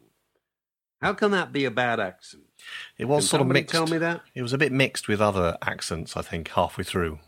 How 1.01 1.13
can 1.13 1.31
that 1.31 1.51
be 1.51 1.65
a 1.65 1.71
bad 1.71 1.99
accent? 1.99 2.43
It 2.97 3.05
was 3.05 3.23
Can 3.25 3.29
sort 3.29 3.41
of 3.41 3.47
mixed. 3.47 3.71
tell 3.73 3.87
me 3.87 3.97
that? 3.97 4.21
It 4.35 4.41
was 4.41 4.53
a 4.53 4.57
bit 4.57 4.71
mixed 4.71 5.07
with 5.07 5.21
other 5.21 5.57
accents, 5.61 6.15
I 6.15 6.21
think, 6.21 6.49
halfway 6.49 6.83
through. 6.83 7.19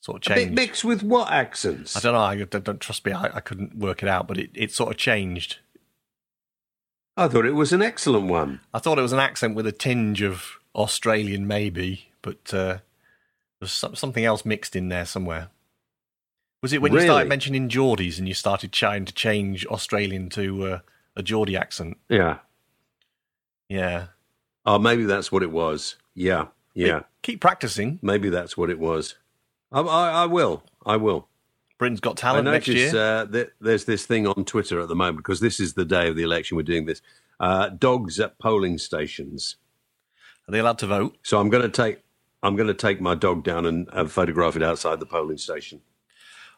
Sort 0.00 0.24
of 0.26 0.32
A 0.32 0.34
changed. 0.36 0.54
bit 0.54 0.62
mixed 0.62 0.84
with 0.84 1.02
what 1.02 1.30
accents? 1.30 1.96
I 1.96 2.00
don't 2.00 2.12
know. 2.14 2.20
I 2.20 2.36
don't, 2.44 2.64
don't 2.64 2.80
trust 2.80 3.04
me. 3.04 3.12
I, 3.12 3.24
I 3.36 3.40
couldn't 3.40 3.76
work 3.76 4.02
it 4.04 4.08
out, 4.08 4.28
but 4.28 4.38
it, 4.38 4.50
it 4.54 4.72
sort 4.72 4.90
of 4.92 4.96
changed. 4.96 5.58
I 7.18 7.26
thought 7.26 7.46
it 7.46 7.54
was 7.54 7.72
an 7.72 7.82
excellent 7.82 8.28
one. 8.28 8.60
I 8.72 8.78
thought 8.78 8.98
it 8.98 9.02
was 9.02 9.12
an 9.12 9.18
accent 9.18 9.56
with 9.56 9.66
a 9.66 9.72
tinge 9.72 10.22
of 10.22 10.58
Australian, 10.74 11.48
maybe, 11.48 12.12
but 12.22 12.54
uh, 12.54 12.78
there's 13.58 13.72
some, 13.72 13.96
something 13.96 14.24
else 14.24 14.44
mixed 14.44 14.76
in 14.76 14.88
there 14.88 15.04
somewhere. 15.04 15.48
Was 16.62 16.72
it 16.72 16.80
when 16.80 16.92
you 16.92 17.00
started 17.00 17.28
mentioning 17.28 17.68
Geordies 17.68 18.18
and 18.18 18.28
you 18.28 18.34
started 18.34 18.72
trying 18.72 19.04
to 19.04 19.12
change 19.12 19.66
Australian 19.66 20.28
to 20.30 20.64
uh, 20.66 20.78
a 21.16 21.22
Geordie 21.24 21.56
accent? 21.56 21.98
Yeah. 22.08 22.38
Yeah. 23.68 24.06
Oh, 24.64 24.78
maybe 24.78 25.04
that's 25.04 25.32
what 25.32 25.42
it 25.42 25.50
was. 25.50 25.96
Yeah. 26.14 26.46
Yeah. 26.74 27.02
Keep 27.22 27.40
practicing. 27.40 27.98
Maybe 28.00 28.28
that's 28.28 28.56
what 28.56 28.70
it 28.70 28.78
was. 28.78 29.16
I, 29.72 29.80
I, 29.80 30.10
I 30.22 30.26
will. 30.26 30.62
I 30.86 30.96
will. 30.96 31.28
Britain's 31.78 32.00
Got 32.00 32.16
Talent 32.16 32.44
next 32.46 32.68
notice 32.68 32.92
year. 32.92 33.02
uh, 33.02 33.24
that 33.26 33.52
there's 33.60 33.84
this 33.84 34.04
thing 34.04 34.26
on 34.26 34.44
Twitter 34.44 34.80
at 34.80 34.88
the 34.88 34.96
moment 34.96 35.18
because 35.18 35.40
this 35.40 35.60
is 35.60 35.74
the 35.74 35.84
day 35.84 36.08
of 36.08 36.16
the 36.16 36.22
election. 36.22 36.56
We're 36.56 36.64
doing 36.64 36.86
this. 36.86 37.00
Uh, 37.40 37.68
dogs 37.68 38.18
at 38.18 38.38
polling 38.38 38.78
stations. 38.78 39.56
Are 40.48 40.52
they 40.52 40.58
allowed 40.58 40.78
to 40.78 40.86
vote? 40.86 41.18
So 41.22 41.38
I'm 41.38 41.50
going 41.50 41.62
to 41.62 41.68
take. 41.68 42.00
I'm 42.42 42.56
going 42.56 42.68
to 42.68 42.74
take 42.74 43.00
my 43.00 43.14
dog 43.14 43.42
down 43.44 43.66
and 43.66 43.88
uh, 43.92 44.06
photograph 44.06 44.56
it 44.56 44.62
outside 44.62 45.00
the 45.00 45.06
polling 45.06 45.38
station. 45.38 45.80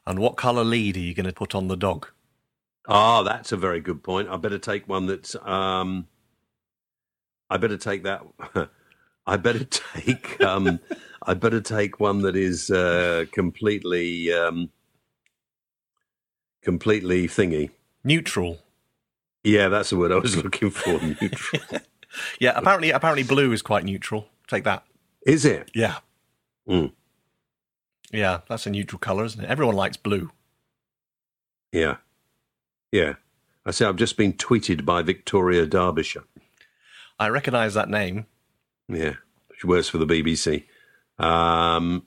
And 0.06 0.18
what 0.18 0.36
colour 0.36 0.64
lead 0.64 0.96
are 0.96 1.00
you 1.00 1.14
going 1.14 1.26
to 1.26 1.32
put 1.32 1.54
on 1.54 1.68
the 1.68 1.76
dog? 1.76 2.08
Ah, 2.88 3.22
that's 3.22 3.52
a 3.52 3.56
very 3.56 3.80
good 3.80 4.02
point. 4.02 4.28
I 4.28 4.36
better 4.36 4.58
take 4.58 4.88
one 4.88 5.06
that's. 5.06 5.36
Um, 5.42 6.06
I 7.48 7.56
better 7.56 7.76
take 7.76 8.04
that. 8.04 8.22
I 9.26 9.36
better 9.36 9.64
take. 9.64 10.40
Um, 10.42 10.80
I 11.22 11.34
better 11.34 11.60
take 11.60 12.00
one 12.00 12.22
that 12.22 12.36
is 12.36 12.70
uh, 12.70 13.26
completely, 13.32 14.32
um, 14.32 14.70
completely 16.62 17.26
thingy. 17.28 17.70
Neutral. 18.04 18.58
Yeah, 19.44 19.68
that's 19.68 19.90
the 19.90 19.96
word 19.96 20.12
I 20.12 20.16
was 20.16 20.36
looking 20.36 20.70
for. 20.70 20.92
Neutral. 21.20 21.62
Yeah, 22.40 22.52
apparently, 22.56 22.90
apparently, 22.90 23.22
blue 23.22 23.52
is 23.52 23.62
quite 23.62 23.84
neutral. 23.84 24.26
Take 24.48 24.64
that. 24.64 24.84
is 25.26 25.44
it? 25.44 25.70
Yeah, 25.74 25.98
Mm. 26.68 26.92
yeah, 28.12 28.40
that's 28.48 28.66
a 28.66 28.70
neutral 28.70 28.98
colour, 28.98 29.24
isn't 29.24 29.42
it? 29.44 29.48
Everyone 29.48 29.76
likes 29.76 29.96
blue. 29.96 30.30
Yeah, 31.72 31.96
yeah. 32.90 33.14
I 33.64 33.70
say 33.70 33.84
I've 33.86 33.96
just 33.96 34.16
been 34.16 34.32
tweeted 34.32 34.84
by 34.84 35.02
Victoria 35.02 35.66
Derbyshire. 35.66 36.24
I 37.18 37.28
recognise 37.28 37.74
that 37.74 37.88
name. 37.88 38.26
Yeah, 38.88 39.14
she 39.58 39.66
works 39.68 39.88
for 39.88 39.98
the 39.98 40.06
BBC. 40.06 40.64
Um, 41.18 42.06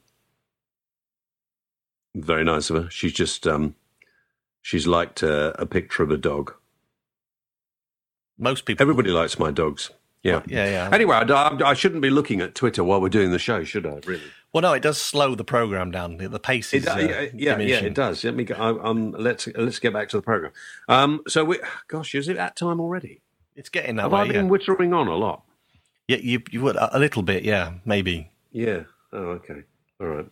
very 2.16 2.44
nice 2.44 2.70
of 2.70 2.84
her. 2.84 2.90
She's 2.90 3.14
just 3.14 3.48
um, 3.48 3.76
she's 4.64 4.88
liked 4.88 5.22
a, 5.22 5.62
a 5.62 5.68
picture 5.68 6.02
of 6.02 6.10
a 6.10 6.18
dog. 6.18 6.54
Most 8.40 8.66
people. 8.66 8.84
Everybody 8.84 9.12
likes 9.12 9.38
my 9.38 9.52
dogs. 9.52 9.92
Yeah. 10.24 10.42
Yeah, 10.48 10.66
yeah. 10.66 10.90
Anyway, 10.92 11.16
I, 11.16 11.22
I- 11.22 11.70
I 11.70 11.74
shouldn't 11.74 12.02
be 12.02 12.10
looking 12.10 12.42
at 12.42 12.56
Twitter 12.56 12.84
while 12.84 13.00
we're 13.02 13.10
doing 13.10 13.32
the 13.32 13.38
show, 13.40 13.64
should 13.64 13.86
I? 13.86 14.00
Really? 14.06 14.22
Well, 14.54 14.62
no, 14.62 14.74
it 14.74 14.82
does 14.82 15.00
slow 15.02 15.36
the 15.36 15.44
program 15.44 15.92
down. 15.92 16.18
The 16.18 16.40
pace 16.40 16.74
is 16.74 16.84
It, 16.86 16.90
uh, 16.90 16.98
yeah, 16.98 17.22
yeah, 17.34 17.58
yeah, 17.60 17.80
it 17.82 17.94
does. 17.94 18.24
Let 18.24 18.36
me. 18.36 18.44
go- 18.46 18.56
I, 18.56 18.70
um, 18.90 19.12
let's 19.18 19.48
let's 19.56 19.80
get 19.80 19.94
back 19.94 20.10
to 20.10 20.18
the 20.18 20.22
program. 20.24 20.52
Um, 20.88 21.22
so 21.28 21.44
we, 21.44 21.60
gosh, 21.88 22.14
is 22.16 22.28
it 22.30 22.36
that 22.38 22.56
time 22.56 22.80
already? 22.80 23.22
It's 23.56 23.70
getting 23.70 23.96
that 23.98 24.04
Have 24.04 24.12
way. 24.12 24.20
I 24.22 24.28
been 24.28 24.46
Yeah. 24.46 24.52
whittling 24.52 24.94
on 24.94 25.08
a 25.08 25.16
lot? 25.16 25.44
yeah, 26.08 26.18
you 26.18 26.42
you 26.52 26.62
would 26.62 26.76
a 26.80 27.00
little 27.00 27.24
bit. 27.24 27.44
Yeah, 27.44 27.74
maybe. 27.86 28.30
Yeah. 28.52 28.84
Oh, 29.12 29.40
okay. 29.42 29.64
All 30.04 30.10
right. 30.10 30.26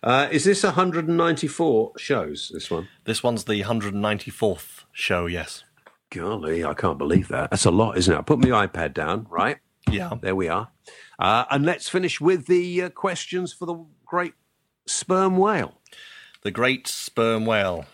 Uh, 0.00 0.28
is 0.30 0.44
this 0.44 0.62
194 0.62 1.92
shows? 1.98 2.52
This 2.54 2.70
one? 2.70 2.86
This 3.04 3.20
one's 3.22 3.44
the 3.44 3.60
194th 3.62 4.84
show. 4.92 5.26
Yes. 5.26 5.64
Golly, 6.10 6.64
I 6.64 6.72
can't 6.74 6.98
believe 6.98 7.26
that. 7.28 7.50
That's 7.50 7.64
a 7.64 7.72
lot, 7.72 7.98
isn't 7.98 8.14
it? 8.14 8.16
I 8.16 8.22
put 8.22 8.38
my 8.38 8.66
iPad 8.66 8.94
down, 8.94 9.26
right? 9.28 9.58
Yeah. 9.90 10.12
There 10.20 10.36
we 10.36 10.46
are. 10.46 10.70
Uh, 11.18 11.46
and 11.50 11.66
let's 11.66 11.88
finish 11.88 12.20
with 12.20 12.46
the 12.46 12.82
uh, 12.82 12.90
questions 12.90 13.52
for 13.52 13.66
the 13.66 13.84
great 14.06 14.34
sperm 14.86 15.36
whale. 15.36 15.80
The 16.42 16.52
Great 16.52 16.86
Sperm 16.86 17.46
Whale. 17.46 17.84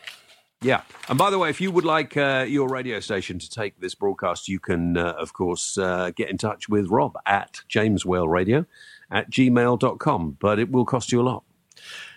Yeah. 0.60 0.82
And 1.08 1.18
by 1.18 1.30
the 1.30 1.38
way, 1.38 1.48
if 1.48 1.60
you 1.60 1.70
would 1.70 1.84
like 1.84 2.16
uh, 2.16 2.44
your 2.46 2.68
radio 2.68 3.00
station 3.00 3.38
to 3.38 3.48
take 3.48 3.80
this 3.80 3.94
broadcast, 3.94 4.48
you 4.48 4.60
can, 4.60 4.98
uh, 4.98 5.14
of 5.18 5.32
course, 5.32 5.78
uh, 5.78 6.10
get 6.14 6.28
in 6.28 6.36
touch 6.36 6.68
with 6.68 6.88
Rob 6.88 7.16
at 7.26 7.62
jameswhaleradio 7.70 8.66
at 9.14 9.30
gmail.com. 9.30 10.36
But 10.38 10.58
it 10.58 10.70
will 10.70 10.84
cost 10.84 11.10
you 11.10 11.22
a 11.22 11.24
lot. 11.24 11.44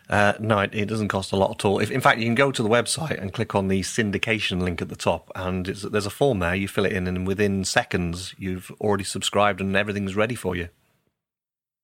Uh, 0.10 0.34
no, 0.40 0.60
it, 0.60 0.74
it 0.74 0.86
doesn't 0.86 1.10
cost 1.10 1.32
a 1.32 1.36
lot 1.36 1.52
at 1.52 1.66
all. 1.66 1.80
If, 1.80 1.92
in 1.92 2.02
fact, 2.02 2.20
you 2.20 2.26
can 2.26 2.36
go 2.36 2.52
to 2.52 2.64
the 2.64 2.70
website 2.70 3.22
and 3.22 3.34
click 3.34 3.56
on 3.56 3.68
the 3.68 3.82
syndication 3.82 4.62
link 4.62 4.82
at 4.82 4.88
the 4.88 4.96
top, 4.96 5.30
and 5.36 5.68
it's, 5.68 5.82
there's 5.82 6.06
a 6.06 6.10
form 6.10 6.40
there. 6.40 6.56
You 6.56 6.68
fill 6.68 6.86
it 6.86 6.94
in, 6.94 7.08
and 7.08 7.28
within 7.28 7.66
seconds, 7.66 8.34
you've 8.38 8.72
already 8.80 9.04
subscribed, 9.04 9.60
and 9.60 9.76
everything's 9.76 10.16
ready 10.16 10.36
for 10.36 10.56
you. 10.56 10.70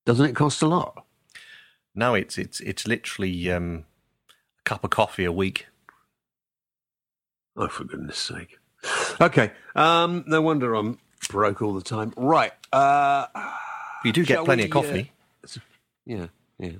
Doesn't 0.05 0.25
it 0.25 0.35
cost 0.35 0.61
a 0.61 0.67
lot? 0.67 1.05
No, 1.95 2.13
it's 2.15 2.37
it's 2.37 2.59
it's 2.61 2.87
literally 2.87 3.51
um, 3.51 3.85
a 4.59 4.63
cup 4.63 4.83
of 4.83 4.89
coffee 4.89 5.25
a 5.25 5.31
week. 5.31 5.67
Oh, 7.55 7.67
for 7.67 7.83
goodness 7.83 8.17
sake. 8.17 8.57
Okay. 9.21 9.51
Um, 9.75 10.23
no 10.27 10.41
wonder 10.41 10.73
I'm 10.73 10.97
broke 11.29 11.61
all 11.61 11.73
the 11.73 11.81
time. 11.81 12.13
Right. 12.17 12.51
Uh, 12.71 13.27
You 14.03 14.11
do 14.11 14.25
get 14.25 14.35
Shall 14.35 14.45
plenty 14.45 14.63
we, 14.63 14.67
of 14.67 14.71
coffee. 14.71 15.11
uh, 15.43 15.59
yeah. 16.05 16.27
Yeah. 16.59 16.71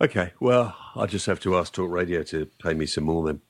Okay. 0.00 0.32
Well, 0.40 0.76
I 0.96 1.06
just 1.06 1.26
have 1.26 1.40
to 1.40 1.56
ask 1.56 1.72
Talk 1.72 1.90
Radio 1.90 2.22
to 2.24 2.46
pay 2.62 2.74
me 2.74 2.86
some 2.86 3.04
more 3.04 3.24
then. 3.26 3.40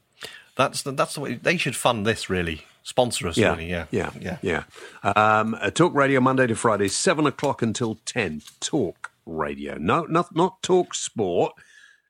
That's 0.56 0.82
the, 0.82 0.92
that's 0.92 1.14
the 1.14 1.20
way 1.20 1.34
they 1.34 1.56
should 1.56 1.74
fund 1.74 2.06
this. 2.06 2.30
Really, 2.30 2.62
sponsor 2.84 3.26
us. 3.28 3.36
Really, 3.36 3.68
yeah, 3.68 3.86
yeah, 3.90 4.10
yeah. 4.20 4.38
yeah. 4.40 4.64
Um, 5.02 5.56
uh, 5.60 5.70
Talk 5.70 5.94
Radio 5.94 6.20
Monday 6.20 6.46
to 6.46 6.54
Friday, 6.54 6.88
seven 6.88 7.26
o'clock 7.26 7.60
until 7.60 7.96
ten. 8.04 8.40
Talk 8.60 9.10
Radio, 9.26 9.76
no, 9.78 10.04
not 10.04 10.34
not 10.34 10.62
Talk 10.62 10.94
Sport, 10.94 11.54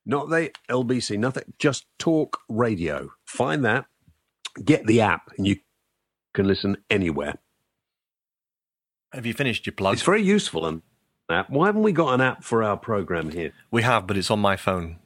not 0.04 0.28
the 0.28 0.50
LBC, 0.68 1.18
nothing. 1.18 1.54
Just 1.58 1.86
Talk 1.98 2.40
Radio. 2.48 3.12
Find 3.24 3.64
that, 3.64 3.86
get 4.62 4.86
the 4.86 5.00
app, 5.00 5.30
and 5.38 5.46
you 5.46 5.56
can 6.34 6.46
listen 6.46 6.76
anywhere. 6.90 7.38
Have 9.14 9.26
you 9.26 9.32
finished 9.34 9.66
your 9.66 9.72
plug? 9.74 9.94
It's 9.94 10.02
very 10.02 10.22
useful. 10.22 10.66
And 10.66 10.82
app. 11.30 11.48
Why 11.48 11.66
haven't 11.66 11.82
we 11.82 11.92
got 11.92 12.14
an 12.14 12.20
app 12.20 12.42
for 12.42 12.62
our 12.62 12.76
program 12.76 13.30
here? 13.30 13.52
we 13.70 13.82
have, 13.82 14.06
but 14.06 14.16
it's 14.16 14.30
on 14.30 14.40
my 14.40 14.56
phone. 14.56 14.98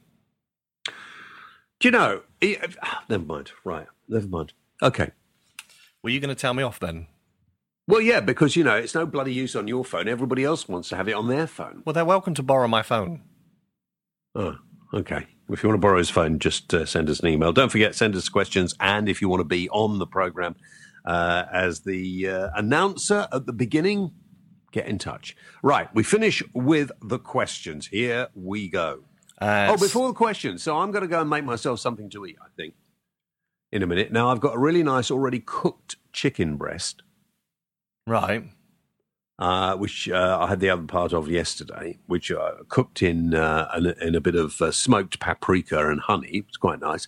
Do 1.81 1.87
you 1.89 1.91
know? 1.93 2.23
ah, 2.83 3.05
Never 3.09 3.25
mind. 3.25 3.53
Right. 3.65 3.87
Never 4.09 4.27
mind. 4.27 4.53
Okay. 4.83 5.11
Were 6.03 6.11
you 6.11 6.21
going 6.21 6.35
to 6.35 6.41
tell 6.41 6.55
me 6.55 6.63
off 6.63 6.81
then? 6.81 7.07
Well, 7.87 8.01
yeah, 8.01 8.21
because 8.21 8.57
you 8.57 8.65
know 8.65 8.77
it's 8.77 8.95
no 8.95 9.07
bloody 9.07 9.33
use 9.33 9.57
on 9.57 9.69
your 9.69 9.85
phone. 9.85 10.09
Everybody 10.09 10.45
else 10.45 10.69
wants 10.69 10.89
to 10.91 10.97
have 10.97 11.09
it 11.09 11.15
on 11.15 11.29
their 11.29 11.47
phone. 11.47 11.83
Well, 11.85 11.93
they're 11.95 12.05
welcome 12.05 12.35
to 12.35 12.43
borrow 12.43 12.69
my 12.69 12.83
phone. 12.83 13.23
Oh, 14.35 14.57
okay. 14.93 15.27
If 15.49 15.63
you 15.63 15.71
want 15.71 15.81
to 15.81 15.87
borrow 15.87 15.97
his 15.99 16.11
phone, 16.11 16.39
just 16.39 16.75
uh, 16.75 16.85
send 16.85 17.09
us 17.09 17.21
an 17.21 17.29
email. 17.29 17.53
Don't 17.53 17.71
forget, 17.73 17.95
send 17.95 18.15
us 18.15 18.29
questions. 18.29 18.75
And 18.81 19.09
if 19.09 19.23
you 19.23 19.29
want 19.29 19.41
to 19.41 19.45
be 19.45 19.71
on 19.71 19.99
the 19.99 20.07
program 20.07 20.57
uh, 21.09 21.45
as 21.53 21.81
the 21.81 22.29
uh, 22.29 22.49
announcer 22.55 23.27
at 23.33 23.47
the 23.47 23.53
beginning, 23.53 24.13
get 24.73 24.87
in 24.87 24.99
touch. 24.99 25.35
Right, 25.63 25.89
we 25.95 26.03
finish 26.05 26.43
with 26.55 26.91
the 27.03 27.19
questions. 27.19 27.87
Here 27.89 28.29
we 28.35 28.69
go. 28.69 29.01
Uh, 29.41 29.69
Oh, 29.71 29.77
before 29.77 30.09
the 30.09 30.15
questions, 30.15 30.63
so 30.63 30.77
I'm 30.79 30.91
going 30.91 31.03
to 31.03 31.09
go 31.09 31.21
and 31.21 31.31
make 31.31 31.45
myself 31.45 31.81
something 31.81 32.11
to 32.11 32.27
eat, 32.27 32.37
I 32.43 32.49
think, 32.57 32.75
in 33.73 33.83
a 33.83 33.87
minute. 33.87 34.11
Now, 34.13 34.31
I've 34.31 34.41
got 34.41 34.55
a 34.55 34.59
really 34.59 34.83
nice, 34.83 35.11
already 35.11 35.41
cooked 35.41 35.97
chicken 36.13 36.57
breast. 36.57 37.03
right, 38.07 38.45
uh, 39.39 39.77
which 39.77 40.09
uh, 40.09 40.39
I 40.41 40.49
had 40.49 40.59
the 40.61 40.71
other 40.71 40.83
part 40.83 41.13
of 41.13 41.31
yesterday, 41.31 41.99
which 42.07 42.31
uh, 42.33 42.55
cooked 42.69 43.03
in 43.03 43.35
uh, 43.35 43.69
in, 43.77 43.87
a- 43.87 44.07
in 44.09 44.15
a 44.17 44.21
bit 44.21 44.35
of 44.35 44.61
uh, 44.61 44.73
smoked 44.73 45.21
paprika 45.21 45.89
and 45.89 46.01
honey. 46.01 46.45
It's 46.49 46.57
quite 46.57 46.81
nice. 46.81 47.07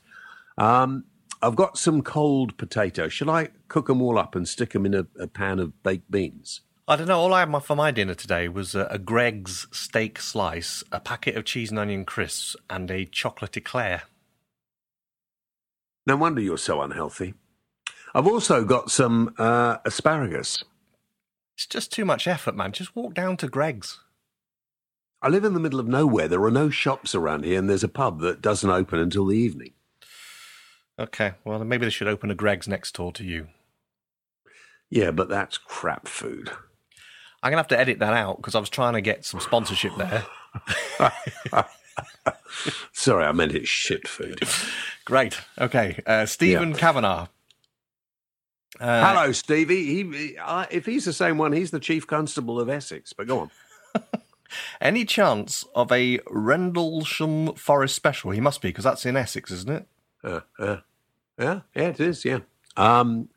Um, 0.56 1.04
I've 1.42 1.56
got 1.56 1.78
some 1.78 2.02
cold 2.02 2.56
potatoes. 2.58 3.12
Shall 3.12 3.30
I 3.30 3.48
cook 3.68 3.86
them 3.86 4.02
all 4.02 4.18
up 4.18 4.34
and 4.34 4.46
stick 4.46 4.70
them 4.70 4.84
in 4.84 4.94
a, 4.94 5.06
a 5.18 5.26
pan 5.26 5.58
of 5.58 5.82
baked 5.82 6.10
beans? 6.10 6.60
I 6.86 6.96
don't 6.96 7.08
know. 7.08 7.20
All 7.20 7.32
I 7.32 7.40
had 7.40 7.62
for 7.62 7.76
my 7.76 7.90
dinner 7.90 8.14
today 8.14 8.48
was 8.48 8.74
a, 8.74 8.86
a 8.90 8.98
Greggs 8.98 9.66
steak 9.70 10.20
slice, 10.20 10.82
a 10.90 11.00
packet 11.00 11.36
of 11.36 11.44
cheese 11.44 11.70
and 11.70 11.78
onion 11.78 12.04
crisps, 12.04 12.56
and 12.68 12.90
a 12.90 13.04
chocolate 13.04 13.56
eclair. 13.56 14.02
No 16.06 16.16
wonder 16.16 16.40
you're 16.40 16.58
so 16.58 16.82
unhealthy. 16.82 17.34
I've 18.14 18.26
also 18.26 18.64
got 18.64 18.90
some 18.90 19.34
uh, 19.38 19.76
asparagus. 19.84 20.64
It's 21.54 21.66
just 21.66 21.92
too 21.92 22.04
much 22.04 22.26
effort, 22.26 22.56
man. 22.56 22.72
Just 22.72 22.96
walk 22.96 23.14
down 23.14 23.36
to 23.38 23.48
Greggs. 23.48 24.00
I 25.22 25.28
live 25.28 25.44
in 25.44 25.54
the 25.54 25.60
middle 25.60 25.78
of 25.78 25.86
nowhere. 25.86 26.26
There 26.26 26.42
are 26.42 26.50
no 26.50 26.70
shops 26.70 27.14
around 27.14 27.44
here, 27.44 27.58
and 27.58 27.70
there's 27.70 27.84
a 27.84 27.88
pub 27.88 28.20
that 28.20 28.42
doesn't 28.42 28.68
open 28.68 28.98
until 28.98 29.26
the 29.26 29.36
evening. 29.36 29.74
Okay, 31.00 31.32
well, 31.44 31.58
maybe 31.64 31.86
they 31.86 31.90
should 31.90 32.08
open 32.08 32.30
a 32.30 32.34
Greggs 32.34 32.68
next 32.68 32.94
door 32.94 33.10
to 33.12 33.24
you. 33.24 33.48
Yeah, 34.90 35.10
but 35.12 35.28
that's 35.30 35.56
crap 35.56 36.06
food. 36.06 36.50
I'm 37.42 37.50
going 37.50 37.56
to 37.56 37.62
have 37.62 37.68
to 37.68 37.80
edit 37.80 38.00
that 38.00 38.12
out 38.12 38.36
because 38.36 38.54
I 38.54 38.60
was 38.60 38.68
trying 38.68 38.92
to 38.94 39.00
get 39.00 39.24
some 39.24 39.40
sponsorship 39.40 39.92
there. 39.96 40.26
Sorry, 42.92 43.24
I 43.24 43.32
meant 43.32 43.52
it's 43.54 43.68
shit 43.68 44.06
food. 44.06 44.40
Great. 45.06 45.40
Okay. 45.58 46.02
Uh, 46.06 46.26
Stephen 46.26 46.72
Yeah. 46.72 46.76
Kavanagh. 46.76 47.26
Uh, 48.78 49.06
Hello, 49.14 49.32
Stevie. 49.32 49.84
He, 49.86 50.02
he- 50.16 50.36
uh, 50.38 50.66
if 50.70 50.84
he's 50.86 51.04
the 51.06 51.12
same 51.12 51.38
one, 51.38 51.52
he's 51.52 51.70
the 51.70 51.80
chief 51.80 52.06
constable 52.06 52.60
of 52.60 52.68
Essex. 52.68 53.12
But 53.14 53.26
go 53.26 53.38
on. 53.40 53.50
Any 54.80 55.04
chance 55.04 55.64
of 55.74 55.90
a 55.92 56.18
Rendlesham 56.28 57.54
Forest 57.54 57.94
special? 57.94 58.32
He 58.32 58.40
must 58.40 58.60
be 58.60 58.68
because 58.68 58.84
that's 58.84 59.06
in 59.06 59.16
Essex, 59.16 59.50
isn't 59.50 59.70
it? 59.70 59.86
Uh, 60.22 60.40
uh, 60.58 60.76
yeah, 61.40 61.60
yeah, 61.74 61.88
it 61.88 62.00
is. 62.00 62.24
Yeah, 62.24 62.40
um, 62.76 63.28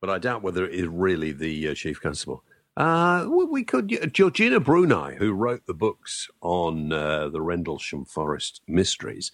but 0.00 0.10
I 0.10 0.18
doubt 0.18 0.42
whether 0.42 0.66
it 0.66 0.74
is 0.74 0.86
really 0.88 1.32
the 1.32 1.68
uh, 1.68 1.74
chief 1.74 2.00
constable. 2.00 2.44
Uh, 2.76 3.28
we, 3.28 3.64
could. 3.64 4.12
Georgina 4.12 4.58
Bruni, 4.58 5.16
who 5.16 5.32
wrote 5.32 5.66
the 5.66 5.74
books 5.74 6.28
on 6.40 6.92
uh, 6.92 7.28
the 7.28 7.42
Rendlesham 7.42 8.04
Forest 8.04 8.62
mysteries, 8.66 9.30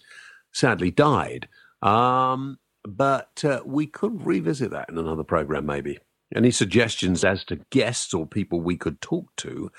sadly 0.51 0.91
died. 0.91 1.47
Um, 1.81 2.59
but 2.83 3.43
uh, 3.43 3.61
we 3.65 3.87
could 3.87 4.25
revisit 4.25 4.71
that 4.71 4.89
in 4.89 4.97
another 4.97 5.23
program, 5.23 5.65
maybe. 5.65 5.99
Any 6.35 6.51
suggestions 6.51 7.23
as 7.23 7.43
to 7.45 7.61
guests 7.71 8.13
or 8.13 8.27
people 8.27 8.61
we 8.61 8.77
could 8.77 9.01
talk 9.01 9.35
to? 9.37 9.71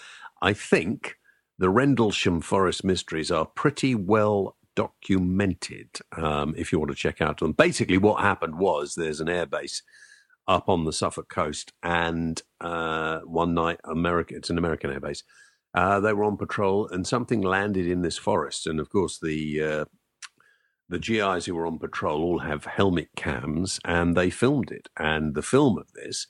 I 0.43 0.53
think 0.53 1.17
the 1.59 1.71
Rendlesham 1.71 2.41
Forest 2.41 2.83
mysteries 2.83 3.31
are 3.31 3.47
pretty 3.47 3.95
well 3.95 4.57
documented 4.81 5.91
um, 6.17 6.55
if 6.57 6.73
you 6.73 6.79
want 6.79 6.91
to 6.91 6.97
check 6.97 7.21
out 7.21 7.39
them. 7.39 7.53
Basically, 7.53 7.99
what 7.99 8.23
happened 8.23 8.59
was 8.59 8.95
there's 8.95 9.21
an 9.21 9.27
airbase 9.27 9.83
up 10.49 10.71
on 10.71 10.87
the 10.87 10.93
Suffolk 10.93 11.29
coast, 11.29 11.75
and 11.83 12.41
uh, 12.63 13.19
one 13.21 13.53
night, 13.53 13.79
America, 13.85 14.35
it's 14.35 14.49
an 14.49 14.57
American 14.57 14.91
airbase. 14.91 15.23
Uh, 15.75 16.01
they 16.01 16.15
were 16.15 16.25
on 16.25 16.39
patrol, 16.39 16.89
and 16.89 17.07
something 17.07 17.43
landed 17.43 17.87
in 17.87 18.01
this 18.01 18.17
forest. 18.17 18.67
And 18.67 18.81
of 18.81 18.89
course, 18.89 19.19
the 19.19 19.63
uh, 19.63 19.85
the 20.89 20.99
GIs 20.99 21.45
who 21.45 21.55
were 21.55 21.67
on 21.67 21.79
patrol 21.79 22.23
all 22.23 22.39
have 22.39 22.65
helmet 22.65 23.11
cams, 23.15 23.81
and 23.85 24.17
they 24.17 24.31
filmed 24.31 24.71
it. 24.71 24.89
And 24.97 25.35
the 25.35 25.43
film 25.43 25.77
of 25.77 25.93
this 25.93 26.27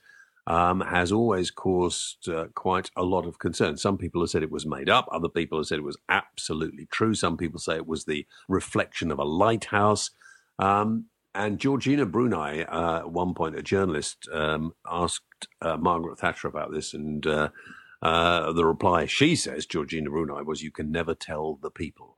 um, 0.46 0.80
has 0.80 1.12
always 1.12 1.50
caused 1.50 2.28
uh, 2.28 2.46
quite 2.54 2.90
a 2.96 3.02
lot 3.04 3.26
of 3.26 3.38
concern. 3.38 3.76
Some 3.76 3.98
people 3.98 4.20
have 4.22 4.30
said 4.30 4.42
it 4.42 4.50
was 4.50 4.66
made 4.66 4.88
up. 4.88 5.08
Other 5.12 5.28
people 5.28 5.58
have 5.58 5.66
said 5.66 5.78
it 5.78 5.84
was 5.84 5.98
absolutely 6.08 6.86
true. 6.86 7.14
Some 7.14 7.36
people 7.36 7.60
say 7.60 7.76
it 7.76 7.86
was 7.86 8.04
the 8.04 8.26
reflection 8.48 9.10
of 9.10 9.18
a 9.18 9.24
lighthouse. 9.24 10.10
Um, 10.58 11.06
and 11.34 11.60
Georgina 11.60 12.06
Bruni, 12.06 12.64
uh, 12.64 12.98
at 13.00 13.12
one 13.12 13.34
point, 13.34 13.54
a 13.56 13.62
journalist, 13.62 14.28
um, 14.32 14.74
asked 14.90 15.22
uh, 15.62 15.76
Margaret 15.76 16.18
Thatcher 16.18 16.48
about 16.48 16.72
this, 16.72 16.92
and 16.92 17.24
uh, 17.26 17.48
uh, 18.02 18.52
the 18.52 18.64
reply 18.64 19.06
she 19.06 19.36
says, 19.36 19.64
Georgina 19.66 20.10
Bruni, 20.10 20.42
was, 20.42 20.62
"You 20.62 20.72
can 20.72 20.90
never 20.90 21.14
tell 21.14 21.54
the 21.62 21.70
people." 21.70 22.16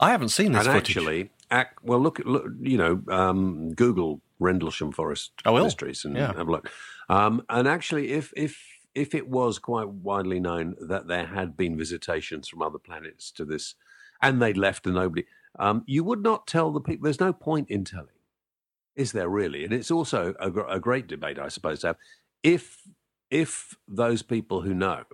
I 0.00 0.10
haven't 0.10 0.30
seen 0.30 0.52
this 0.52 0.66
and 0.66 0.74
footage. 0.74 0.96
actually, 0.96 1.30
ac 1.50 1.68
well, 1.82 2.00
look, 2.00 2.18
look, 2.26 2.44
you 2.60 2.76
know, 2.76 3.02
um, 3.08 3.72
Google 3.72 4.20
Rendlesham 4.38 4.92
Forest 4.92 5.32
will. 5.46 5.64
mysteries 5.64 6.04
and 6.04 6.14
Yeah. 6.16 6.34
have 6.34 6.48
a 6.48 6.50
look. 6.50 6.70
Um, 7.08 7.42
and 7.48 7.68
actually, 7.68 8.12
if 8.12 8.32
if 8.36 8.60
if 8.94 9.14
it 9.14 9.28
was 9.28 9.58
quite 9.58 9.88
widely 9.88 10.40
known 10.40 10.76
that 10.80 11.08
there 11.08 11.26
had 11.26 11.56
been 11.56 11.76
visitations 11.76 12.48
from 12.48 12.62
other 12.62 12.78
planets 12.78 13.30
to 13.32 13.44
this, 13.44 13.74
and 14.22 14.40
they'd 14.40 14.56
left 14.56 14.86
and 14.86 14.94
nobody, 14.94 15.24
um, 15.58 15.82
you 15.86 16.04
would 16.04 16.22
not 16.22 16.46
tell 16.46 16.70
the 16.70 16.80
people. 16.80 17.04
There's 17.04 17.20
no 17.20 17.32
point 17.32 17.70
in 17.70 17.84
telling, 17.84 18.08
is 18.96 19.12
there 19.12 19.28
really? 19.28 19.64
And 19.64 19.72
it's 19.72 19.90
also 19.90 20.34
a, 20.40 20.50
a 20.50 20.80
great 20.80 21.06
debate, 21.06 21.38
I 21.38 21.48
suppose, 21.48 21.80
to 21.80 21.88
have. 21.88 21.96
If 22.42 22.82
if 23.30 23.74
those 23.88 24.22
people 24.22 24.60
who 24.62 24.74
know 24.74 25.04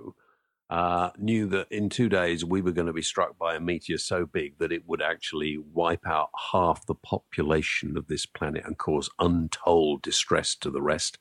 uh, 0.71 1.11
knew 1.19 1.47
that 1.47 1.67
in 1.71 1.89
two 1.89 2.09
days 2.09 2.45
we 2.45 2.63
were 2.63 2.71
going 2.71 2.87
to 2.87 2.93
be 2.93 3.03
struck 3.03 3.37
by 3.37 3.57
a 3.57 3.61
meteor 3.61 3.99
so 3.99 4.25
big 4.25 4.57
that 4.59 4.71
it 4.71 4.87
would 4.87 5.03
actually 5.03 5.59
wipe 5.59 6.07
out 6.07 6.31
half 6.53 6.87
the 6.87 6.95
population 6.95 7.97
of 7.97 8.07
this 8.07 8.25
planet 8.25 8.65
and 8.65 8.79
cause 8.79 9.11
untold 9.19 10.01
distress 10.03 10.55
to 10.55 10.71
the 10.71 10.81
rest, 10.81 11.19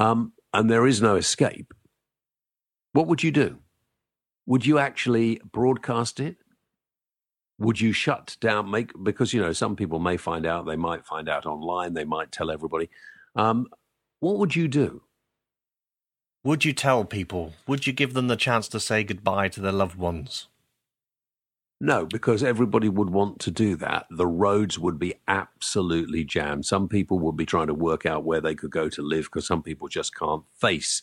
um, 0.00 0.32
and 0.52 0.70
there 0.70 0.86
is 0.86 1.00
no 1.00 1.16
escape, 1.16 1.72
what 2.92 3.06
would 3.06 3.22
you 3.22 3.30
do? 3.30 3.58
Would 4.46 4.66
you 4.66 4.78
actually 4.78 5.40
broadcast 5.52 6.18
it? 6.18 6.36
Would 7.58 7.80
you 7.80 7.92
shut 7.92 8.36
down, 8.40 8.70
make, 8.70 8.92
because, 9.02 9.34
you 9.34 9.40
know, 9.40 9.52
some 9.52 9.76
people 9.76 9.98
may 9.98 10.16
find 10.16 10.46
out, 10.46 10.64
they 10.64 10.76
might 10.76 11.06
find 11.06 11.28
out 11.28 11.44
online, 11.44 11.92
they 11.92 12.04
might 12.04 12.32
tell 12.32 12.50
everybody. 12.50 12.88
Um, 13.36 13.68
what 14.20 14.38
would 14.38 14.56
you 14.56 14.66
do? 14.66 15.02
Would 16.42 16.64
you 16.64 16.72
tell 16.72 17.04
people? 17.04 17.52
Would 17.66 17.86
you 17.86 17.92
give 17.92 18.14
them 18.14 18.28
the 18.28 18.36
chance 18.36 18.66
to 18.68 18.80
say 18.80 19.04
goodbye 19.04 19.48
to 19.50 19.60
their 19.60 19.72
loved 19.72 19.96
ones? 19.96 20.48
No, 21.82 22.04
because 22.04 22.42
everybody 22.42 22.90
would 22.90 23.08
want 23.08 23.38
to 23.40 23.50
do 23.50 23.74
that. 23.76 24.06
The 24.10 24.26
roads 24.26 24.78
would 24.78 24.98
be 24.98 25.14
absolutely 25.26 26.24
jammed. 26.24 26.66
Some 26.66 26.88
people 26.88 27.18
would 27.20 27.36
be 27.36 27.46
trying 27.46 27.68
to 27.68 27.74
work 27.74 28.04
out 28.04 28.24
where 28.24 28.42
they 28.42 28.54
could 28.54 28.70
go 28.70 28.90
to 28.90 29.00
live 29.02 29.24
because 29.24 29.46
some 29.46 29.62
people 29.62 29.88
just 29.88 30.14
can't 30.14 30.42
face 30.54 31.00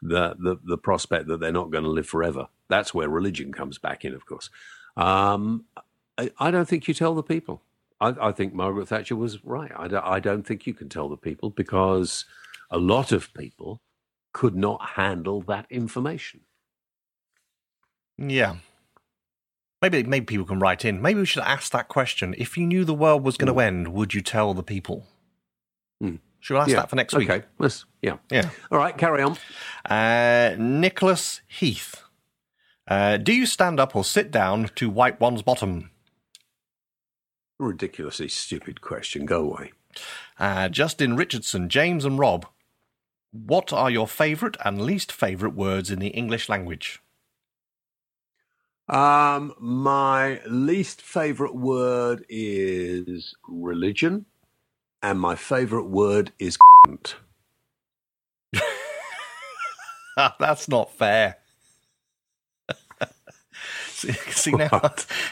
the, 0.00 0.34
the, 0.38 0.56
the 0.64 0.78
prospect 0.78 1.26
that 1.26 1.40
they're 1.40 1.52
not 1.52 1.70
going 1.70 1.84
to 1.84 1.90
live 1.90 2.08
forever. 2.08 2.46
That's 2.68 2.94
where 2.94 3.10
religion 3.10 3.52
comes 3.52 3.78
back 3.78 4.06
in, 4.06 4.14
of 4.14 4.24
course. 4.24 4.48
Um, 4.96 5.66
I, 6.16 6.30
I 6.38 6.50
don't 6.50 6.66
think 6.66 6.88
you 6.88 6.94
tell 6.94 7.14
the 7.14 7.22
people. 7.22 7.60
I, 8.00 8.14
I 8.18 8.32
think 8.32 8.54
Margaret 8.54 8.88
Thatcher 8.88 9.16
was 9.16 9.44
right. 9.44 9.72
I 9.76 9.86
don't, 9.88 10.04
I 10.04 10.20
don't 10.20 10.46
think 10.46 10.66
you 10.66 10.72
can 10.72 10.88
tell 10.88 11.10
the 11.10 11.16
people 11.18 11.50
because 11.50 12.24
a 12.70 12.78
lot 12.78 13.12
of 13.12 13.34
people 13.34 13.82
could 14.32 14.56
not 14.56 14.90
handle 14.94 15.42
that 15.42 15.66
information. 15.68 16.40
Yeah. 18.16 18.56
Maybe 19.82 20.02
maybe 20.02 20.24
people 20.24 20.46
can 20.46 20.58
write 20.58 20.84
in. 20.84 21.02
Maybe 21.02 21.20
we 21.20 21.26
should 21.26 21.42
ask 21.42 21.72
that 21.72 21.88
question. 21.88 22.34
If 22.38 22.56
you 22.56 22.66
knew 22.66 22.84
the 22.84 22.94
world 22.94 23.22
was 23.22 23.36
going 23.36 23.52
to 23.52 23.60
end, 23.60 23.88
would 23.88 24.14
you 24.14 24.22
tell 24.22 24.54
the 24.54 24.62
people? 24.62 25.06
Hmm. 26.00 26.16
Should 26.40 26.54
we 26.54 26.60
ask 26.60 26.70
that 26.70 26.90
for 26.90 26.96
next 26.96 27.14
week? 27.14 27.28
Okay. 27.28 27.44
Let's, 27.58 27.84
yeah. 28.02 28.18
Yeah. 28.30 28.50
All 28.70 28.78
right, 28.78 28.96
carry 28.96 29.22
on. 29.22 29.36
Uh, 29.84 30.54
Nicholas 30.58 31.40
Heath. 31.48 32.02
Uh, 32.88 33.16
do 33.16 33.32
you 33.32 33.46
stand 33.46 33.80
up 33.80 33.96
or 33.96 34.04
sit 34.04 34.30
down 34.30 34.70
to 34.76 34.88
wipe 34.88 35.20
one's 35.20 35.42
bottom? 35.42 35.90
Ridiculously 37.58 38.28
stupid 38.28 38.80
question. 38.80 39.26
Go 39.26 39.40
away. 39.40 39.72
Uh, 40.38 40.68
Justin 40.68 41.16
Richardson, 41.16 41.68
James, 41.68 42.04
and 42.04 42.18
Rob. 42.18 42.46
What 43.32 43.72
are 43.72 43.90
your 43.90 44.06
favourite 44.06 44.56
and 44.64 44.80
least 44.80 45.10
favourite 45.10 45.54
words 45.54 45.90
in 45.90 45.98
the 45.98 46.08
English 46.08 46.48
language? 46.48 47.02
Um, 48.88 49.54
my 49.58 50.40
least 50.46 51.02
favorite 51.02 51.54
word 51.54 52.24
is 52.28 53.34
religion, 53.48 54.26
and 55.02 55.20
my 55.20 55.34
favorite 55.34 55.86
word 55.86 56.32
is. 56.38 56.56
Cunt. 56.86 57.14
That's 60.38 60.68
not 60.68 60.92
fair. 60.92 61.36
see, 63.88 64.12
see, 64.12 64.52
now, 64.52 64.80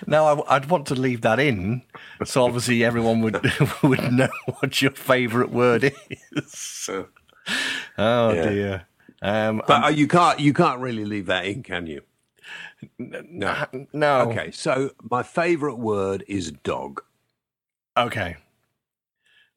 now 0.07 0.27
I, 0.27 0.59
would 0.59 0.69
want 0.71 0.87
to 0.89 0.95
leave 0.95 1.21
that 1.23 1.39
in, 1.39 1.83
so 2.25 2.45
obviously 2.45 2.85
everyone 2.85 3.21
would 3.21 3.41
would 3.83 4.13
know 4.13 4.29
what 4.59 4.83
your 4.83 4.91
favourite 4.93 5.51
word 5.51 5.93
is. 6.33 6.91
Oh 7.99 8.33
Yeah. 8.33 8.51
dear. 8.51 8.87
Um, 9.23 9.63
But 9.67 9.85
uh, 9.85 9.89
you 9.89 10.09
can't 10.09 10.41
you 10.41 10.53
can't 10.53 10.81
really 10.81 11.05
leave 11.05 11.27
that 11.27 11.47
in, 11.47 11.63
can 11.63 11.87
you? 11.87 12.03
No. 12.99 13.67
no. 13.93 14.21
Okay, 14.31 14.51
so 14.51 14.91
my 15.11 15.23
favorite 15.23 15.77
word 15.79 16.25
is 16.29 16.51
dog. 16.53 17.03
Okay. 17.97 18.37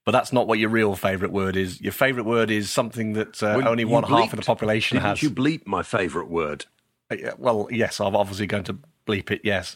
But 0.06 0.12
that's 0.12 0.32
not 0.32 0.48
what 0.48 0.58
your 0.60 0.70
real 0.70 0.96
favourite 0.96 1.34
word 1.34 1.58
is. 1.58 1.82
Your 1.82 1.92
favourite 1.92 2.26
word 2.26 2.50
is 2.50 2.72
something 2.72 3.14
that 3.14 3.44
uh, 3.44 3.56
Well, 3.58 3.68
only 3.68 3.84
one 3.86 4.04
half 4.04 4.32
of 4.32 4.32
the 4.32 4.38
bleeped- 4.38 4.46
population 4.46 4.96
Didn't 4.96 5.08
has. 5.10 5.24
you 5.24 5.30
bleep 5.30 5.66
my 5.68 5.84
favorite 5.84 6.30
word? 6.30 6.66
Uh, 7.12 7.16
Well, 7.38 7.68
yes, 7.72 8.00
I'm 8.00 8.16
obviously 8.16 8.48
going 8.48 8.64
to 8.66 8.78
bleep 9.06 9.32
it. 9.32 9.42
Yes. 9.44 9.76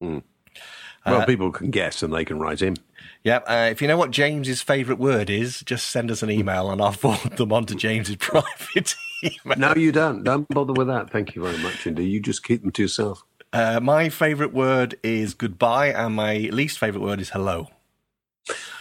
Well, 0.00 0.22
Uh, 1.04 1.24
people 1.26 1.52
can 1.52 1.70
guess 1.70 2.02
and 2.02 2.12
they 2.12 2.24
can 2.24 2.40
write 2.40 2.60
in. 2.62 2.76
Yeah. 3.22 3.36
Uh, 3.46 3.68
if 3.70 3.80
you 3.80 3.86
know 3.86 3.96
what 3.96 4.10
James's 4.10 4.62
favourite 4.62 4.98
word 4.98 5.30
is, 5.30 5.60
just 5.60 5.86
send 5.90 6.10
us 6.10 6.22
an 6.24 6.30
email 6.30 6.70
and 6.70 6.80
I'll 6.82 6.90
forward 7.04 7.36
them 7.36 7.52
on 7.52 7.66
to 7.66 7.74
James's 7.76 8.16
private 8.20 8.96
no, 9.56 9.74
you 9.74 9.92
don't. 9.92 10.24
Don't 10.24 10.48
bother 10.48 10.72
with 10.72 10.88
that. 10.88 11.10
Thank 11.10 11.34
you 11.34 11.42
very 11.42 11.58
much, 11.58 11.86
indeed. 11.86 12.10
You 12.10 12.20
just 12.20 12.44
keep 12.44 12.62
them 12.62 12.72
to 12.72 12.82
yourself. 12.82 13.22
Uh, 13.52 13.80
my 13.80 14.08
favourite 14.08 14.52
word 14.52 14.98
is 15.02 15.34
goodbye, 15.34 15.88
and 15.88 16.14
my 16.14 16.36
least 16.52 16.78
favourite 16.78 17.04
word 17.04 17.20
is 17.20 17.30
hello. 17.30 17.68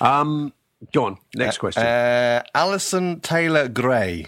Um, 0.02 0.54
go 0.94 1.06
on. 1.06 1.18
Next 1.36 1.58
question. 1.60 1.84
Uh, 1.84 2.44
Alison 2.54 3.20
Taylor 3.22 3.68
Gray. 3.68 4.28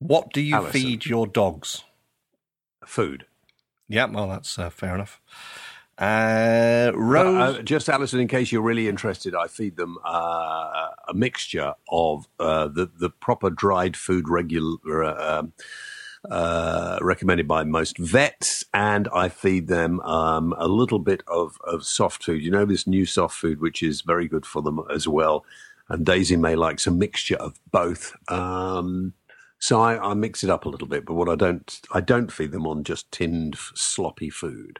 What 0.00 0.32
do 0.32 0.40
you 0.40 0.66
feed 0.66 1.06
your 1.06 1.26
dogs? 1.26 1.82
Food. 2.84 3.26
Yeah, 3.88 4.04
well, 4.04 4.28
that's 4.28 4.58
uh, 4.58 4.70
fair 4.70 4.94
enough. 4.94 5.20
Uh, 5.98 6.92
Rose. 6.94 7.56
Uh, 7.56 7.62
just 7.62 7.88
Alison, 7.88 8.20
in 8.20 8.28
case 8.28 8.52
you're 8.52 8.62
really 8.62 8.88
interested, 8.88 9.34
I 9.34 9.48
feed 9.48 9.76
them 9.76 9.98
uh, 10.04 10.90
a 11.08 11.14
mixture 11.14 11.74
of 11.90 12.26
uh, 12.38 12.68
the 12.68 12.86
the 12.86 13.10
proper 13.10 13.50
dried 13.50 13.96
food 13.96 14.28
regular 14.28 15.04
um, 15.20 15.52
uh, 16.30 16.98
recommended 17.02 17.48
by 17.48 17.64
most 17.64 17.98
vets, 17.98 18.64
and 18.72 19.08
I 19.12 19.28
feed 19.28 19.66
them 19.66 19.98
um, 20.00 20.54
a 20.56 20.68
little 20.68 21.00
bit 21.00 21.22
of 21.26 21.58
of 21.64 21.84
soft 21.84 22.22
food. 22.22 22.42
You 22.42 22.52
know 22.52 22.64
this 22.64 22.86
new 22.86 23.04
soft 23.04 23.34
food, 23.36 23.60
which 23.60 23.82
is 23.82 24.02
very 24.02 24.28
good 24.28 24.46
for 24.46 24.62
them 24.62 24.80
as 24.94 25.08
well. 25.08 25.44
And 25.88 26.06
Daisy 26.06 26.36
May 26.36 26.54
likes 26.54 26.86
a 26.86 26.90
mixture 26.90 27.36
of 27.36 27.58
both. 27.72 28.14
Um, 28.30 29.14
so 29.58 29.80
I, 29.80 30.10
I 30.10 30.14
mix 30.14 30.44
it 30.44 30.50
up 30.50 30.66
a 30.66 30.68
little 30.68 30.86
bit, 30.86 31.04
but 31.04 31.14
what 31.14 31.28
I 31.28 31.34
don't 31.34 31.80
I 31.90 32.00
don't 32.00 32.30
feed 32.30 32.52
them 32.52 32.68
on 32.68 32.84
just 32.84 33.10
tinned 33.10 33.56
sloppy 33.74 34.30
food. 34.30 34.78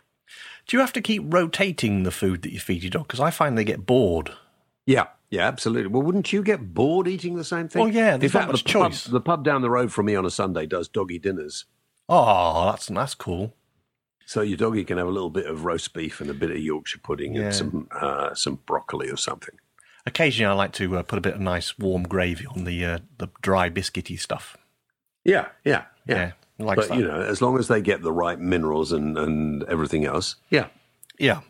Do 0.67 0.77
you 0.77 0.81
have 0.81 0.93
to 0.95 1.01
keep 1.01 1.23
rotating 1.27 2.03
the 2.03 2.11
food 2.11 2.43
that 2.43 2.53
you 2.53 2.61
feed 2.61 2.83
your 2.83 2.91
dog? 2.91 3.07
Because 3.09 3.21
I 3.21 3.31
find 3.31 3.57
they 3.57 3.65
get 3.65 3.87
bored. 3.87 4.33
Yeah, 4.87 5.07
yeah, 5.31 5.47
absolutely. 5.47 5.89
Well, 5.89 6.03
wouldn't 6.03 6.33
you 6.33 6.43
get 6.43 6.73
bored 6.75 7.07
eating 7.09 7.37
the 7.37 7.45
same 7.45 7.69
thing? 7.69 7.83
Well, 7.85 7.93
yeah, 7.93 8.17
there's 8.17 8.35
not 8.35 8.49
much 8.49 8.65
the 8.65 8.73
pub, 8.73 8.91
choice. 8.93 9.05
the 9.05 9.21
pub 9.21 9.45
down 9.45 9.63
the 9.63 9.71
road 9.71 9.93
from 9.93 10.07
me 10.07 10.15
on 10.17 10.25
a 10.25 10.31
Sunday 10.31 10.67
does 10.67 10.89
doggy 10.89 11.19
dinners. 11.19 11.65
Oh, 12.09 12.71
that's 12.71 12.87
that's 12.87 13.15
cool. 13.15 13.55
So 14.25 14.43
your 14.43 14.57
doggy 14.59 14.85
can 14.85 14.99
have 14.99 15.07
a 15.07 15.11
little 15.11 15.31
bit 15.31 15.47
of 15.47 15.65
roast 15.65 15.95
beef 15.95 16.21
and 16.21 16.29
a 16.29 16.35
bit 16.35 16.51
of 16.51 16.59
Yorkshire 16.59 17.01
pudding 17.03 17.35
Yeah. 17.35 17.43
and 17.45 17.55
some 17.55 17.89
uh, 17.93 18.35
some 18.35 18.61
broccoli 18.67 19.11
or 19.11 19.17
something. 19.17 19.55
Occasionally, 20.07 20.51
I 20.51 20.55
like 20.55 20.73
to 20.75 20.97
uh, 20.99 21.03
put 21.03 21.19
a 21.19 21.23
bit 21.23 21.35
of 21.35 21.41
nice 21.41 21.79
warm 21.79 22.03
gravy 22.05 22.47
on 22.47 22.65
the 22.65 22.85
uh, 22.85 22.99
the 23.19 23.29
dry 23.43 23.69
biscuity 23.69 24.19
stuff. 24.19 24.57
Yeah, 25.25 25.49
yeah, 25.65 25.85
yeah. 26.07 26.17
Yeah, 26.17 26.33
likes 26.59 26.83
but 26.83 26.89
that. 26.89 26.99
you 26.99 27.07
know, 27.07 27.21
as 27.21 27.41
long 27.41 27.59
as 27.59 27.69
they 27.69 27.81
get 27.81 28.03
the 28.03 28.13
right 28.13 28.39
minerals 28.39 28.93
and 28.93 29.17
and 29.17 29.63
everything 29.65 30.05
else, 30.05 30.37
yeah. 30.51 30.69
Yeah. 31.19 31.41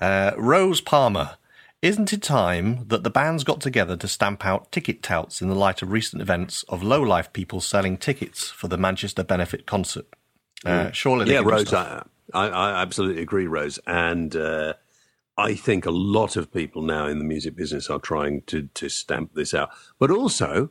Uh, 0.00 0.32
Rose 0.36 0.80
Palmer. 0.80 1.36
Isn't 1.80 2.12
it 2.12 2.22
time 2.22 2.86
that 2.86 3.02
the 3.02 3.10
bands 3.10 3.42
got 3.42 3.60
together 3.60 3.96
to 3.96 4.06
stamp 4.06 4.46
out 4.46 4.70
ticket 4.70 5.02
touts 5.02 5.42
in 5.42 5.48
the 5.48 5.56
light 5.56 5.82
of 5.82 5.90
recent 5.90 6.22
events 6.22 6.62
of 6.68 6.84
low-life 6.84 7.32
people 7.32 7.60
selling 7.60 7.98
tickets 7.98 8.48
for 8.50 8.68
the 8.68 8.76
Manchester 8.76 9.24
benefit 9.24 9.66
concert? 9.66 10.06
Uh, 10.64 10.92
surely, 10.92 11.32
yeah, 11.32 11.40
Rose. 11.40 11.72
I, 11.72 12.04
I, 12.32 12.46
I 12.46 12.82
absolutely 12.82 13.20
agree, 13.20 13.48
Rose. 13.48 13.80
And 13.84 14.36
uh, 14.36 14.74
I 15.36 15.54
think 15.54 15.84
a 15.84 15.90
lot 15.90 16.36
of 16.36 16.52
people 16.52 16.82
now 16.82 17.06
in 17.06 17.18
the 17.18 17.24
music 17.24 17.56
business 17.56 17.90
are 17.90 17.98
trying 17.98 18.42
to, 18.42 18.68
to 18.74 18.88
stamp 18.88 19.34
this 19.34 19.52
out. 19.52 19.70
But 19.98 20.12
also, 20.12 20.70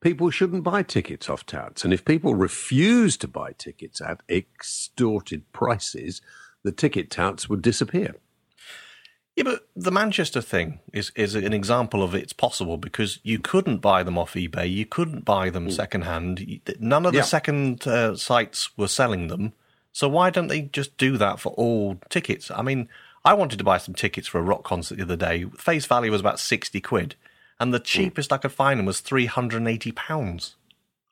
people 0.00 0.30
shouldn't 0.30 0.64
buy 0.64 0.82
tickets 0.82 1.28
off 1.28 1.44
touts. 1.46 1.84
And 1.84 1.92
if 1.92 2.04
people 2.04 2.34
refuse 2.34 3.16
to 3.18 3.28
buy 3.28 3.52
tickets 3.58 4.00
at 4.00 4.20
extorted 4.28 5.50
prices, 5.52 6.20
the 6.62 6.72
ticket 6.72 7.10
touts 7.10 7.48
would 7.48 7.62
disappear. 7.62 8.14
Yeah, 9.36 9.44
but 9.44 9.68
the 9.76 9.92
Manchester 9.92 10.40
thing 10.42 10.80
is 10.92 11.12
is 11.14 11.34
an 11.34 11.52
example 11.52 12.02
of 12.02 12.14
it's 12.14 12.32
possible 12.32 12.76
because 12.76 13.20
you 13.22 13.38
couldn't 13.38 13.78
buy 13.78 14.02
them 14.02 14.18
off 14.18 14.34
eBay, 14.34 14.70
you 14.70 14.84
couldn't 14.84 15.24
buy 15.24 15.50
them 15.50 15.70
secondhand. 15.70 16.40
You- 16.40 16.60
None 16.78 17.06
of 17.06 17.12
the 17.12 17.18
Yeah. 17.18 17.24
second 17.24 17.86
uh, 17.86 18.16
sites 18.16 18.76
were 18.76 18.88
selling 18.88 19.28
them. 19.28 19.52
So 19.92 20.08
why 20.08 20.30
don't 20.30 20.48
they 20.48 20.62
just 20.62 20.96
do 20.98 21.16
that 21.16 21.40
for 21.40 21.52
all 21.52 21.98
tickets? 22.10 22.50
I 22.50 22.62
mean, 22.62 22.88
I 23.24 23.34
wanted 23.34 23.58
to 23.58 23.64
buy 23.64 23.78
some 23.78 23.94
tickets 23.94 24.28
for 24.28 24.38
a 24.38 24.42
rock 24.42 24.62
concert 24.64 24.96
the 24.96 25.02
other 25.04 25.16
day. 25.16 25.44
Face 25.56 25.86
value 25.86 26.10
was 26.10 26.20
about 26.20 26.38
sixty 26.40 26.80
quid, 26.80 27.14
and 27.60 27.72
the 27.72 27.78
cheapest 27.78 28.32
I 28.32 28.38
could 28.38 28.52
find 28.52 28.80
them 28.80 28.86
was 28.86 29.00
three 29.00 29.26
hundred 29.26 29.58
and 29.58 29.68
eighty 29.68 29.92
pounds. 29.92 30.56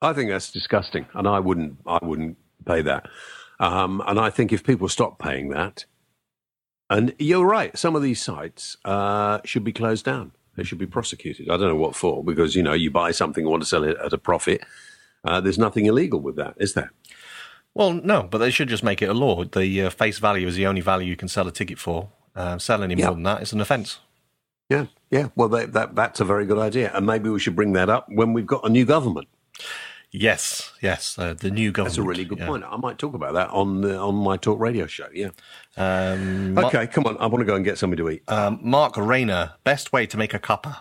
I 0.03 0.13
think 0.13 0.31
that's 0.31 0.51
disgusting, 0.51 1.07
and 1.15 1.29
I 1.29 1.39
wouldn't. 1.39 1.79
I 1.87 1.99
wouldn't 2.03 2.37
pay 2.65 2.83
that. 2.83 3.09
Um, 3.61 4.03
and 4.07 4.19
I 4.19 4.31
think 4.31 4.53
if 4.53 4.65
people 4.65 4.89
stop 4.89 5.19
paying 5.19 5.51
that, 5.51 5.85
and 6.91 7.15
you're 7.19 7.47
right, 7.47 7.77
some 7.77 7.95
of 7.97 8.03
these 8.03 8.23
sites 8.23 8.77
uh, 8.85 9.41
should 9.45 9.65
be 9.65 9.73
closed 9.73 10.05
down. 10.05 10.33
They 10.57 10.65
should 10.65 10.79
be 10.79 10.87
prosecuted. 10.87 11.49
I 11.51 11.57
don't 11.57 11.69
know 11.69 11.77
what 11.77 11.95
for, 11.95 12.25
because 12.25 12.57
you 12.57 12.63
know 12.63 12.73
you 12.73 12.91
buy 12.91 13.11
something 13.13 13.45
and 13.45 13.51
want 13.51 13.63
to 13.63 13.69
sell 13.69 13.85
it 13.85 13.97
at 14.05 14.13
a 14.13 14.19
profit. 14.19 14.63
Uh, 15.25 15.41
there's 15.41 15.59
nothing 15.59 15.87
illegal 15.87 16.21
with 16.21 16.37
that, 16.37 16.55
is 16.59 16.75
there? 16.75 16.93
Well, 17.75 17.93
no, 17.93 18.23
but 18.25 18.39
they 18.39 18.51
should 18.51 18.69
just 18.69 18.83
make 18.83 19.03
it 19.03 19.09
a 19.09 19.15
law. 19.15 19.45
The 19.45 19.83
uh, 19.83 19.91
face 19.91 20.19
value 20.19 20.47
is 20.49 20.57
the 20.57 20.67
only 20.67 20.81
value 20.81 21.09
you 21.09 21.17
can 21.17 21.29
sell 21.29 21.47
a 21.47 21.53
ticket 21.53 21.79
for. 21.79 22.11
Uh, 22.35 22.59
sell 22.59 22.83
any 22.83 22.95
Yeah. 22.95 23.07
more 23.07 23.15
than 23.15 23.25
that 23.25 23.43
is 23.43 23.53
an 23.53 23.61
offence. 23.61 23.99
Yeah, 24.69 24.87
yeah. 25.11 25.29
Well, 25.35 25.49
they, 25.49 25.67
that 25.67 25.95
that's 25.95 26.21
a 26.21 26.25
very 26.25 26.47
good 26.47 26.59
idea, 26.59 26.91
and 26.95 27.07
maybe 27.07 27.31
we 27.31 27.41
should 27.41 27.57
bring 27.57 27.73
that 27.73 27.89
up 27.89 28.07
when 28.09 28.33
we've 28.33 28.47
got 28.47 28.67
a 28.67 28.69
new 28.69 28.85
government. 28.85 29.29
Yes, 30.11 30.73
yes, 30.81 31.19
uh, 31.19 31.35
the 31.35 31.51
new 31.51 31.71
government. 31.71 31.97
That's 31.97 31.99
a 31.99 32.09
really 32.09 32.25
good 32.25 32.39
yeah. 32.39 32.47
point. 32.47 32.65
I 32.65 32.77
might 32.77 32.99
talk 32.99 33.13
about 33.13 33.35
that 33.35 33.51
on 33.51 33.83
the, 33.83 33.99
on 33.99 34.15
my 34.15 34.39
talk 34.39 34.59
radio 34.59 34.87
show. 34.87 35.09
Yeah. 35.13 35.31
Um, 35.77 36.57
Okay, 36.57 36.87
come 36.87 37.05
on. 37.07 37.19
I 37.19 37.27
want 37.27 37.41
to 37.41 37.45
go 37.45 37.55
and 37.55 37.65
get 37.65 37.77
something 37.77 37.99
to 37.99 38.09
eat. 38.09 38.23
um, 38.29 38.59
Mark 38.63 38.97
Rayner, 38.97 39.53
best 39.65 39.93
way 39.93 40.07
to 40.07 40.17
make 40.17 40.33
a 40.33 40.39
cuppa. 40.39 40.79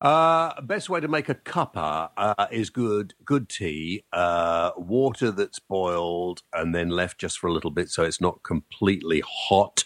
Uh, 0.00 0.58
best 0.62 0.88
way 0.88 0.98
to 0.98 1.08
make 1.08 1.28
a 1.28 1.34
cuppa 1.34 2.08
uh, 2.16 2.46
is 2.50 2.70
good, 2.70 3.12
good 3.22 3.50
tea, 3.50 4.02
uh, 4.14 4.70
water 4.78 5.30
that's 5.30 5.58
boiled 5.58 6.42
and 6.54 6.74
then 6.74 6.88
left 6.88 7.18
just 7.18 7.38
for 7.38 7.48
a 7.48 7.52
little 7.52 7.70
bit 7.70 7.90
so 7.90 8.02
it's 8.02 8.20
not 8.20 8.42
completely 8.42 9.22
hot. 9.26 9.84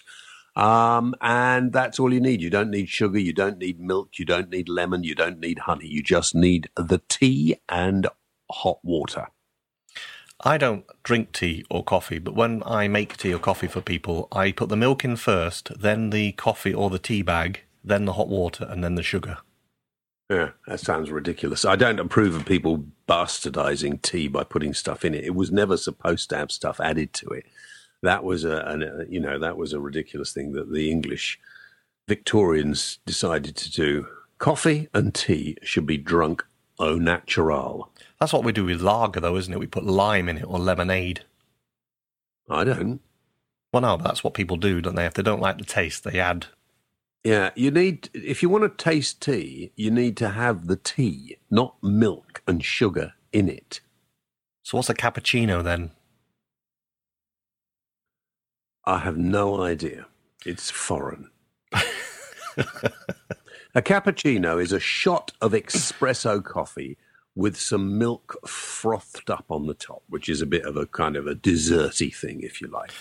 Um, 0.57 1.15
and 1.21 1.73
that's 1.73 1.99
all 1.99 2.13
you 2.13 2.21
need. 2.21 2.41
You 2.41 2.51
don't 2.51 2.71
need 2.71 2.89
sugar, 2.89 3.19
you 3.19 3.33
don't 3.33 3.59
need 3.59 3.81
milk, 3.81 4.19
you 4.19 4.25
don't 4.25 4.51
need 4.51 4.69
lemon, 4.69 5.03
you 5.03 5.15
don't 5.15 5.41
need 5.41 5.61
honey. 5.61 5.89
You 5.89 6.03
just 6.03 6.35
need 6.35 6.69
the 6.77 7.01
tea 7.09 7.57
and 7.69 8.07
hot 8.51 8.79
water. 8.83 9.29
I 10.41 10.59
don't 10.59 10.85
drink 11.03 11.33
tea 11.33 11.65
or 11.71 11.83
coffee, 11.83 12.19
but 12.19 12.35
when 12.35 12.63
I 12.67 12.87
make 12.87 13.17
tea 13.17 13.33
or 13.33 13.39
coffee 13.39 13.67
for 13.67 13.81
people, 13.81 14.29
I 14.31 14.53
put 14.53 14.69
the 14.69 14.77
milk 14.77 15.05
in 15.05 15.17
first, 15.17 15.73
then 15.81 16.11
the 16.11 16.33
coffee 16.33 16.75
or 16.75 16.91
the 16.91 16.99
tea 16.99 17.23
bag, 17.23 17.63
then 17.83 18.05
the 18.05 18.15
hot 18.15 18.29
water, 18.29 18.67
and 18.69 18.85
then 18.85 18.95
the 18.95 19.03
sugar. 19.03 19.39
Yeah, 20.31 20.51
that 20.67 20.81
sounds 20.81 21.11
ridiculous. 21.11 21.65
I 21.65 21.77
don't 21.77 22.01
approve 22.01 22.35
of 22.35 22.47
people 22.47 22.85
bastardizing 23.09 24.03
tea 24.03 24.29
by 24.29 24.45
putting 24.45 24.75
stuff 24.75 25.05
in 25.05 25.15
it. 25.15 25.25
It 25.25 25.35
was 25.35 25.53
never 25.53 25.77
supposed 25.77 26.31
to 26.31 26.37
have 26.37 26.51
stuff 26.51 26.81
added 26.81 27.13
to 27.15 27.29
it. 27.29 27.47
That 28.05 28.23
was 28.23 28.45
a, 28.45 28.59
an, 28.67 28.83
a 28.83 29.05
you 29.09 29.19
know, 29.19 29.39
that 29.39 29.57
was 29.57 29.73
a 29.73 29.81
ridiculous 29.81 30.33
thing 30.33 30.53
that 30.53 30.71
the 30.71 30.91
English 30.91 31.41
Victorians 32.07 32.99
decided 33.07 33.57
to 33.57 33.71
do. 33.71 34.07
Coffee 34.39 34.89
and 34.93 35.15
tea 35.15 35.57
should 35.63 35.87
be 35.87 35.97
drunk 35.97 36.45
au 36.79 36.97
natural. 36.97 37.91
That's 38.21 38.33
what 38.33 38.45
we 38.45 38.53
do 38.53 38.67
with 38.67 38.83
lager, 38.83 39.21
though, 39.21 39.37
isn't 39.37 39.53
it? 39.53 39.59
We 39.59 39.67
put 39.67 39.85
lime 39.85 40.29
in 40.29 40.39
it 40.39 40.45
or 40.47 40.59
lemonade. 40.59 41.25
I 42.49 42.65
don't. 42.65 43.01
Well, 43.73 43.81
no, 43.81 43.97
but 43.97 44.05
that's 44.05 44.23
what 44.23 44.35
people 44.35 44.59
do, 44.59 44.83
don't 44.83 44.97
they? 44.97 45.07
If 45.07 45.15
they 45.15 45.23
don't 45.23 45.41
like 45.41 45.59
the 45.59 45.65
taste, 45.65 46.05
they 46.05 46.21
add. 46.21 46.47
Yeah, 47.25 47.51
you 47.55 47.71
need 47.71 48.11
if 48.13 48.43
you 48.43 48.51
want 48.51 48.65
to 48.65 48.85
taste 48.85 49.23
tea, 49.23 49.73
you 49.77 49.91
need 49.91 50.19
to 50.19 50.31
have 50.31 50.67
the 50.67 50.77
tea, 50.77 51.39
not 51.51 51.83
milk 51.83 52.43
and 52.47 52.63
sugar 52.63 53.15
in 53.33 53.49
it. 53.49 53.81
So, 54.63 54.77
what's 54.77 54.91
a 54.91 54.95
cappuccino 54.95 55.65
then? 55.65 55.93
I 58.87 58.99
have 58.99 59.17
no 59.17 59.63
idea. 59.63 60.07
It's 60.45 60.71
foreign. 60.71 61.31
a 61.73 61.81
cappuccino 63.77 64.63
is 64.63 64.73
a 64.73 64.81
shot 64.81 65.33
of 65.41 65.53
espresso 65.53 66.45
coffee 66.45 66.99
with 67.35 67.57
some 67.57 67.99
milk 67.99 68.37
frothed 68.47 69.31
up 69.31 69.47
on 69.49 69.67
the 69.67 69.75
top, 69.75 70.03
which 70.09 70.29
is 70.29 70.43
a 70.43 70.47
bit 70.47 70.67
of 70.67 70.77
a 70.77 70.87
kind 70.87 71.17
of 71.17 71.27
a 71.27 71.35
desserty 71.35 72.15
thing, 72.15 72.43
if 72.43 72.61
you 72.61 72.69
like. 72.69 72.93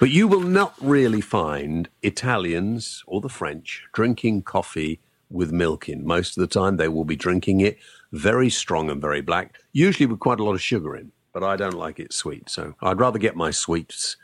But 0.00 0.10
you 0.10 0.26
will 0.26 0.40
not 0.40 0.74
really 0.80 1.20
find 1.20 1.90
Italians 2.02 3.04
or 3.06 3.20
the 3.20 3.28
French 3.28 3.84
drinking 3.92 4.42
coffee 4.42 5.00
with 5.28 5.52
milk 5.52 5.90
in. 5.90 6.06
Most 6.06 6.36
of 6.36 6.40
the 6.40 6.60
time, 6.60 6.78
they 6.78 6.88
will 6.88 7.04
be 7.04 7.16
drinking 7.16 7.60
it 7.60 7.78
very 8.12 8.48
strong 8.48 8.90
and 8.90 9.00
very 9.00 9.20
black, 9.20 9.58
usually 9.72 10.06
with 10.06 10.20
quite 10.20 10.40
a 10.40 10.44
lot 10.44 10.54
of 10.54 10.62
sugar 10.62 10.96
in. 10.96 11.12
But 11.32 11.44
I 11.44 11.56
don't 11.56 11.76
like 11.76 12.00
it 12.00 12.12
sweet, 12.12 12.50
so 12.50 12.74
I'd 12.80 12.98
rather 12.98 13.18
get 13.18 13.36
my 13.36 13.50
sweets 13.50 14.16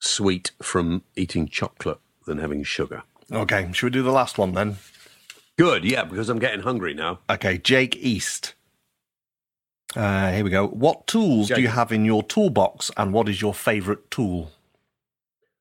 sweet 0.00 0.50
from 0.60 1.02
eating 1.16 1.46
chocolate 1.48 1.98
than 2.26 2.38
having 2.38 2.64
sugar. 2.64 3.04
Okay, 3.30 3.70
should 3.72 3.86
we 3.86 3.90
do 3.90 4.02
the 4.02 4.10
last 4.10 4.38
one 4.38 4.52
then? 4.52 4.78
Good, 5.56 5.84
yeah, 5.84 6.04
because 6.04 6.28
I'm 6.28 6.38
getting 6.38 6.60
hungry 6.60 6.94
now. 6.94 7.20
Okay, 7.28 7.58
Jake 7.58 7.96
East. 7.96 8.54
Uh, 9.94 10.32
here 10.32 10.44
we 10.44 10.50
go. 10.50 10.66
What 10.66 11.06
tools 11.06 11.48
do 11.48 11.60
you 11.60 11.68
have 11.68 11.92
in 11.92 12.04
your 12.04 12.22
toolbox, 12.22 12.90
and 12.96 13.12
what 13.12 13.28
is 13.28 13.40
your 13.40 13.54
favourite 13.54 14.10
tool? 14.10 14.52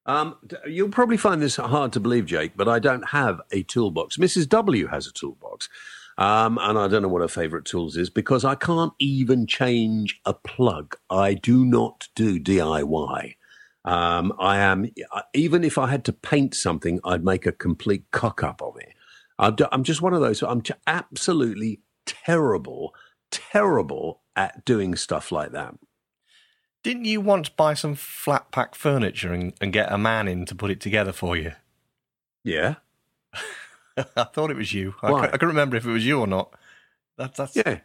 Um, 0.06 0.38
you'll 0.66 0.90
probably 0.90 1.18
find 1.18 1.42
this 1.42 1.58
hard 1.58 1.94
to 1.94 2.00
believe, 2.00 2.26
Jake, 2.26 2.54
but 2.56 2.68
I 2.68 2.80
don't 2.80 3.10
have 3.10 3.42
a 3.52 3.64
toolbox. 3.64 4.18
Mrs. 4.18 4.50
W 4.50 4.88
has 4.88 5.06
a 5.06 5.12
toolbox. 5.12 5.70
Um, 6.18 6.58
and 6.62 6.78
I 6.78 6.90
don't 6.90 7.02
know 7.02 7.08
what 7.08 7.22
her 7.22 7.30
favorite 7.30 7.64
tools 7.64 7.96
is 7.96 8.10
because 8.10 8.44
I 8.44 8.56
can't 8.56 8.92
even 9.00 9.48
change 9.48 10.20
a 10.26 10.34
plug. 10.34 10.98
I 11.10 11.34
do 11.34 11.66
not 11.66 12.10
do 12.14 12.40
DIY. 12.40 13.36
Um, 13.86 14.34
I 14.40 14.58
am, 14.58 14.88
even 15.34 15.64
if 15.64 15.78
I 15.78 15.88
had 15.88 16.04
to 16.06 16.14
paint 16.14 16.54
something, 16.54 17.00
I'd 17.04 17.24
make 17.24 17.46
a 17.46 17.52
complete 17.52 18.12
cock 18.12 18.44
up 18.44 18.62
of 18.62 18.78
it. 18.78 18.94
I'm, 19.38 19.56
I'm 19.72 19.84
just 19.84 20.02
one 20.02 20.14
of 20.14 20.22
those, 20.22 20.42
I'm 20.44 20.62
absolutely 20.86 21.82
terrible, 22.06 22.94
terrible 23.32 24.22
at 24.36 24.66
doing 24.66 24.96
stuff 24.96 25.32
like 25.32 25.52
that. 25.54 25.76
Didn't 26.84 27.06
you 27.06 27.22
once 27.22 27.50
buy 27.50 27.74
some 27.74 27.96
flat 27.96 28.52
pack 28.52 28.76
furniture 28.76 29.34
and, 29.34 29.54
and 29.60 29.74
get 29.74 29.92
a 29.92 29.98
man 29.98 30.28
in 30.28 30.46
to 30.46 30.56
put 30.56 30.72
it 30.72 30.80
together 30.80 31.12
for 31.12 31.36
you? 31.36 31.54
Yeah. 32.44 32.76
I 33.98 34.24
thought 34.24 34.52
it 34.52 34.58
was 34.58 34.74
you. 34.74 34.96
Why? 35.02 35.24
I, 35.24 35.32
couldn't 35.32 35.50
remember 35.50 35.76
if 35.76 35.86
it 35.86 35.92
was 35.92 36.06
you 36.06 36.20
or 36.20 36.28
not. 36.28 36.54
That, 37.18 37.36
that's 37.36 37.56
yeah. 37.56 37.80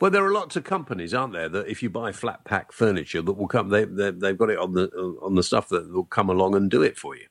Well, 0.00 0.10
there 0.10 0.24
are 0.24 0.32
lots 0.32 0.56
of 0.56 0.64
companies, 0.64 1.12
aren't 1.12 1.32
there, 1.32 1.48
that 1.48 1.68
if 1.68 1.82
you 1.82 1.90
buy 1.90 2.12
flat 2.12 2.44
pack 2.44 2.72
furniture, 2.72 3.22
that 3.22 3.32
will 3.32 3.48
come. 3.48 3.70
They, 3.70 3.84
they 3.84 4.10
they've 4.10 4.38
got 4.38 4.50
it 4.50 4.58
on 4.58 4.72
the 4.72 4.88
on 5.22 5.34
the 5.34 5.42
stuff 5.42 5.68
that 5.70 5.92
will 5.92 6.04
come 6.04 6.30
along 6.30 6.54
and 6.54 6.70
do 6.70 6.82
it 6.82 6.96
for 6.96 7.16
you. 7.16 7.26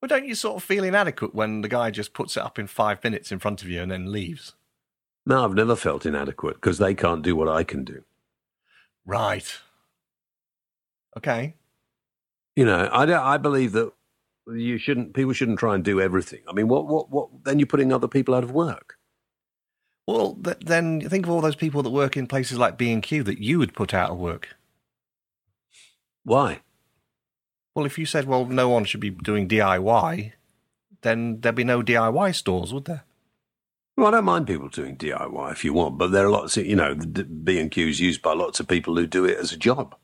Well, 0.00 0.08
don't 0.08 0.26
you 0.26 0.34
sort 0.34 0.56
of 0.56 0.64
feel 0.64 0.84
inadequate 0.84 1.34
when 1.34 1.60
the 1.60 1.68
guy 1.68 1.90
just 1.90 2.12
puts 2.12 2.36
it 2.36 2.42
up 2.42 2.58
in 2.58 2.66
five 2.66 3.02
minutes 3.04 3.30
in 3.30 3.38
front 3.38 3.62
of 3.62 3.68
you 3.68 3.80
and 3.80 3.90
then 3.90 4.10
leaves? 4.10 4.54
No, 5.24 5.44
I've 5.44 5.54
never 5.54 5.76
felt 5.76 6.04
inadequate 6.04 6.56
because 6.56 6.78
they 6.78 6.94
can't 6.94 7.22
do 7.22 7.36
what 7.36 7.48
I 7.48 7.62
can 7.62 7.84
do. 7.84 8.02
Right. 9.06 9.58
Okay. 11.16 11.54
You 12.56 12.64
know, 12.64 12.88
I, 12.92 13.06
don't. 13.06 13.22
I 13.22 13.36
believe 13.36 13.72
that 13.72 13.92
you 14.52 14.76
shouldn't. 14.76 15.14
People 15.14 15.32
shouldn't 15.32 15.60
try 15.60 15.74
and 15.74 15.84
do 15.84 16.00
everything. 16.00 16.40
I 16.48 16.52
mean, 16.52 16.68
what, 16.68 16.86
what, 16.86 17.10
what? 17.10 17.44
Then 17.44 17.58
you're 17.58 17.66
putting 17.66 17.92
other 17.92 18.08
people 18.08 18.34
out 18.34 18.44
of 18.44 18.50
work. 18.50 18.98
Well, 20.06 20.36
th- 20.42 20.58
then 20.60 21.00
think 21.08 21.26
of 21.26 21.30
all 21.30 21.40
those 21.40 21.56
people 21.56 21.82
that 21.82 21.90
work 21.90 22.16
in 22.16 22.26
places 22.26 22.58
like 22.58 22.76
B 22.76 22.92
and 22.92 23.02
Q 23.02 23.22
that 23.22 23.38
you 23.38 23.58
would 23.58 23.74
put 23.74 23.94
out 23.94 24.10
of 24.10 24.18
work. 24.18 24.56
Why? 26.24 26.60
Well, 27.74 27.86
if 27.86 27.98
you 27.98 28.06
said, 28.06 28.26
well, 28.26 28.44
no 28.44 28.68
one 28.68 28.84
should 28.84 29.00
be 29.00 29.10
doing 29.10 29.48
DIY, 29.48 30.32
then 31.02 31.40
there'd 31.40 31.54
be 31.54 31.64
no 31.64 31.82
DIY 31.82 32.34
stores, 32.34 32.72
would 32.72 32.84
there? 32.84 33.04
Well, 33.96 34.08
I 34.08 34.10
don't 34.12 34.24
mind 34.24 34.46
people 34.46 34.68
doing 34.68 34.96
DIY 34.96 35.52
if 35.52 35.64
you 35.64 35.72
want, 35.72 35.98
but 35.98 36.08
there 36.08 36.26
are 36.26 36.30
lots 36.30 36.56
of, 36.56 36.66
you 36.66 36.76
know, 36.76 36.94
B 36.94 37.58
and 37.58 37.70
Q 37.70 37.88
is 37.88 38.00
used 38.00 38.22
by 38.22 38.32
lots 38.32 38.60
of 38.60 38.68
people 38.68 38.96
who 38.96 39.06
do 39.06 39.24
it 39.24 39.38
as 39.38 39.52
a 39.52 39.56
job. 39.56 39.94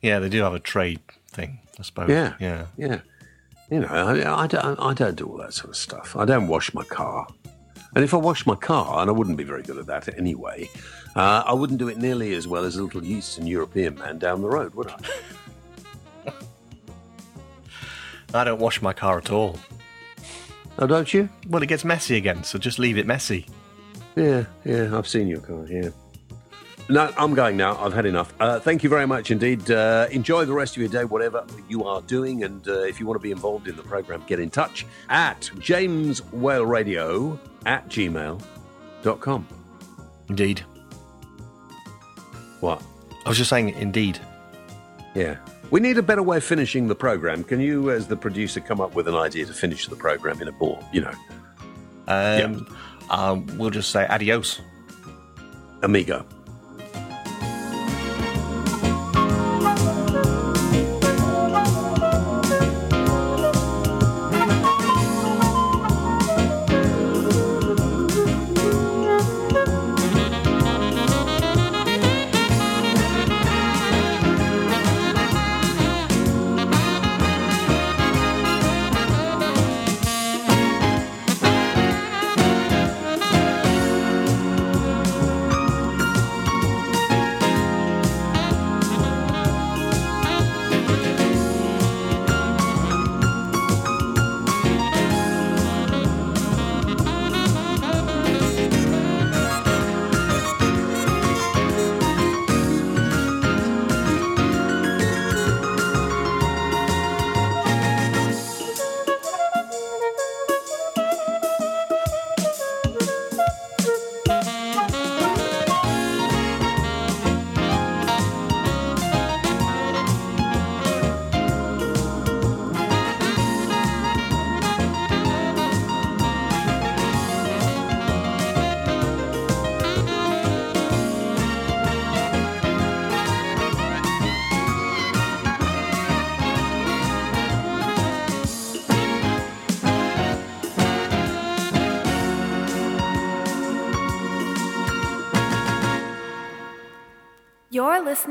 Yeah, 0.00 0.18
they 0.18 0.28
do 0.28 0.42
have 0.42 0.54
a 0.54 0.58
trade 0.58 1.00
thing, 1.28 1.60
I 1.78 1.82
suppose. 1.82 2.08
Yeah, 2.08 2.34
yeah, 2.40 2.66
yeah. 2.76 3.00
You 3.70 3.80
know, 3.80 3.88
I, 3.88 4.42
I, 4.42 4.46
don't, 4.46 4.78
I 4.80 4.94
don't 4.94 5.16
do 5.16 5.26
all 5.26 5.38
that 5.38 5.54
sort 5.54 5.70
of 5.70 5.76
stuff. 5.76 6.16
I 6.16 6.24
don't 6.24 6.48
wash 6.48 6.74
my 6.74 6.84
car. 6.84 7.26
And 7.94 8.04
if 8.04 8.14
I 8.14 8.16
washed 8.16 8.46
my 8.46 8.54
car, 8.54 9.00
and 9.00 9.10
I 9.10 9.12
wouldn't 9.12 9.36
be 9.36 9.44
very 9.44 9.62
good 9.62 9.76
at 9.76 9.86
that 9.86 10.16
anyway, 10.18 10.70
uh, 11.14 11.42
I 11.46 11.52
wouldn't 11.52 11.78
do 11.78 11.88
it 11.88 11.98
nearly 11.98 12.34
as 12.34 12.48
well 12.48 12.64
as 12.64 12.76
a 12.76 12.82
little 12.82 13.04
Eastern 13.04 13.46
European 13.46 13.96
man 13.96 14.18
down 14.18 14.40
the 14.40 14.48
road, 14.48 14.74
would 14.74 14.88
I? 14.88 14.96
I 18.34 18.44
don't 18.44 18.60
wash 18.60 18.80
my 18.80 18.94
car 18.94 19.18
at 19.18 19.30
all. 19.30 19.58
Oh, 20.78 20.86
don't 20.86 21.12
you? 21.12 21.28
Well, 21.48 21.62
it 21.62 21.66
gets 21.66 21.84
messy 21.84 22.16
again, 22.16 22.44
so 22.44 22.58
just 22.58 22.78
leave 22.78 22.96
it 22.96 23.06
messy. 23.06 23.46
Yeah, 24.16 24.44
yeah, 24.64 24.96
I've 24.96 25.06
seen 25.06 25.28
your 25.28 25.40
car, 25.40 25.66
yeah. 25.66 25.90
No, 26.88 27.12
I'm 27.16 27.34
going 27.34 27.56
now. 27.56 27.78
I've 27.78 27.92
had 27.92 28.06
enough. 28.06 28.34
Uh, 28.40 28.58
thank 28.58 28.82
you 28.82 28.90
very 28.90 29.06
much 29.06 29.30
indeed. 29.30 29.70
Uh, 29.70 30.08
enjoy 30.10 30.44
the 30.44 30.52
rest 30.52 30.76
of 30.76 30.82
your 30.82 30.90
day, 30.90 31.04
whatever 31.04 31.46
you 31.68 31.84
are 31.84 32.02
doing. 32.02 32.42
And 32.42 32.66
uh, 32.66 32.80
if 32.80 32.98
you 32.98 33.06
want 33.06 33.20
to 33.20 33.22
be 33.22 33.30
involved 33.30 33.68
in 33.68 33.76
the 33.76 33.82
program, 33.82 34.24
get 34.26 34.40
in 34.40 34.50
touch 34.50 34.84
at 35.08 35.48
James 35.60 36.24
Whale 36.32 36.66
Radio 36.66 37.38
at 37.66 37.88
gmail.com. 37.88 39.48
Indeed. 40.28 40.60
What? 42.60 42.82
I 43.24 43.28
was 43.28 43.38
just 43.38 43.50
saying, 43.50 43.70
indeed. 43.70 44.18
Yeah. 45.14 45.36
We 45.70 45.80
need 45.80 45.98
a 45.98 46.02
better 46.02 46.22
way 46.22 46.36
of 46.36 46.44
finishing 46.44 46.88
the 46.88 46.94
program. 46.94 47.44
Can 47.44 47.60
you, 47.60 47.90
as 47.90 48.06
the 48.06 48.16
producer, 48.16 48.60
come 48.60 48.80
up 48.80 48.94
with 48.94 49.08
an 49.08 49.14
idea 49.14 49.46
to 49.46 49.52
finish 49.52 49.86
the 49.86 49.96
program 49.96 50.40
in 50.40 50.48
a 50.48 50.52
ball? 50.52 50.84
You 50.92 51.02
know. 51.02 51.14
Um, 52.08 52.66
yeah. 53.08 53.10
um, 53.10 53.46
we'll 53.58 53.70
just 53.70 53.90
say 53.90 54.06
adios. 54.06 54.60
Amigo. 55.82 56.26